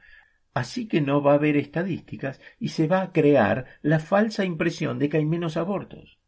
así 0.54 0.88
que 0.88 1.00
no 1.00 1.22
va 1.22 1.32
a 1.32 1.36
haber 1.36 1.56
estadísticas 1.56 2.40
y 2.58 2.68
se 2.68 2.86
va 2.86 3.02
a 3.02 3.12
crear 3.12 3.66
la 3.82 3.98
falsa 3.98 4.44
impresión 4.44 4.98
de 4.98 5.08
que 5.08 5.18
hay 5.18 5.26
menos 5.26 5.56
abortos. 5.56 6.18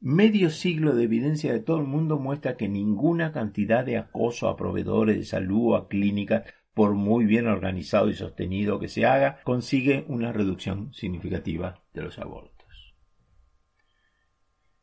Medio 0.00 0.50
siglo 0.50 0.94
de 0.94 1.04
evidencia 1.04 1.52
de 1.52 1.60
todo 1.60 1.78
el 1.78 1.86
mundo 1.86 2.18
muestra 2.18 2.56
que 2.56 2.68
ninguna 2.68 3.32
cantidad 3.32 3.84
de 3.84 3.98
acoso 3.98 4.48
a 4.48 4.56
proveedores 4.56 5.16
de 5.16 5.24
salud 5.24 5.72
o 5.72 5.76
a 5.76 5.88
clínicas 5.88 6.44
por 6.72 6.94
muy 6.94 7.24
bien 7.24 7.48
organizado 7.48 8.08
y 8.08 8.14
sostenido 8.14 8.78
que 8.78 8.86
se 8.86 9.04
haga, 9.04 9.40
consigue 9.42 10.04
una 10.06 10.30
reducción 10.30 10.94
significativa 10.94 11.82
de 11.92 12.02
los 12.02 12.20
abortos. 12.20 12.94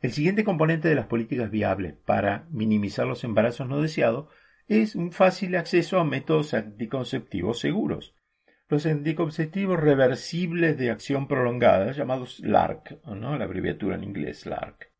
El 0.01 0.11
siguiente 0.11 0.43
componente 0.43 0.89
de 0.89 0.95
las 0.95 1.07
políticas 1.07 1.49
viables 1.49 1.93
para 1.93 2.47
minimizar 2.51 3.07
los 3.07 3.23
embarazos 3.23 3.69
no 3.69 3.81
deseados 3.81 4.27
es 4.67 4.95
un 4.95 5.11
fácil 5.11 5.55
acceso 5.55 5.99
a 5.99 6.03
métodos 6.03 6.53
anticonceptivos 6.53 7.59
seguros. 7.59 8.15
Los 8.67 8.85
anticonceptivos 8.87 9.79
reversibles 9.79 10.77
de 10.77 10.89
acción 10.89 11.27
prolongada, 11.27 11.91
llamados 11.91 12.39
LARC, 12.39 12.97
la 13.05 13.43
abreviatura 13.43 13.95
en 13.95 14.03
inglés 14.03 14.47
LARC. 14.47 14.91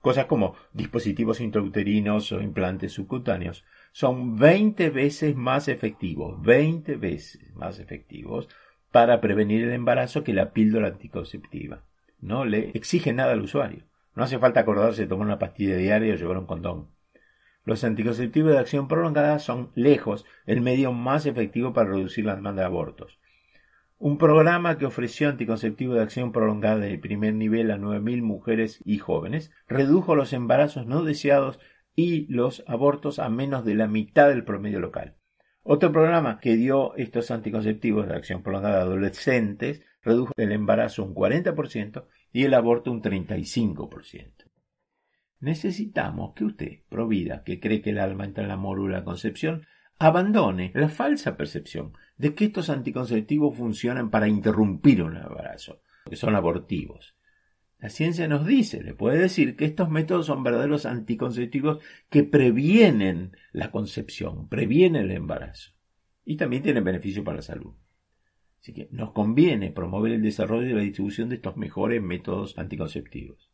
Cosas 0.00 0.26
como 0.26 0.56
dispositivos 0.72 1.40
intrauterinos 1.40 2.32
o 2.32 2.42
implantes 2.42 2.92
subcutáneos, 2.92 3.64
son 3.92 4.36
20 4.36 4.90
veces 4.90 5.36
más 5.36 5.68
efectivos, 5.68 6.42
20 6.42 6.96
veces 6.96 7.54
más 7.54 7.78
efectivos 7.78 8.48
para 8.90 9.20
prevenir 9.20 9.62
el 9.62 9.72
embarazo 9.72 10.22
que 10.22 10.34
la 10.34 10.52
píldora 10.52 10.88
anticonceptiva. 10.88 11.84
No 12.20 12.44
le 12.44 12.70
exige 12.74 13.12
nada 13.12 13.32
al 13.32 13.42
usuario. 13.42 13.84
No 14.14 14.24
hace 14.24 14.38
falta 14.38 14.60
acordarse 14.60 15.02
de 15.02 15.08
tomar 15.08 15.26
una 15.26 15.38
pastilla 15.38 15.76
diaria 15.76 16.12
o 16.12 16.16
llevar 16.16 16.36
un 16.36 16.46
condón. 16.46 16.88
Los 17.64 17.84
anticonceptivos 17.84 18.52
de 18.52 18.58
acción 18.58 18.88
prolongada 18.88 19.38
son 19.38 19.70
lejos 19.74 20.24
el 20.46 20.60
medio 20.60 20.92
más 20.92 21.26
efectivo 21.26 21.72
para 21.72 21.90
reducir 21.90 22.24
la 22.24 22.34
demanda 22.34 22.62
de 22.62 22.66
abortos. 22.66 23.18
Un 23.98 24.18
programa 24.18 24.78
que 24.78 24.86
ofreció 24.86 25.28
anticonceptivos 25.28 25.94
de 25.94 26.02
acción 26.02 26.32
prolongada 26.32 26.78
de 26.78 26.98
primer 26.98 27.34
nivel 27.34 27.70
a 27.70 27.78
9.000 27.78 28.22
mujeres 28.22 28.80
y 28.84 28.98
jóvenes 28.98 29.52
redujo 29.68 30.16
los 30.16 30.32
embarazos 30.32 30.86
no 30.86 31.04
deseados 31.04 31.60
y 31.94 32.26
los 32.26 32.64
abortos 32.66 33.20
a 33.20 33.28
menos 33.28 33.64
de 33.64 33.76
la 33.76 33.86
mitad 33.86 34.28
del 34.28 34.42
promedio 34.42 34.80
local. 34.80 35.14
Otro 35.62 35.92
programa 35.92 36.40
que 36.40 36.56
dio 36.56 36.96
estos 36.96 37.30
anticonceptivos 37.30 38.08
de 38.08 38.16
acción 38.16 38.42
prolongada 38.42 38.78
a 38.78 38.82
adolescentes 38.82 39.84
redujo 40.02 40.32
el 40.36 40.50
embarazo 40.50 41.04
un 41.04 41.14
40% 41.14 42.06
y 42.32 42.42
el 42.42 42.54
aborto 42.54 42.90
un 42.90 43.02
35%. 43.02 44.51
Necesitamos 45.42 46.34
que 46.34 46.44
usted, 46.44 46.78
provida, 46.88 47.42
que 47.42 47.58
cree 47.58 47.82
que 47.82 47.90
el 47.90 47.98
alma 47.98 48.24
entra 48.24 48.44
en 48.44 48.48
la 48.48 48.56
mórula 48.56 48.98
la 48.98 49.04
concepción, 49.04 49.66
abandone 49.98 50.70
la 50.72 50.88
falsa 50.88 51.36
percepción 51.36 51.94
de 52.16 52.32
que 52.32 52.44
estos 52.44 52.70
anticonceptivos 52.70 53.56
funcionan 53.56 54.08
para 54.08 54.28
interrumpir 54.28 55.02
un 55.02 55.16
embarazo, 55.16 55.80
que 56.08 56.14
son 56.14 56.36
abortivos. 56.36 57.16
La 57.80 57.88
ciencia 57.88 58.28
nos 58.28 58.46
dice, 58.46 58.84
le 58.84 58.94
puede 58.94 59.18
decir, 59.18 59.56
que 59.56 59.64
estos 59.64 59.90
métodos 59.90 60.26
son 60.26 60.44
verdaderos 60.44 60.86
anticonceptivos 60.86 61.82
que 62.08 62.22
previenen 62.22 63.36
la 63.50 63.72
concepción, 63.72 64.48
previenen 64.48 65.02
el 65.02 65.10
embarazo. 65.10 65.72
Y 66.24 66.36
también 66.36 66.62
tienen 66.62 66.84
beneficio 66.84 67.24
para 67.24 67.38
la 67.38 67.42
salud. 67.42 67.74
Así 68.60 68.72
que 68.72 68.88
nos 68.92 69.10
conviene 69.10 69.72
promover 69.72 70.12
el 70.12 70.22
desarrollo 70.22 70.68
y 70.68 70.74
la 70.74 70.82
distribución 70.82 71.30
de 71.30 71.34
estos 71.34 71.56
mejores 71.56 72.00
métodos 72.00 72.56
anticonceptivos. 72.56 73.51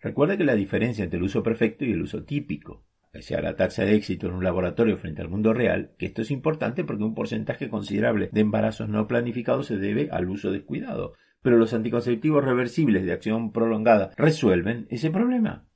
Recuerda 0.00 0.36
que 0.36 0.44
la 0.44 0.54
diferencia 0.54 1.04
entre 1.04 1.18
el 1.18 1.24
uso 1.24 1.42
perfecto 1.42 1.84
y 1.84 1.92
el 1.92 2.02
uso 2.02 2.24
típico, 2.24 2.84
sea, 3.22 3.40
la 3.40 3.56
tasa 3.56 3.84
de 3.84 3.94
éxito 3.94 4.26
en 4.26 4.34
un 4.34 4.44
laboratorio 4.44 4.96
frente 4.96 5.22
al 5.22 5.28
mundo 5.28 5.52
real, 5.52 5.92
que 5.98 6.06
esto 6.06 6.22
es 6.22 6.30
importante 6.30 6.84
porque 6.84 7.04
un 7.04 7.14
porcentaje 7.14 7.68
considerable 7.68 8.28
de 8.32 8.40
embarazos 8.40 8.88
no 8.88 9.06
planificados 9.06 9.66
se 9.66 9.76
debe 9.76 10.08
al 10.10 10.28
uso 10.28 10.50
descuidado, 10.50 11.14
pero 11.42 11.58
los 11.58 11.74
anticonceptivos 11.74 12.44
reversibles 12.44 13.04
de 13.04 13.12
acción 13.12 13.52
prolongada 13.52 14.10
resuelven 14.16 14.86
ese 14.90 15.10
problema. 15.10 15.66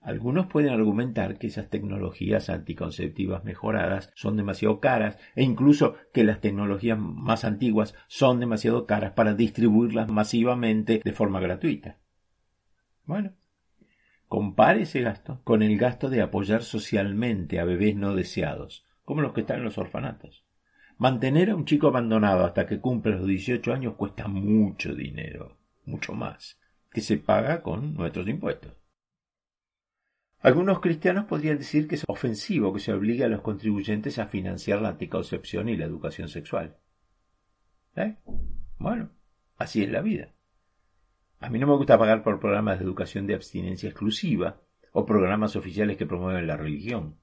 Algunos 0.00 0.46
pueden 0.48 0.70
argumentar 0.70 1.38
que 1.38 1.46
esas 1.46 1.70
tecnologías 1.70 2.50
anticonceptivas 2.50 3.42
mejoradas 3.44 4.10
son 4.14 4.36
demasiado 4.36 4.78
caras 4.78 5.18
e 5.34 5.42
incluso 5.42 5.94
que 6.12 6.24
las 6.24 6.42
tecnologías 6.42 6.98
más 6.98 7.44
antiguas 7.44 7.94
son 8.06 8.38
demasiado 8.38 8.84
caras 8.84 9.12
para 9.12 9.32
distribuirlas 9.32 10.10
masivamente 10.10 11.00
de 11.02 11.12
forma 11.12 11.40
gratuita. 11.40 11.96
Bueno, 13.04 13.32
compare 14.28 14.82
ese 14.82 15.02
gasto 15.02 15.40
con 15.44 15.62
el 15.62 15.76
gasto 15.78 16.08
de 16.08 16.22
apoyar 16.22 16.62
socialmente 16.62 17.60
a 17.60 17.64
bebés 17.64 17.96
no 17.96 18.14
deseados, 18.14 18.86
como 19.04 19.20
los 19.20 19.32
que 19.32 19.42
están 19.42 19.58
en 19.58 19.64
los 19.64 19.78
orfanatos. 19.78 20.44
Mantener 20.96 21.50
a 21.50 21.56
un 21.56 21.64
chico 21.64 21.88
abandonado 21.88 22.44
hasta 22.44 22.66
que 22.66 22.80
cumpla 22.80 23.16
los 23.16 23.26
18 23.26 23.72
años 23.72 23.94
cuesta 23.94 24.28
mucho 24.28 24.94
dinero, 24.94 25.58
mucho 25.84 26.14
más, 26.14 26.58
que 26.90 27.00
se 27.00 27.18
paga 27.18 27.62
con 27.62 27.94
nuestros 27.94 28.28
impuestos. 28.28 28.72
Algunos 30.40 30.80
cristianos 30.80 31.24
podrían 31.24 31.56
decir 31.56 31.88
que 31.88 31.94
es 31.94 32.04
ofensivo 32.06 32.72
que 32.72 32.78
se 32.78 32.92
obligue 32.92 33.24
a 33.24 33.28
los 33.28 33.40
contribuyentes 33.40 34.18
a 34.18 34.26
financiar 34.26 34.82
la 34.82 34.90
anticoncepción 34.90 35.70
y 35.70 35.76
la 35.76 35.86
educación 35.86 36.28
sexual. 36.28 36.76
¿Eh? 37.96 38.16
Bueno, 38.78 39.10
así 39.56 39.82
es 39.82 39.90
la 39.90 40.02
vida. 40.02 40.33
A 41.44 41.50
mí 41.50 41.58
no 41.58 41.66
me 41.66 41.76
gusta 41.76 41.98
pagar 41.98 42.22
por 42.22 42.40
programas 42.40 42.78
de 42.78 42.86
educación 42.86 43.26
de 43.26 43.34
abstinencia 43.34 43.90
exclusiva 43.90 44.62
o 44.92 45.04
programas 45.04 45.56
oficiales 45.56 45.98
que 45.98 46.06
promueven 46.06 46.46
la 46.46 46.56
religión. 46.56 47.18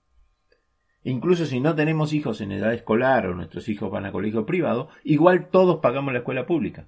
Incluso 1.01 1.47
si 1.47 1.59
no 1.59 1.73
tenemos 1.73 2.13
hijos 2.13 2.39
en 2.39 2.51
edad 2.51 2.71
escolar 2.71 3.25
o 3.25 3.33
nuestros 3.33 3.67
hijos 3.67 3.89
van 3.89 4.05
a 4.05 4.11
colegio 4.11 4.45
privado, 4.45 4.89
igual 5.03 5.49
todos 5.49 5.79
pagamos 5.79 6.13
la 6.13 6.19
escuela 6.19 6.45
pública. 6.45 6.87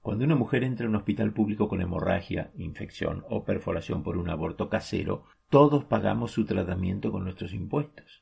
Cuando 0.00 0.24
una 0.24 0.34
mujer 0.34 0.64
entra 0.64 0.86
en 0.86 0.92
un 0.92 0.96
hospital 0.96 1.34
público 1.34 1.68
con 1.68 1.82
hemorragia, 1.82 2.50
infección 2.56 3.26
o 3.28 3.44
perforación 3.44 4.02
por 4.02 4.16
un 4.16 4.30
aborto 4.30 4.70
casero, 4.70 5.26
todos 5.50 5.84
pagamos 5.84 6.30
su 6.30 6.46
tratamiento 6.46 7.12
con 7.12 7.24
nuestros 7.24 7.52
impuestos. 7.52 8.21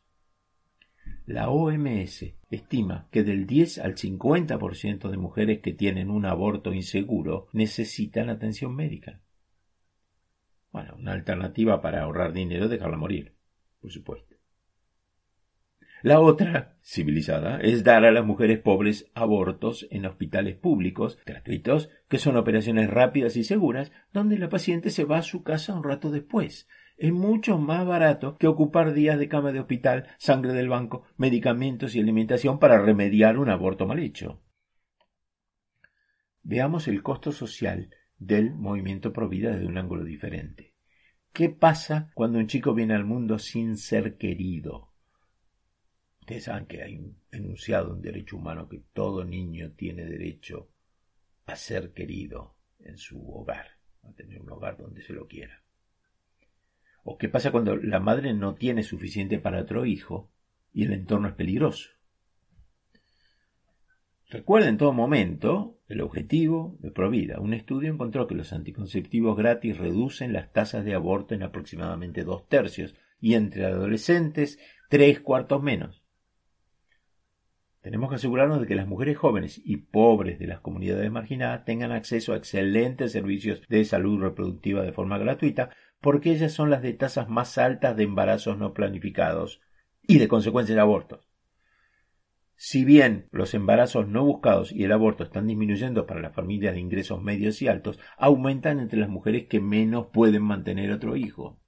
La 1.31 1.49
OMS 1.49 2.35
estima 2.51 3.07
que 3.13 3.23
del 3.23 3.47
10 3.47 3.79
al 3.79 3.95
50% 3.95 5.11
de 5.11 5.17
mujeres 5.17 5.61
que 5.61 5.73
tienen 5.73 6.11
un 6.11 6.27
aborto 6.27 6.73
inseguro 6.73 7.47
necesitan 7.53 8.31
atención 8.31 8.75
médica. 8.75 9.21
Bueno, 10.73 10.97
una 10.99 11.13
alternativa 11.13 11.81
para 11.81 12.03
ahorrar 12.03 12.33
dinero 12.33 12.65
es 12.65 12.71
dejarla 12.71 12.97
morir, 12.97 13.37
por 13.81 13.93
supuesto. 13.93 14.35
La 16.03 16.19
otra, 16.19 16.77
civilizada, 16.83 17.61
es 17.61 17.85
dar 17.85 18.05
a 18.05 18.11
las 18.11 18.27
mujeres 18.27 18.59
pobres 18.59 19.09
abortos 19.15 19.87
en 19.93 20.07
hospitales 20.07 20.57
públicos, 20.57 21.17
gratuitos, 21.25 21.91
que 22.09 22.19
son 22.19 22.37
operaciones 22.39 22.91
rápidas 22.91 23.37
y 23.37 23.45
seguras, 23.45 23.93
donde 24.13 24.37
la 24.37 24.49
paciente 24.49 24.91
se 24.91 25.05
va 25.05 25.19
a 25.19 25.23
su 25.23 25.45
casa 25.45 25.75
un 25.75 25.85
rato 25.85 26.11
después. 26.11 26.67
Es 27.01 27.15
mucho 27.15 27.57
más 27.57 27.87
barato 27.87 28.37
que 28.37 28.47
ocupar 28.47 28.93
días 28.93 29.19
de 29.19 29.27
cama 29.27 29.53
de 29.53 29.61
hospital, 29.61 30.07
sangre 30.19 30.53
del 30.53 30.69
banco, 30.69 31.07
medicamentos 31.17 31.95
y 31.95 32.01
alimentación 32.01 32.59
para 32.59 32.79
remediar 32.79 33.39
un 33.39 33.49
aborto 33.49 33.87
mal 33.87 34.01
hecho. 34.01 34.43
Veamos 36.43 36.89
el 36.89 37.03
costo 37.03 37.33
social 37.33 37.89
del 38.19 38.53
movimiento 38.53 39.15
pro 39.15 39.31
vida 39.31 39.53
desde 39.53 39.67
un 39.67 39.79
ángulo 39.79 40.05
diferente. 40.05 40.75
¿Qué 41.33 41.49
pasa 41.49 42.11
cuando 42.13 42.39
un 42.39 42.49
chico 42.49 42.75
viene 42.75 42.93
al 42.93 43.07
mundo 43.07 43.39
sin 43.39 43.79
ser 43.79 44.19
querido? 44.19 44.93
Ustedes 46.21 46.45
saben 46.45 46.67
que 46.67 46.83
hay 46.83 46.99
un 46.99 47.17
enunciado, 47.33 47.95
un 47.95 48.03
derecho 48.03 48.37
humano, 48.37 48.69
que 48.69 48.83
todo 48.93 49.25
niño 49.25 49.73
tiene 49.73 50.05
derecho 50.05 50.69
a 51.47 51.57
ser 51.57 51.95
querido 51.95 52.59
en 52.79 52.99
su 52.99 53.27
hogar, 53.33 53.79
a 54.03 54.13
tener 54.13 54.43
un 54.43 54.51
hogar 54.51 54.77
donde 54.77 55.01
se 55.01 55.15
lo 55.15 55.27
quiera. 55.27 55.65
¿O 57.03 57.17
qué 57.19 57.29
pasa 57.29 57.51
cuando 57.51 57.77
la 57.77 58.01
madre 58.01 58.35
no 58.35 58.55
tiene 58.55 58.83
suficiente 58.83 59.39
para 59.39 59.61
otro 59.61 59.87
hijo 59.87 60.31
y 60.73 60.85
el 60.85 60.93
entorno 60.93 61.29
es 61.29 61.35
peligroso? 61.35 61.91
Recuerda 64.29 64.69
en 64.69 64.79
todo 64.79 64.93
momento 64.93 65.81
el 65.89 66.01
objetivo 66.03 66.77
de 66.79 66.93
Provida. 66.93 67.41
Un 67.41 67.53
estudio 67.53 67.93
encontró 67.93 68.29
que 68.29 68.37
los 68.37 68.53
anticonceptivos 68.53 69.37
gratis 69.37 69.77
reducen 69.77 70.33
las 70.33 70.53
tasas 70.53 70.85
de 70.85 70.95
aborto 70.95 71.35
en 71.35 71.43
aproximadamente 71.43 72.23
dos 72.23 72.47
tercios 72.49 72.95
y 73.21 73.35
entre 73.35 73.67
adolescentes 73.67 74.61
tres 74.89 75.21
cuartos 75.21 75.63
menos. 75.63 76.05
Tenemos 77.81 78.11
que 78.11 78.17
asegurarnos 78.17 78.61
de 78.61 78.67
que 78.67 78.75
las 78.75 78.87
mujeres 78.87 79.17
jóvenes 79.17 79.61
y 79.65 79.79
pobres 79.79 80.39
de 80.39 80.47
las 80.47 80.61
comunidades 80.61 81.11
marginadas 81.11 81.65
tengan 81.65 81.93
acceso 81.93 82.33
a 82.33 82.37
excelentes 82.37 83.13
servicios 83.13 83.63
de 83.69 83.85
salud 83.85 84.21
reproductiva 84.21 84.83
de 84.83 84.93
forma 84.93 85.17
gratuita, 85.19 85.71
porque 86.01 86.33
ellas 86.33 86.53
son 86.53 86.71
las 86.71 86.83
de 86.83 86.93
tasas 86.95 87.29
más 87.29 87.59
altas 87.59 87.97
de 87.97 88.05
embarazos 88.05 88.59
no 88.59 88.73
planificados 88.73 89.61
y 90.03 90.19
de 90.19 90.29
consecuencias 90.29 90.77
de 90.77 90.81
abortos. 90.81 91.31
Si 92.57 92.85
bien 92.85 93.29
los 93.31 93.55
embarazos 93.55 94.07
no 94.07 94.25
buscados 94.25 94.71
y 94.71 94.85
el 94.85 94.93
aborto 94.93 95.25
están 95.25 95.47
disminuyendo 95.47 96.07
para 96.07 96.21
las 96.21 96.35
familias 96.35 96.75
de 96.75 96.81
ingresos 96.81 97.23
medios 97.23 97.63
y 97.63 97.69
altos, 97.69 97.99
aumentan 98.19 98.81
entre 98.81 99.01
las 99.01 99.09
mujeres 99.09 99.47
que 99.47 99.61
menos 99.61 100.09
pueden 100.13 100.43
mantener 100.43 100.93
otro 100.93 101.17
hijo. 101.17 101.59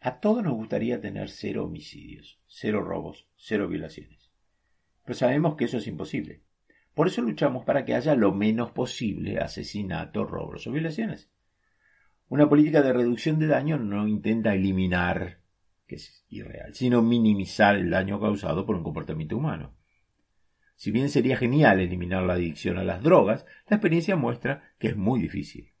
A 0.00 0.20
todos 0.20 0.44
nos 0.44 0.54
gustaría 0.54 1.00
tener 1.00 1.28
cero 1.28 1.64
homicidios, 1.64 2.40
cero 2.46 2.82
robos, 2.82 3.28
cero 3.36 3.68
violaciones. 3.68 4.30
Pero 5.04 5.14
sabemos 5.18 5.56
que 5.56 5.64
eso 5.64 5.78
es 5.78 5.86
imposible. 5.88 6.42
Por 6.94 7.08
eso 7.08 7.22
luchamos 7.22 7.64
para 7.64 7.84
que 7.84 7.94
haya 7.94 8.14
lo 8.14 8.32
menos 8.32 8.70
posible 8.70 9.38
asesinatos, 9.38 10.30
robos 10.30 10.66
o 10.66 10.72
violaciones. 10.72 11.30
Una 12.30 12.48
política 12.48 12.80
de 12.80 12.92
reducción 12.92 13.40
de 13.40 13.48
daño 13.48 13.76
no 13.76 14.06
intenta 14.06 14.54
eliminar, 14.54 15.40
que 15.88 15.96
es 15.96 16.24
irreal, 16.28 16.72
sino 16.74 17.02
minimizar 17.02 17.74
el 17.74 17.90
daño 17.90 18.20
causado 18.20 18.64
por 18.64 18.76
un 18.76 18.84
comportamiento 18.84 19.36
humano. 19.36 19.74
Si 20.76 20.92
bien 20.92 21.08
sería 21.08 21.36
genial 21.36 21.80
eliminar 21.80 22.22
la 22.22 22.34
adicción 22.34 22.78
a 22.78 22.84
las 22.84 23.02
drogas, 23.02 23.46
la 23.68 23.78
experiencia 23.78 24.14
muestra 24.14 24.62
que 24.78 24.86
es 24.86 24.96
muy 24.96 25.20
difícil. 25.20 25.72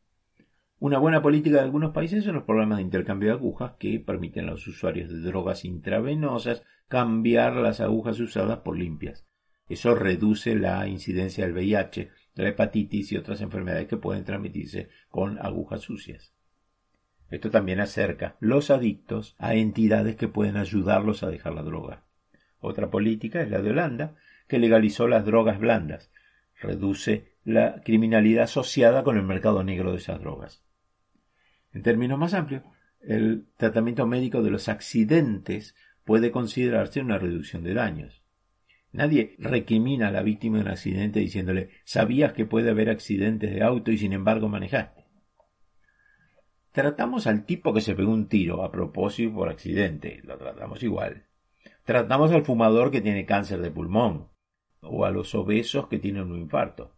Una 0.80 0.98
buena 0.98 1.22
política 1.22 1.58
de 1.58 1.62
algunos 1.62 1.92
países 1.92 2.24
son 2.24 2.34
los 2.34 2.42
programas 2.42 2.78
de 2.78 2.82
intercambio 2.82 3.28
de 3.28 3.36
agujas 3.36 3.74
que 3.78 4.00
permiten 4.00 4.48
a 4.48 4.50
los 4.50 4.66
usuarios 4.66 5.08
de 5.08 5.20
drogas 5.20 5.64
intravenosas 5.64 6.64
cambiar 6.88 7.54
las 7.54 7.80
agujas 7.80 8.18
usadas 8.18 8.58
por 8.58 8.76
limpias. 8.76 9.24
Eso 9.68 9.94
reduce 9.94 10.56
la 10.56 10.88
incidencia 10.88 11.44
del 11.44 11.54
VIH, 11.54 12.10
de 12.34 12.42
la 12.42 12.48
hepatitis 12.48 13.12
y 13.12 13.16
otras 13.16 13.40
enfermedades 13.40 13.86
que 13.86 13.98
pueden 13.98 14.24
transmitirse 14.24 14.88
con 15.10 15.38
agujas 15.38 15.82
sucias. 15.82 16.34
Esto 17.30 17.50
también 17.50 17.80
acerca 17.80 18.36
los 18.40 18.70
adictos 18.70 19.36
a 19.38 19.54
entidades 19.54 20.16
que 20.16 20.28
pueden 20.28 20.56
ayudarlos 20.56 21.22
a 21.22 21.30
dejar 21.30 21.54
la 21.54 21.62
droga. 21.62 22.02
Otra 22.58 22.90
política 22.90 23.40
es 23.40 23.50
la 23.50 23.62
de 23.62 23.70
Holanda, 23.70 24.16
que 24.48 24.58
legalizó 24.58 25.06
las 25.06 25.24
drogas 25.24 25.58
blandas. 25.58 26.10
Reduce 26.60 27.32
la 27.44 27.80
criminalidad 27.82 28.44
asociada 28.44 29.04
con 29.04 29.16
el 29.16 29.22
mercado 29.22 29.62
negro 29.64 29.92
de 29.92 29.98
esas 29.98 30.20
drogas. 30.20 30.64
En 31.72 31.82
términos 31.82 32.18
más 32.18 32.34
amplios, 32.34 32.64
el 33.00 33.46
tratamiento 33.56 34.06
médico 34.06 34.42
de 34.42 34.50
los 34.50 34.68
accidentes 34.68 35.74
puede 36.04 36.32
considerarse 36.32 37.00
una 37.00 37.18
reducción 37.18 37.62
de 37.62 37.74
daños. 37.74 38.22
Nadie 38.92 39.36
recrimina 39.38 40.08
a 40.08 40.10
la 40.10 40.22
víctima 40.22 40.58
de 40.58 40.64
un 40.64 40.70
accidente 40.70 41.20
diciéndole 41.20 41.70
sabías 41.84 42.32
que 42.32 42.44
puede 42.44 42.70
haber 42.70 42.90
accidentes 42.90 43.54
de 43.54 43.62
auto 43.62 43.92
y 43.92 43.98
sin 43.98 44.12
embargo 44.12 44.48
manejaste. 44.48 44.99
Tratamos 46.72 47.26
al 47.26 47.44
tipo 47.46 47.74
que 47.74 47.80
se 47.80 47.96
pegó 47.96 48.12
un 48.12 48.28
tiro 48.28 48.62
a 48.62 48.70
propósito 48.70 49.34
por 49.34 49.48
accidente, 49.48 50.20
lo 50.22 50.38
tratamos 50.38 50.82
igual. 50.84 51.26
Tratamos 51.84 52.30
al 52.30 52.44
fumador 52.44 52.92
que 52.92 53.00
tiene 53.00 53.26
cáncer 53.26 53.60
de 53.60 53.72
pulmón 53.72 54.28
o 54.80 55.04
a 55.04 55.10
los 55.10 55.34
obesos 55.34 55.88
que 55.88 55.98
tienen 55.98 56.30
un 56.30 56.38
infarto. 56.38 56.94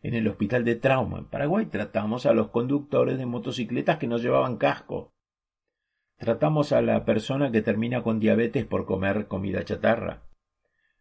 En 0.00 0.14
el 0.14 0.28
hospital 0.28 0.64
de 0.64 0.76
trauma 0.76 1.18
en 1.18 1.24
Paraguay 1.24 1.66
tratamos 1.66 2.24
a 2.26 2.34
los 2.34 2.50
conductores 2.50 3.18
de 3.18 3.26
motocicletas 3.26 3.98
que 3.98 4.06
no 4.06 4.18
llevaban 4.18 4.58
casco. 4.58 5.12
Tratamos 6.16 6.70
a 6.72 6.80
la 6.80 7.04
persona 7.04 7.50
que 7.50 7.62
termina 7.62 8.02
con 8.04 8.20
diabetes 8.20 8.64
por 8.64 8.86
comer 8.86 9.26
comida 9.26 9.64
chatarra. 9.64 10.22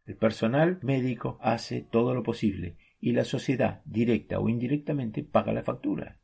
El 0.06 0.16
personal 0.16 0.80
médico 0.82 1.38
hace 1.42 1.82
todo 1.82 2.16
lo 2.16 2.24
posible 2.24 2.78
y 3.00 3.12
la 3.12 3.24
sociedad, 3.24 3.82
directa 3.86 4.40
o 4.40 4.50
indirectamente, 4.50 5.24
paga 5.24 5.54
la 5.54 5.64
factura. 5.64 6.18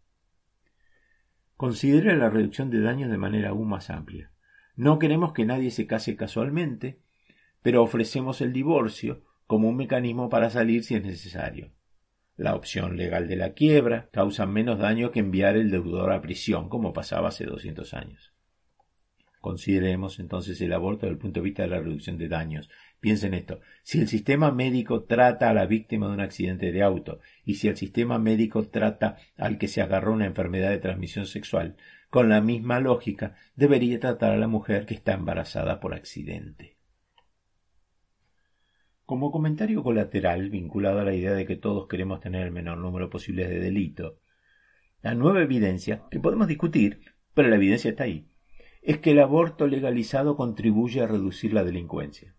Considere 1.59 2.15
la 2.15 2.29
reducción 2.29 2.69
de 2.69 2.79
daños 2.79 3.11
de 3.11 3.17
manera 3.17 3.49
aún 3.49 3.67
más 3.67 3.89
amplia. 3.89 4.31
No 4.77 4.97
queremos 4.97 5.33
que 5.33 5.43
nadie 5.43 5.71
se 5.71 5.87
case 5.87 6.15
casualmente, 6.15 7.01
pero 7.61 7.83
ofrecemos 7.83 8.39
el 8.39 8.53
divorcio 8.53 9.25
como 9.45 9.67
un 9.67 9.75
mecanismo 9.75 10.29
para 10.29 10.49
salir 10.49 10.85
si 10.85 10.95
es 10.95 11.03
necesario. 11.03 11.73
La 12.37 12.55
opción 12.55 12.95
legal 12.95 13.27
de 13.27 13.35
la 13.35 13.51
quiebra 13.55 14.07
causa 14.13 14.45
menos 14.45 14.79
daño 14.79 15.11
que 15.11 15.19
enviar 15.19 15.57
el 15.57 15.69
deudor 15.69 16.13
a 16.13 16.21
prisión, 16.21 16.69
como 16.69 16.93
pasaba 16.93 17.27
hace 17.27 17.43
200 17.43 17.93
años. 17.93 18.31
Consideremos 19.41 20.17
entonces 20.19 20.61
el 20.61 20.71
aborto 20.71 21.07
desde 21.07 21.15
el 21.15 21.19
punto 21.19 21.41
de 21.41 21.43
vista 21.43 21.63
de 21.63 21.69
la 21.71 21.79
reducción 21.81 22.17
de 22.17 22.29
daños. 22.29 22.69
Piensen 22.99 23.33
esto. 23.33 23.61
Si 23.83 23.99
el 23.99 24.09
sistema 24.09 24.51
médico 24.51 25.03
trata 25.03 25.49
a 25.49 25.53
la 25.53 25.65
víctima 25.65 26.07
de 26.07 26.13
un 26.13 26.19
accidente 26.19 26.71
de 26.71 26.83
auto 26.83 27.19
y 27.45 27.55
si 27.55 27.69
el 27.69 27.77
sistema 27.77 28.19
médico 28.19 28.67
trata 28.67 29.17
al 29.37 29.57
que 29.57 29.69
se 29.69 29.81
agarró 29.81 30.13
una 30.13 30.25
enfermedad 30.25 30.69
de 30.69 30.79
transmisión 30.79 31.25
sexual, 31.25 31.77
con 32.09 32.27
la 32.27 32.41
misma 32.41 32.79
lógica 32.79 33.35
debería 33.55 33.99
tratar 33.99 34.31
a 34.31 34.37
la 34.37 34.47
mujer 34.47 34.85
que 34.85 34.95
está 34.95 35.13
embarazada 35.13 35.79
por 35.79 35.93
accidente. 35.93 36.77
Como 39.05 39.31
comentario 39.31 39.81
colateral 39.81 40.49
vinculado 40.49 40.99
a 40.99 41.03
la 41.03 41.15
idea 41.15 41.33
de 41.33 41.45
que 41.45 41.55
todos 41.55 41.87
queremos 41.87 42.19
tener 42.19 42.45
el 42.45 42.51
menor 42.51 42.77
número 42.79 43.09
posible 43.09 43.47
de 43.47 43.59
delitos, 43.59 44.15
la 45.01 45.15
nueva 45.15 45.41
evidencia, 45.41 46.03
que 46.11 46.19
podemos 46.19 46.47
discutir, 46.47 46.99
pero 47.33 47.47
la 47.47 47.55
evidencia 47.55 47.91
está 47.91 48.03
ahí, 48.03 48.29
es 48.81 48.97
que 48.97 49.11
el 49.11 49.19
aborto 49.19 49.67
legalizado 49.67 50.35
contribuye 50.35 51.01
a 51.01 51.07
reducir 51.07 51.53
la 51.53 51.63
delincuencia. 51.63 52.35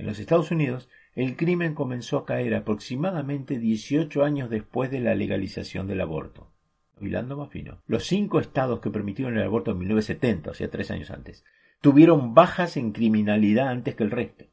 En 0.00 0.06
los 0.06 0.18
Estados 0.18 0.50
Unidos, 0.50 0.88
el 1.14 1.36
crimen 1.36 1.74
comenzó 1.74 2.16
a 2.16 2.24
caer 2.24 2.54
aproximadamente 2.54 3.58
18 3.58 4.24
años 4.24 4.48
después 4.48 4.90
de 4.90 4.98
la 4.98 5.14
legalización 5.14 5.86
del 5.86 6.00
aborto. 6.00 6.50
Hilando 6.98 7.36
más. 7.36 7.50
Los 7.86 8.06
cinco 8.06 8.40
estados 8.40 8.80
que 8.80 8.88
permitieron 8.88 9.36
el 9.36 9.42
aborto 9.42 9.72
en 9.72 9.78
1970, 9.80 10.52
o 10.52 10.54
sea, 10.54 10.70
tres 10.70 10.90
años 10.90 11.10
antes, 11.10 11.44
tuvieron 11.82 12.32
bajas 12.32 12.78
en 12.78 12.92
criminalidad 12.92 13.68
antes 13.68 13.94
que 13.94 14.02
el 14.02 14.10
resto. 14.10 14.46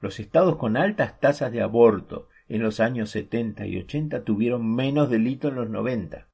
Los 0.00 0.18
estados 0.18 0.56
con 0.56 0.76
altas 0.76 1.20
tasas 1.20 1.52
de 1.52 1.62
aborto 1.62 2.28
en 2.48 2.60
los 2.60 2.80
años 2.80 3.10
70 3.10 3.68
y 3.68 3.78
80 3.78 4.24
tuvieron 4.24 4.74
menos 4.74 5.08
delito 5.08 5.46
en 5.46 5.54
los 5.54 5.70
90. 5.70 6.26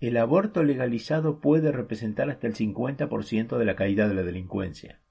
El 0.00 0.16
aborto 0.16 0.62
legalizado 0.62 1.38
puede 1.38 1.70
representar 1.70 2.30
hasta 2.30 2.46
el 2.46 2.54
50% 2.54 3.58
de 3.58 3.64
la 3.66 3.76
caída 3.76 4.08
de 4.08 4.14
la 4.14 4.22
delincuencia. 4.22 5.02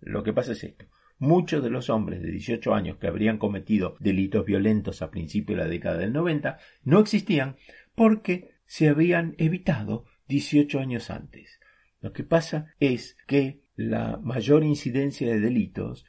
Lo 0.00 0.24
que 0.24 0.32
pasa 0.32 0.50
es 0.52 0.64
esto. 0.64 0.86
Muchos 1.18 1.62
de 1.62 1.70
los 1.70 1.90
hombres 1.90 2.22
de 2.22 2.30
18 2.30 2.74
años 2.74 2.96
que 2.98 3.08
habrían 3.08 3.38
cometido 3.38 3.96
delitos 3.98 4.44
violentos 4.44 5.02
a 5.02 5.10
principios 5.10 5.58
de 5.58 5.64
la 5.64 5.70
década 5.70 5.98
del 5.98 6.12
90 6.12 6.58
no 6.84 7.00
existían 7.00 7.56
porque 7.94 8.50
se 8.66 8.88
habían 8.88 9.34
evitado 9.38 10.04
18 10.28 10.78
años 10.78 11.10
antes. 11.10 11.58
Lo 12.00 12.12
que 12.12 12.22
pasa 12.22 12.74
es 12.78 13.16
que 13.26 13.62
la 13.74 14.18
mayor 14.22 14.62
incidencia 14.62 15.28
de 15.28 15.40
delitos 15.40 16.04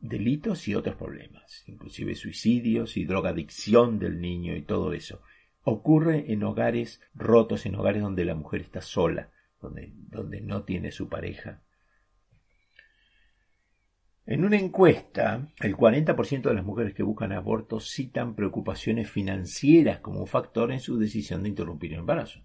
delitos 0.00 0.68
y 0.68 0.74
otros 0.74 0.96
problemas, 0.96 1.64
inclusive 1.66 2.14
suicidios 2.14 2.96
y 2.96 3.04
drogadicción 3.04 3.98
del 3.98 4.20
niño 4.20 4.56
y 4.56 4.62
todo 4.62 4.92
eso. 4.92 5.22
Ocurre 5.62 6.32
en 6.32 6.44
hogares 6.44 7.00
rotos, 7.14 7.66
en 7.66 7.74
hogares 7.74 8.02
donde 8.02 8.24
la 8.24 8.34
mujer 8.34 8.60
está 8.60 8.80
sola, 8.80 9.30
donde, 9.60 9.92
donde 9.94 10.40
no 10.40 10.62
tiene 10.62 10.92
su 10.92 11.08
pareja. 11.08 11.62
En 14.30 14.44
una 14.44 14.58
encuesta, 14.58 15.48
el 15.58 15.74
40% 15.74 16.42
de 16.42 16.54
las 16.54 16.62
mujeres 16.62 16.92
que 16.92 17.02
buscan 17.02 17.32
aborto 17.32 17.80
citan 17.80 18.34
preocupaciones 18.34 19.10
financieras 19.10 20.00
como 20.00 20.20
un 20.20 20.26
factor 20.26 20.70
en 20.70 20.80
su 20.80 20.98
decisión 20.98 21.42
de 21.42 21.48
interrumpir 21.48 21.94
el 21.94 22.00
embarazo. 22.00 22.44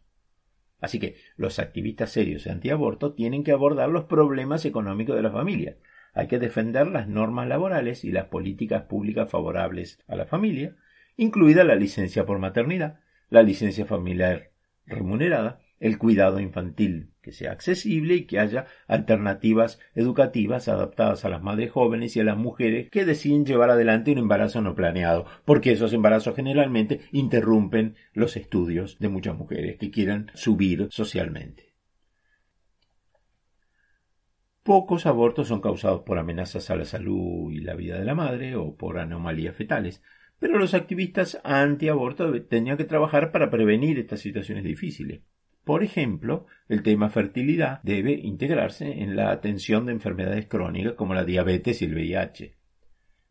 Así 0.79 0.97
que 0.97 1.17
los 1.35 1.59
activistas 1.59 2.09
serios 2.09 2.47
antiaborto 2.47 3.11
tienen 3.11 3.43
que 3.43 3.51
abordar 3.51 3.89
los 3.89 4.05
problemas 4.05 4.63
económicos 4.63 5.17
de 5.17 5.23
la 5.23 5.31
familia. 5.31 5.75
Hay 6.13 6.27
que 6.27 6.39
defender 6.39 6.87
las 6.87 7.09
normas 7.09 7.49
laborales 7.49 8.05
y 8.05 8.13
las 8.13 8.27
políticas 8.27 8.83
públicas 8.83 9.29
favorables 9.29 9.99
a 10.07 10.15
la 10.15 10.25
familia, 10.25 10.77
incluida 11.17 11.65
la 11.65 11.75
licencia 11.75 12.25
por 12.25 12.39
maternidad, 12.39 13.01
la 13.29 13.43
licencia 13.43 13.85
familiar 13.85 14.51
remunerada, 14.85 15.59
el 15.81 15.97
cuidado 15.97 16.39
infantil 16.39 17.12
que 17.23 17.31
sea 17.31 17.53
accesible 17.53 18.15
y 18.15 18.25
que 18.25 18.37
haya 18.37 18.67
alternativas 18.87 19.79
educativas 19.95 20.67
adaptadas 20.67 21.25
a 21.25 21.29
las 21.29 21.41
madres 21.41 21.71
jóvenes 21.71 22.15
y 22.15 22.19
a 22.19 22.23
las 22.23 22.37
mujeres 22.37 22.89
que 22.91 23.05
deciden 23.05 23.45
llevar 23.45 23.71
adelante 23.71 24.11
un 24.11 24.19
embarazo 24.19 24.61
no 24.61 24.75
planeado, 24.75 25.25
porque 25.45 25.71
esos 25.71 25.93
embarazos 25.93 26.35
generalmente 26.35 26.99
interrumpen 27.11 27.95
los 28.13 28.35
estudios 28.37 28.99
de 28.99 29.09
muchas 29.09 29.35
mujeres 29.35 29.77
que 29.77 29.89
quieran 29.89 30.29
subir 30.35 30.87
socialmente. 30.91 31.73
Pocos 34.63 35.05
abortos 35.05 35.47
son 35.47 35.61
causados 35.61 36.03
por 36.03 36.17
amenazas 36.17 36.69
a 36.69 36.75
la 36.75 36.85
salud 36.85 37.51
y 37.51 37.59
la 37.59 37.75
vida 37.75 37.97
de 37.97 38.05
la 38.05 38.15
madre 38.15 38.55
o 38.55 38.75
por 38.75 38.99
anomalías 38.99 39.55
fetales, 39.55 40.01
pero 40.39 40.57
los 40.57 40.73
activistas 40.73 41.39
antiaborto 41.43 42.31
tenían 42.43 42.75
que 42.77 42.83
trabajar 42.83 43.31
para 43.31 43.49
prevenir 43.49 43.97
estas 43.97 44.19
situaciones 44.19 44.65
difíciles. 44.65 45.21
Por 45.63 45.83
ejemplo, 45.83 46.45
el 46.67 46.83
tema 46.83 47.09
fertilidad 47.09 47.81
debe 47.83 48.11
integrarse 48.11 49.01
en 49.01 49.15
la 49.15 49.31
atención 49.31 49.85
de 49.85 49.93
enfermedades 49.93 50.47
crónicas 50.47 50.93
como 50.93 51.13
la 51.13 51.23
diabetes 51.23 51.81
y 51.81 51.85
el 51.85 51.93
VIH. 51.93 52.55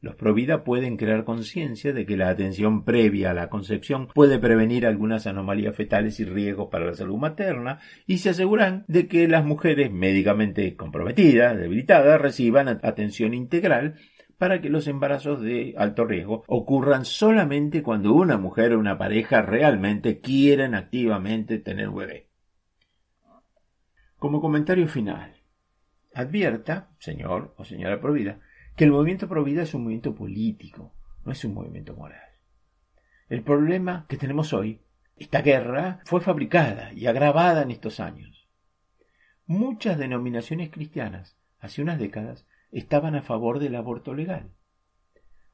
Los 0.03 0.17
Provida 0.17 0.65
pueden 0.65 0.97
crear 0.97 1.25
conciencia 1.25 1.93
de 1.93 2.05
que 2.05 2.17
la 2.17 2.29
atención 2.29 2.85
previa 2.85 3.31
a 3.31 3.35
la 3.35 3.49
concepción 3.49 4.09
puede 4.09 4.41
prevenir 4.41 4.85
algunas 4.85 5.29
anomalías 5.29 5.77
fetales 5.77 6.19
y 6.19 6.25
riesgos 6.25 6.71
para 6.73 6.87
la 6.87 6.95
salud 6.95 7.19
materna 7.19 7.79
y 8.05 8.19
se 8.19 8.31
aseguran 8.31 8.85
de 8.89 9.07
que 9.07 9.29
las 9.29 9.45
mujeres 9.45 9.93
médicamente 9.93 10.75
comprometidas, 10.75 11.57
debilitadas, 11.57 12.21
reciban 12.21 12.67
atención 12.67 13.33
integral 13.33 13.95
para 14.39 14.61
que 14.61 14.69
los 14.69 14.87
embarazos 14.87 15.41
de 15.41 15.75
alto 15.77 16.05
riesgo 16.05 16.45
ocurran 16.47 17.05
solamente 17.05 17.83
cuando 17.83 18.13
una 18.13 18.39
mujer 18.39 18.73
o 18.73 18.79
una 18.79 18.99
pareja 18.99 19.43
realmente 19.43 20.21
quieren 20.21 20.75
activamente 20.75 21.59
tener 21.59 21.91
bebé. 21.91 22.29
Como 24.19 24.41
comentario 24.41 24.87
final, 24.89 25.35
advierta, 26.15 26.91
señor 26.99 27.55
o 27.57 27.65
señora 27.65 28.01
Provida, 28.01 28.41
que 28.77 28.85
el 28.85 28.93
movimiento 28.93 29.29
Provida 29.29 29.63
es 29.63 29.75
un 29.75 29.83
movimiento 29.83 30.15
político, 30.15 30.93
no 31.25 31.33
es 31.33 31.45
un 31.45 31.55
movimiento 31.55 31.95
moral. 31.95 32.29
El 33.29 33.43
problema 33.43 34.07
que 34.09 34.17
tenemos 34.17 34.53
hoy, 34.53 34.81
esta 35.17 35.43
guerra, 35.43 36.01
fue 36.05 36.21
fabricada 36.21 36.93
y 36.93 37.07
agravada 37.07 37.63
en 37.63 37.71
estos 37.71 38.01
años. 38.01 38.49
Muchas 39.47 39.99
denominaciones 39.99 40.71
cristianas, 40.71 41.37
hace 41.59 41.83
unas 41.83 41.99
décadas, 41.99 42.47
estaban 42.73 43.15
a 43.15 43.23
favor 43.23 43.61
del 43.61 43.77
aborto 43.77 44.15
legal. 44.15 44.51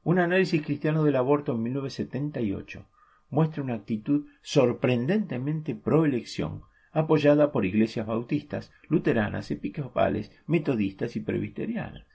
Un 0.03 0.21
análisis 0.21 0.63
cristiano 0.63 1.05
del 1.05 1.17
aborto 1.17 1.53
en 1.53 1.63
1978 1.65 2.87
muestra 3.29 3.63
una 3.63 3.75
actitud 3.75 4.27
sorprendentemente 4.41 5.75
pro 5.75 6.07
elección, 6.07 6.63
apoyada 6.93 7.53
por 7.53 7.67
iglesias 7.67 8.07
bautistas, 8.07 8.73
luteranas, 8.89 9.51
episcopales, 9.51 10.33
metodistas 10.47 11.17
y 11.17 11.21
presbiterianas. 11.21 12.07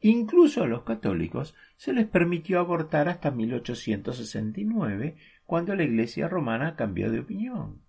Incluso 0.00 0.62
a 0.62 0.66
los 0.66 0.82
católicos 0.82 1.54
se 1.76 1.92
les 1.94 2.06
permitió 2.06 2.60
abortar 2.60 3.08
hasta 3.08 3.30
1869, 3.30 5.16
cuando 5.46 5.74
la 5.74 5.84
Iglesia 5.84 6.28
romana 6.28 6.76
cambió 6.76 7.10
de 7.10 7.20
opinión. 7.20 7.85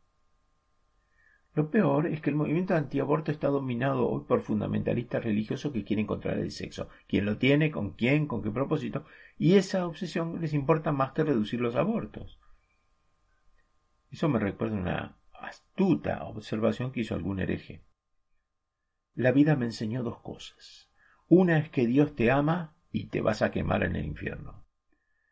Lo 1.57 1.71
peor 1.71 2.05
es 2.05 2.21
que 2.21 2.29
el 2.29 2.35
movimiento 2.35 2.75
antiaborto 2.75 3.31
está 3.31 3.47
dominado 3.47 4.07
hoy 4.07 4.25
por 4.27 4.41
fundamentalistas 4.41 5.23
religiosos 5.23 5.73
que 5.73 5.83
quieren 5.83 6.05
controlar 6.05 6.37
el 6.37 6.51
sexo. 6.51 6.87
¿Quién 7.07 7.25
lo 7.25 7.39
tiene? 7.39 7.71
¿Con 7.71 7.93
quién? 7.93 8.27
¿Con 8.27 8.43
qué 8.43 8.51
propósito? 8.51 9.05
Y 9.39 9.55
esa 9.55 9.87
obsesión 9.87 10.39
les 10.39 10.53
importa 10.53 10.91
más 10.91 11.13
que 11.13 11.23
reducir 11.23 11.59
los 11.59 11.75
abortos. 11.75 12.39
Eso 14.11 14.29
me 14.29 14.37
recuerda 14.37 14.75
una 14.75 15.17
astuta 15.33 16.25
observación 16.25 16.91
que 16.91 16.99
hizo 16.99 17.15
algún 17.15 17.39
hereje. 17.39 17.83
La 19.15 19.31
vida 19.31 19.55
me 19.55 19.65
enseñó 19.65 20.03
dos 20.03 20.19
cosas. 20.19 20.91
Una 21.27 21.57
es 21.57 21.71
que 21.71 21.87
Dios 21.87 22.13
te 22.15 22.29
ama 22.29 22.75
y 22.91 23.07
te 23.07 23.21
vas 23.21 23.41
a 23.41 23.49
quemar 23.49 23.81
en 23.81 23.95
el 23.95 24.05
infierno. 24.05 24.63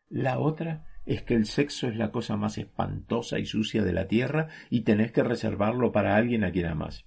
La 0.08 0.40
otra 0.40 0.88
es 1.06 1.22
que 1.22 1.34
el 1.34 1.46
sexo 1.46 1.88
es 1.88 1.96
la 1.96 2.10
cosa 2.10 2.36
más 2.36 2.58
espantosa 2.58 3.38
y 3.38 3.46
sucia 3.46 3.82
de 3.84 3.92
la 3.92 4.08
tierra 4.08 4.48
y 4.68 4.82
tenés 4.82 5.12
que 5.12 5.22
reservarlo 5.22 5.92
para 5.92 6.16
alguien 6.16 6.44
a 6.44 6.50
quien 6.50 6.66
amas. 6.66 7.06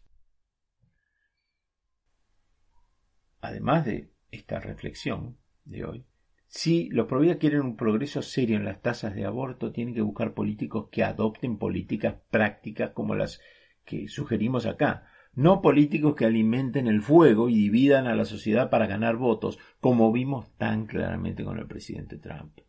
Además 3.41 3.85
de 3.85 4.11
esta 4.31 4.59
reflexión 4.59 5.37
de 5.65 5.85
hoy, 5.85 6.05
si 6.47 6.89
los 6.89 7.07
providas 7.07 7.37
quieren 7.37 7.61
un 7.61 7.75
progreso 7.75 8.21
serio 8.21 8.57
en 8.57 8.65
las 8.65 8.81
tasas 8.81 9.13
de 9.13 9.25
aborto, 9.25 9.71
tienen 9.71 9.93
que 9.93 10.01
buscar 10.01 10.33
políticos 10.33 10.87
que 10.91 11.03
adopten 11.03 11.57
políticas 11.57 12.15
prácticas 12.31 12.91
como 12.91 13.15
las 13.15 13.39
que 13.85 14.07
sugerimos 14.07 14.65
acá, 14.65 15.05
no 15.33 15.61
políticos 15.61 16.15
que 16.15 16.25
alimenten 16.25 16.87
el 16.87 17.01
fuego 17.01 17.49
y 17.49 17.55
dividan 17.55 18.07
a 18.07 18.15
la 18.15 18.25
sociedad 18.25 18.69
para 18.69 18.87
ganar 18.87 19.17
votos, 19.17 19.59
como 19.79 20.11
vimos 20.11 20.51
tan 20.57 20.85
claramente 20.85 21.43
con 21.43 21.59
el 21.59 21.67
presidente 21.67 22.17
Trump. 22.17 22.59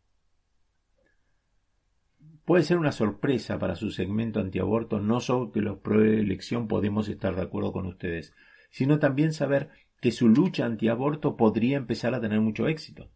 Puede 2.50 2.64
ser 2.64 2.78
una 2.78 2.90
sorpresa 2.90 3.60
para 3.60 3.76
su 3.76 3.92
segmento 3.92 4.40
antiaborto 4.40 4.98
no 4.98 5.20
solo 5.20 5.52
que 5.52 5.60
los 5.60 5.78
pro 5.78 6.02
elección 6.02 6.66
podemos 6.66 7.08
estar 7.08 7.36
de 7.36 7.42
acuerdo 7.42 7.72
con 7.72 7.86
ustedes, 7.86 8.34
sino 8.72 8.98
también 8.98 9.32
saber 9.32 9.70
que 10.00 10.10
su 10.10 10.28
lucha 10.28 10.66
antiaborto 10.66 11.36
podría 11.36 11.76
empezar 11.76 12.12
a 12.12 12.20
tener 12.20 12.40
mucho 12.40 12.66
éxito. 12.66 13.12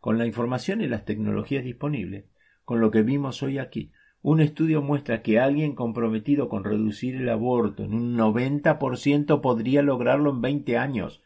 Con 0.00 0.16
la 0.16 0.24
información 0.24 0.80
y 0.80 0.86
las 0.86 1.04
tecnologías 1.04 1.62
disponibles, 1.62 2.24
con 2.64 2.80
lo 2.80 2.90
que 2.90 3.02
vimos 3.02 3.42
hoy 3.42 3.58
aquí, 3.58 3.92
un 4.22 4.40
estudio 4.40 4.80
muestra 4.80 5.20
que 5.20 5.38
alguien 5.38 5.74
comprometido 5.74 6.48
con 6.48 6.64
reducir 6.64 7.16
el 7.16 7.28
aborto 7.28 7.82
en 7.84 7.92
un 7.92 8.16
90% 8.16 9.42
podría 9.42 9.82
lograrlo 9.82 10.30
en 10.30 10.40
20 10.40 10.78
años 10.78 11.22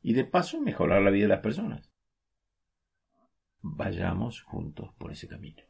y 0.00 0.12
de 0.12 0.24
paso 0.24 0.60
mejorar 0.60 1.02
la 1.02 1.10
vida 1.10 1.24
de 1.24 1.34
las 1.34 1.40
personas. 1.40 1.90
Vayamos 3.62 4.42
juntos 4.42 4.94
por 4.96 5.10
ese 5.10 5.26
camino. 5.26 5.67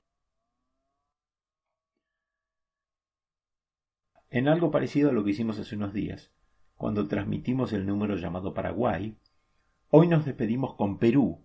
En 4.30 4.46
algo 4.46 4.70
parecido 4.70 5.08
a 5.08 5.12
lo 5.12 5.24
que 5.24 5.30
hicimos 5.30 5.58
hace 5.58 5.74
unos 5.74 5.94
días, 5.94 6.30
cuando 6.76 7.08
transmitimos 7.08 7.72
el 7.72 7.86
número 7.86 8.16
llamado 8.16 8.52
Paraguay, 8.52 9.16
hoy 9.90 10.06
nos 10.06 10.26
despedimos 10.26 10.74
con 10.74 10.98
Perú, 10.98 11.40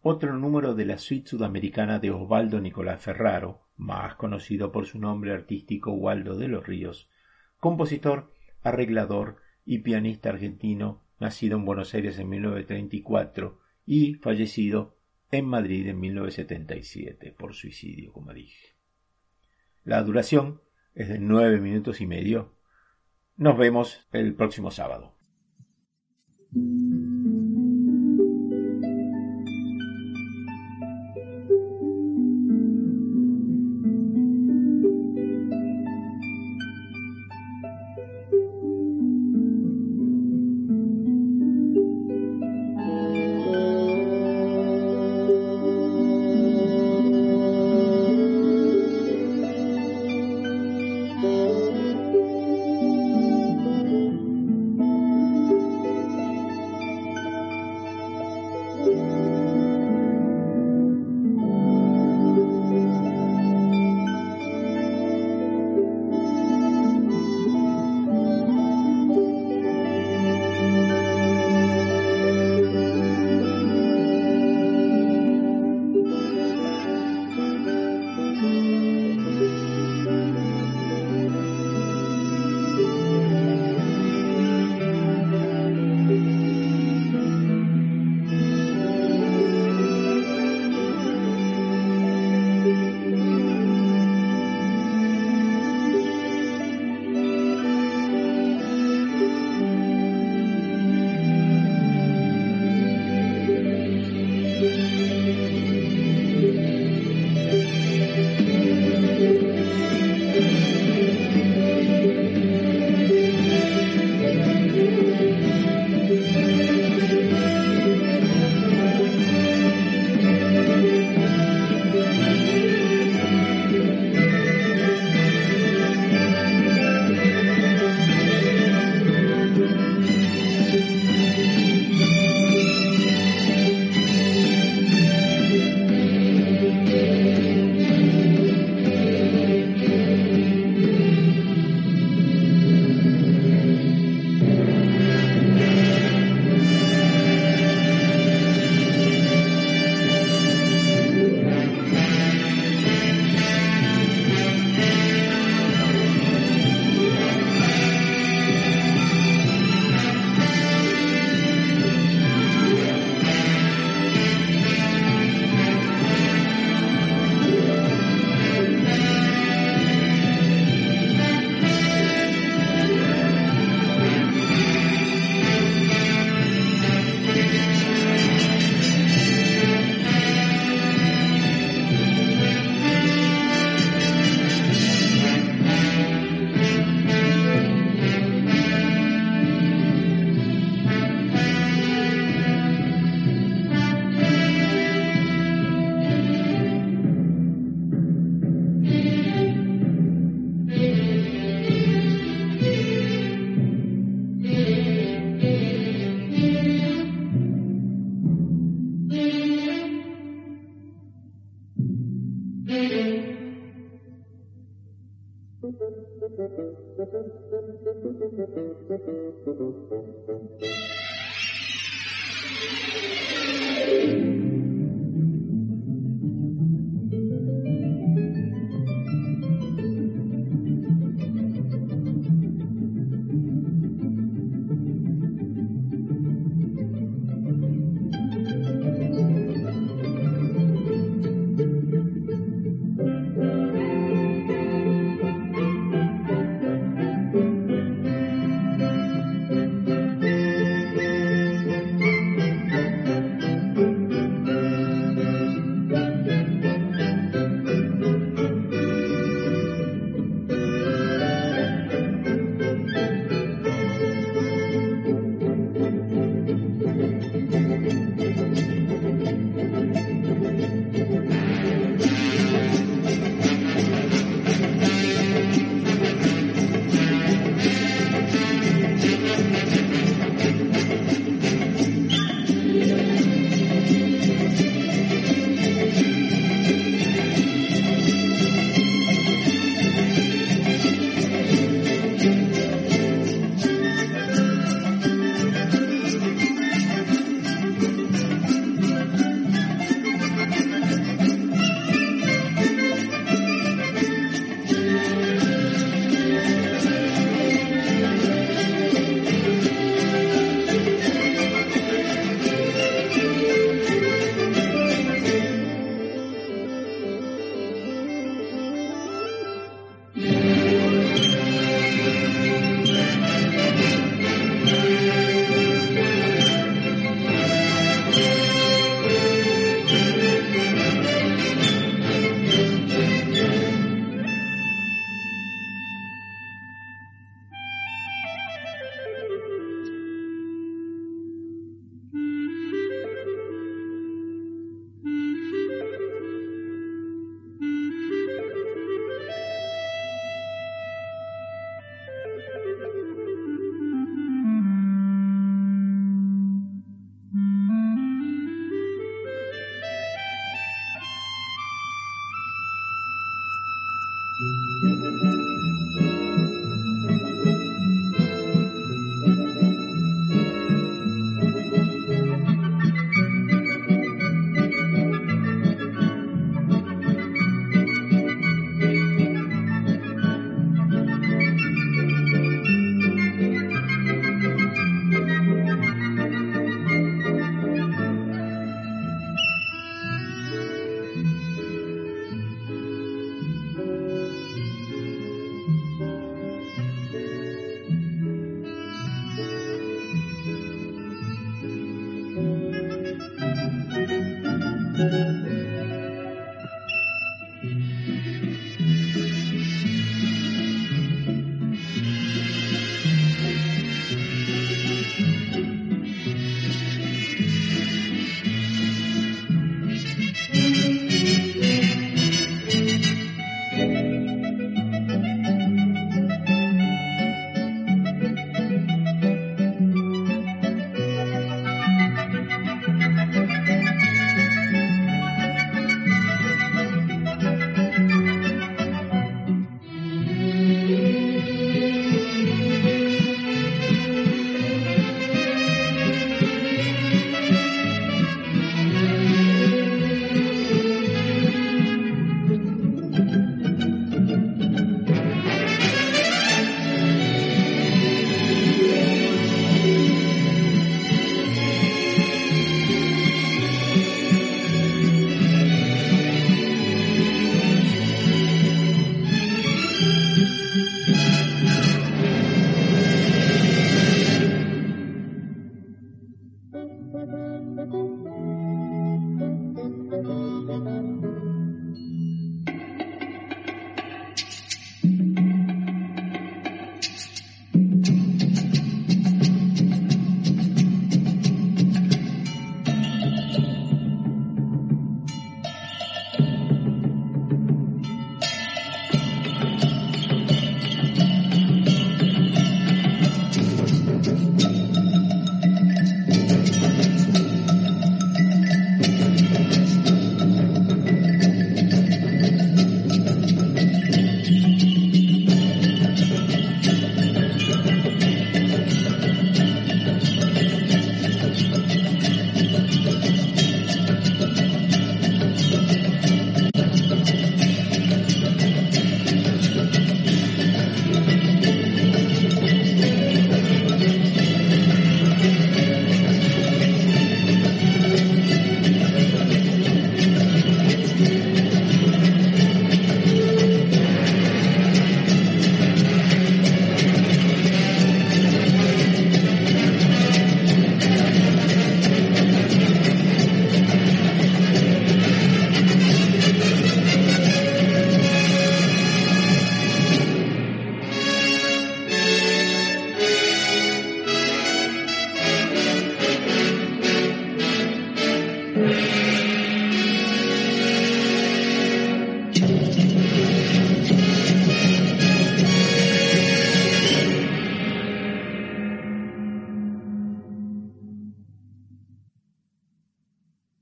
otro 0.00 0.32
número 0.38 0.74
de 0.74 0.86
la 0.86 0.96
suite 0.96 1.28
sudamericana 1.28 1.98
de 1.98 2.10
Osvaldo 2.10 2.60
Nicolás 2.60 3.02
Ferraro, 3.02 3.66
más 3.76 4.14
conocido 4.14 4.72
por 4.72 4.86
su 4.86 4.98
nombre 4.98 5.32
artístico 5.32 5.92
Waldo 5.92 6.36
de 6.36 6.48
los 6.48 6.66
Ríos, 6.66 7.10
compositor, 7.60 8.32
arreglador 8.62 9.36
y 9.66 9.80
pianista 9.80 10.30
argentino, 10.30 11.02
nacido 11.20 11.58
en 11.58 11.66
Buenos 11.66 11.92
Aires 11.92 12.18
en 12.18 12.30
1934 12.30 13.58
y 13.84 14.14
fallecido 14.14 14.96
en 15.30 15.44
Madrid 15.44 15.86
en 15.88 16.00
1977 16.00 17.32
por 17.32 17.54
suicidio, 17.54 18.14
como 18.14 18.32
dije. 18.32 18.76
La 19.84 20.02
duración 20.02 20.62
es 20.98 21.08
de 21.08 21.20
nueve 21.20 21.60
minutos 21.60 22.00
y 22.00 22.06
medio. 22.06 22.52
Nos 23.36 23.56
vemos 23.56 24.08
el 24.10 24.34
próximo 24.34 24.72
sábado. 24.72 25.14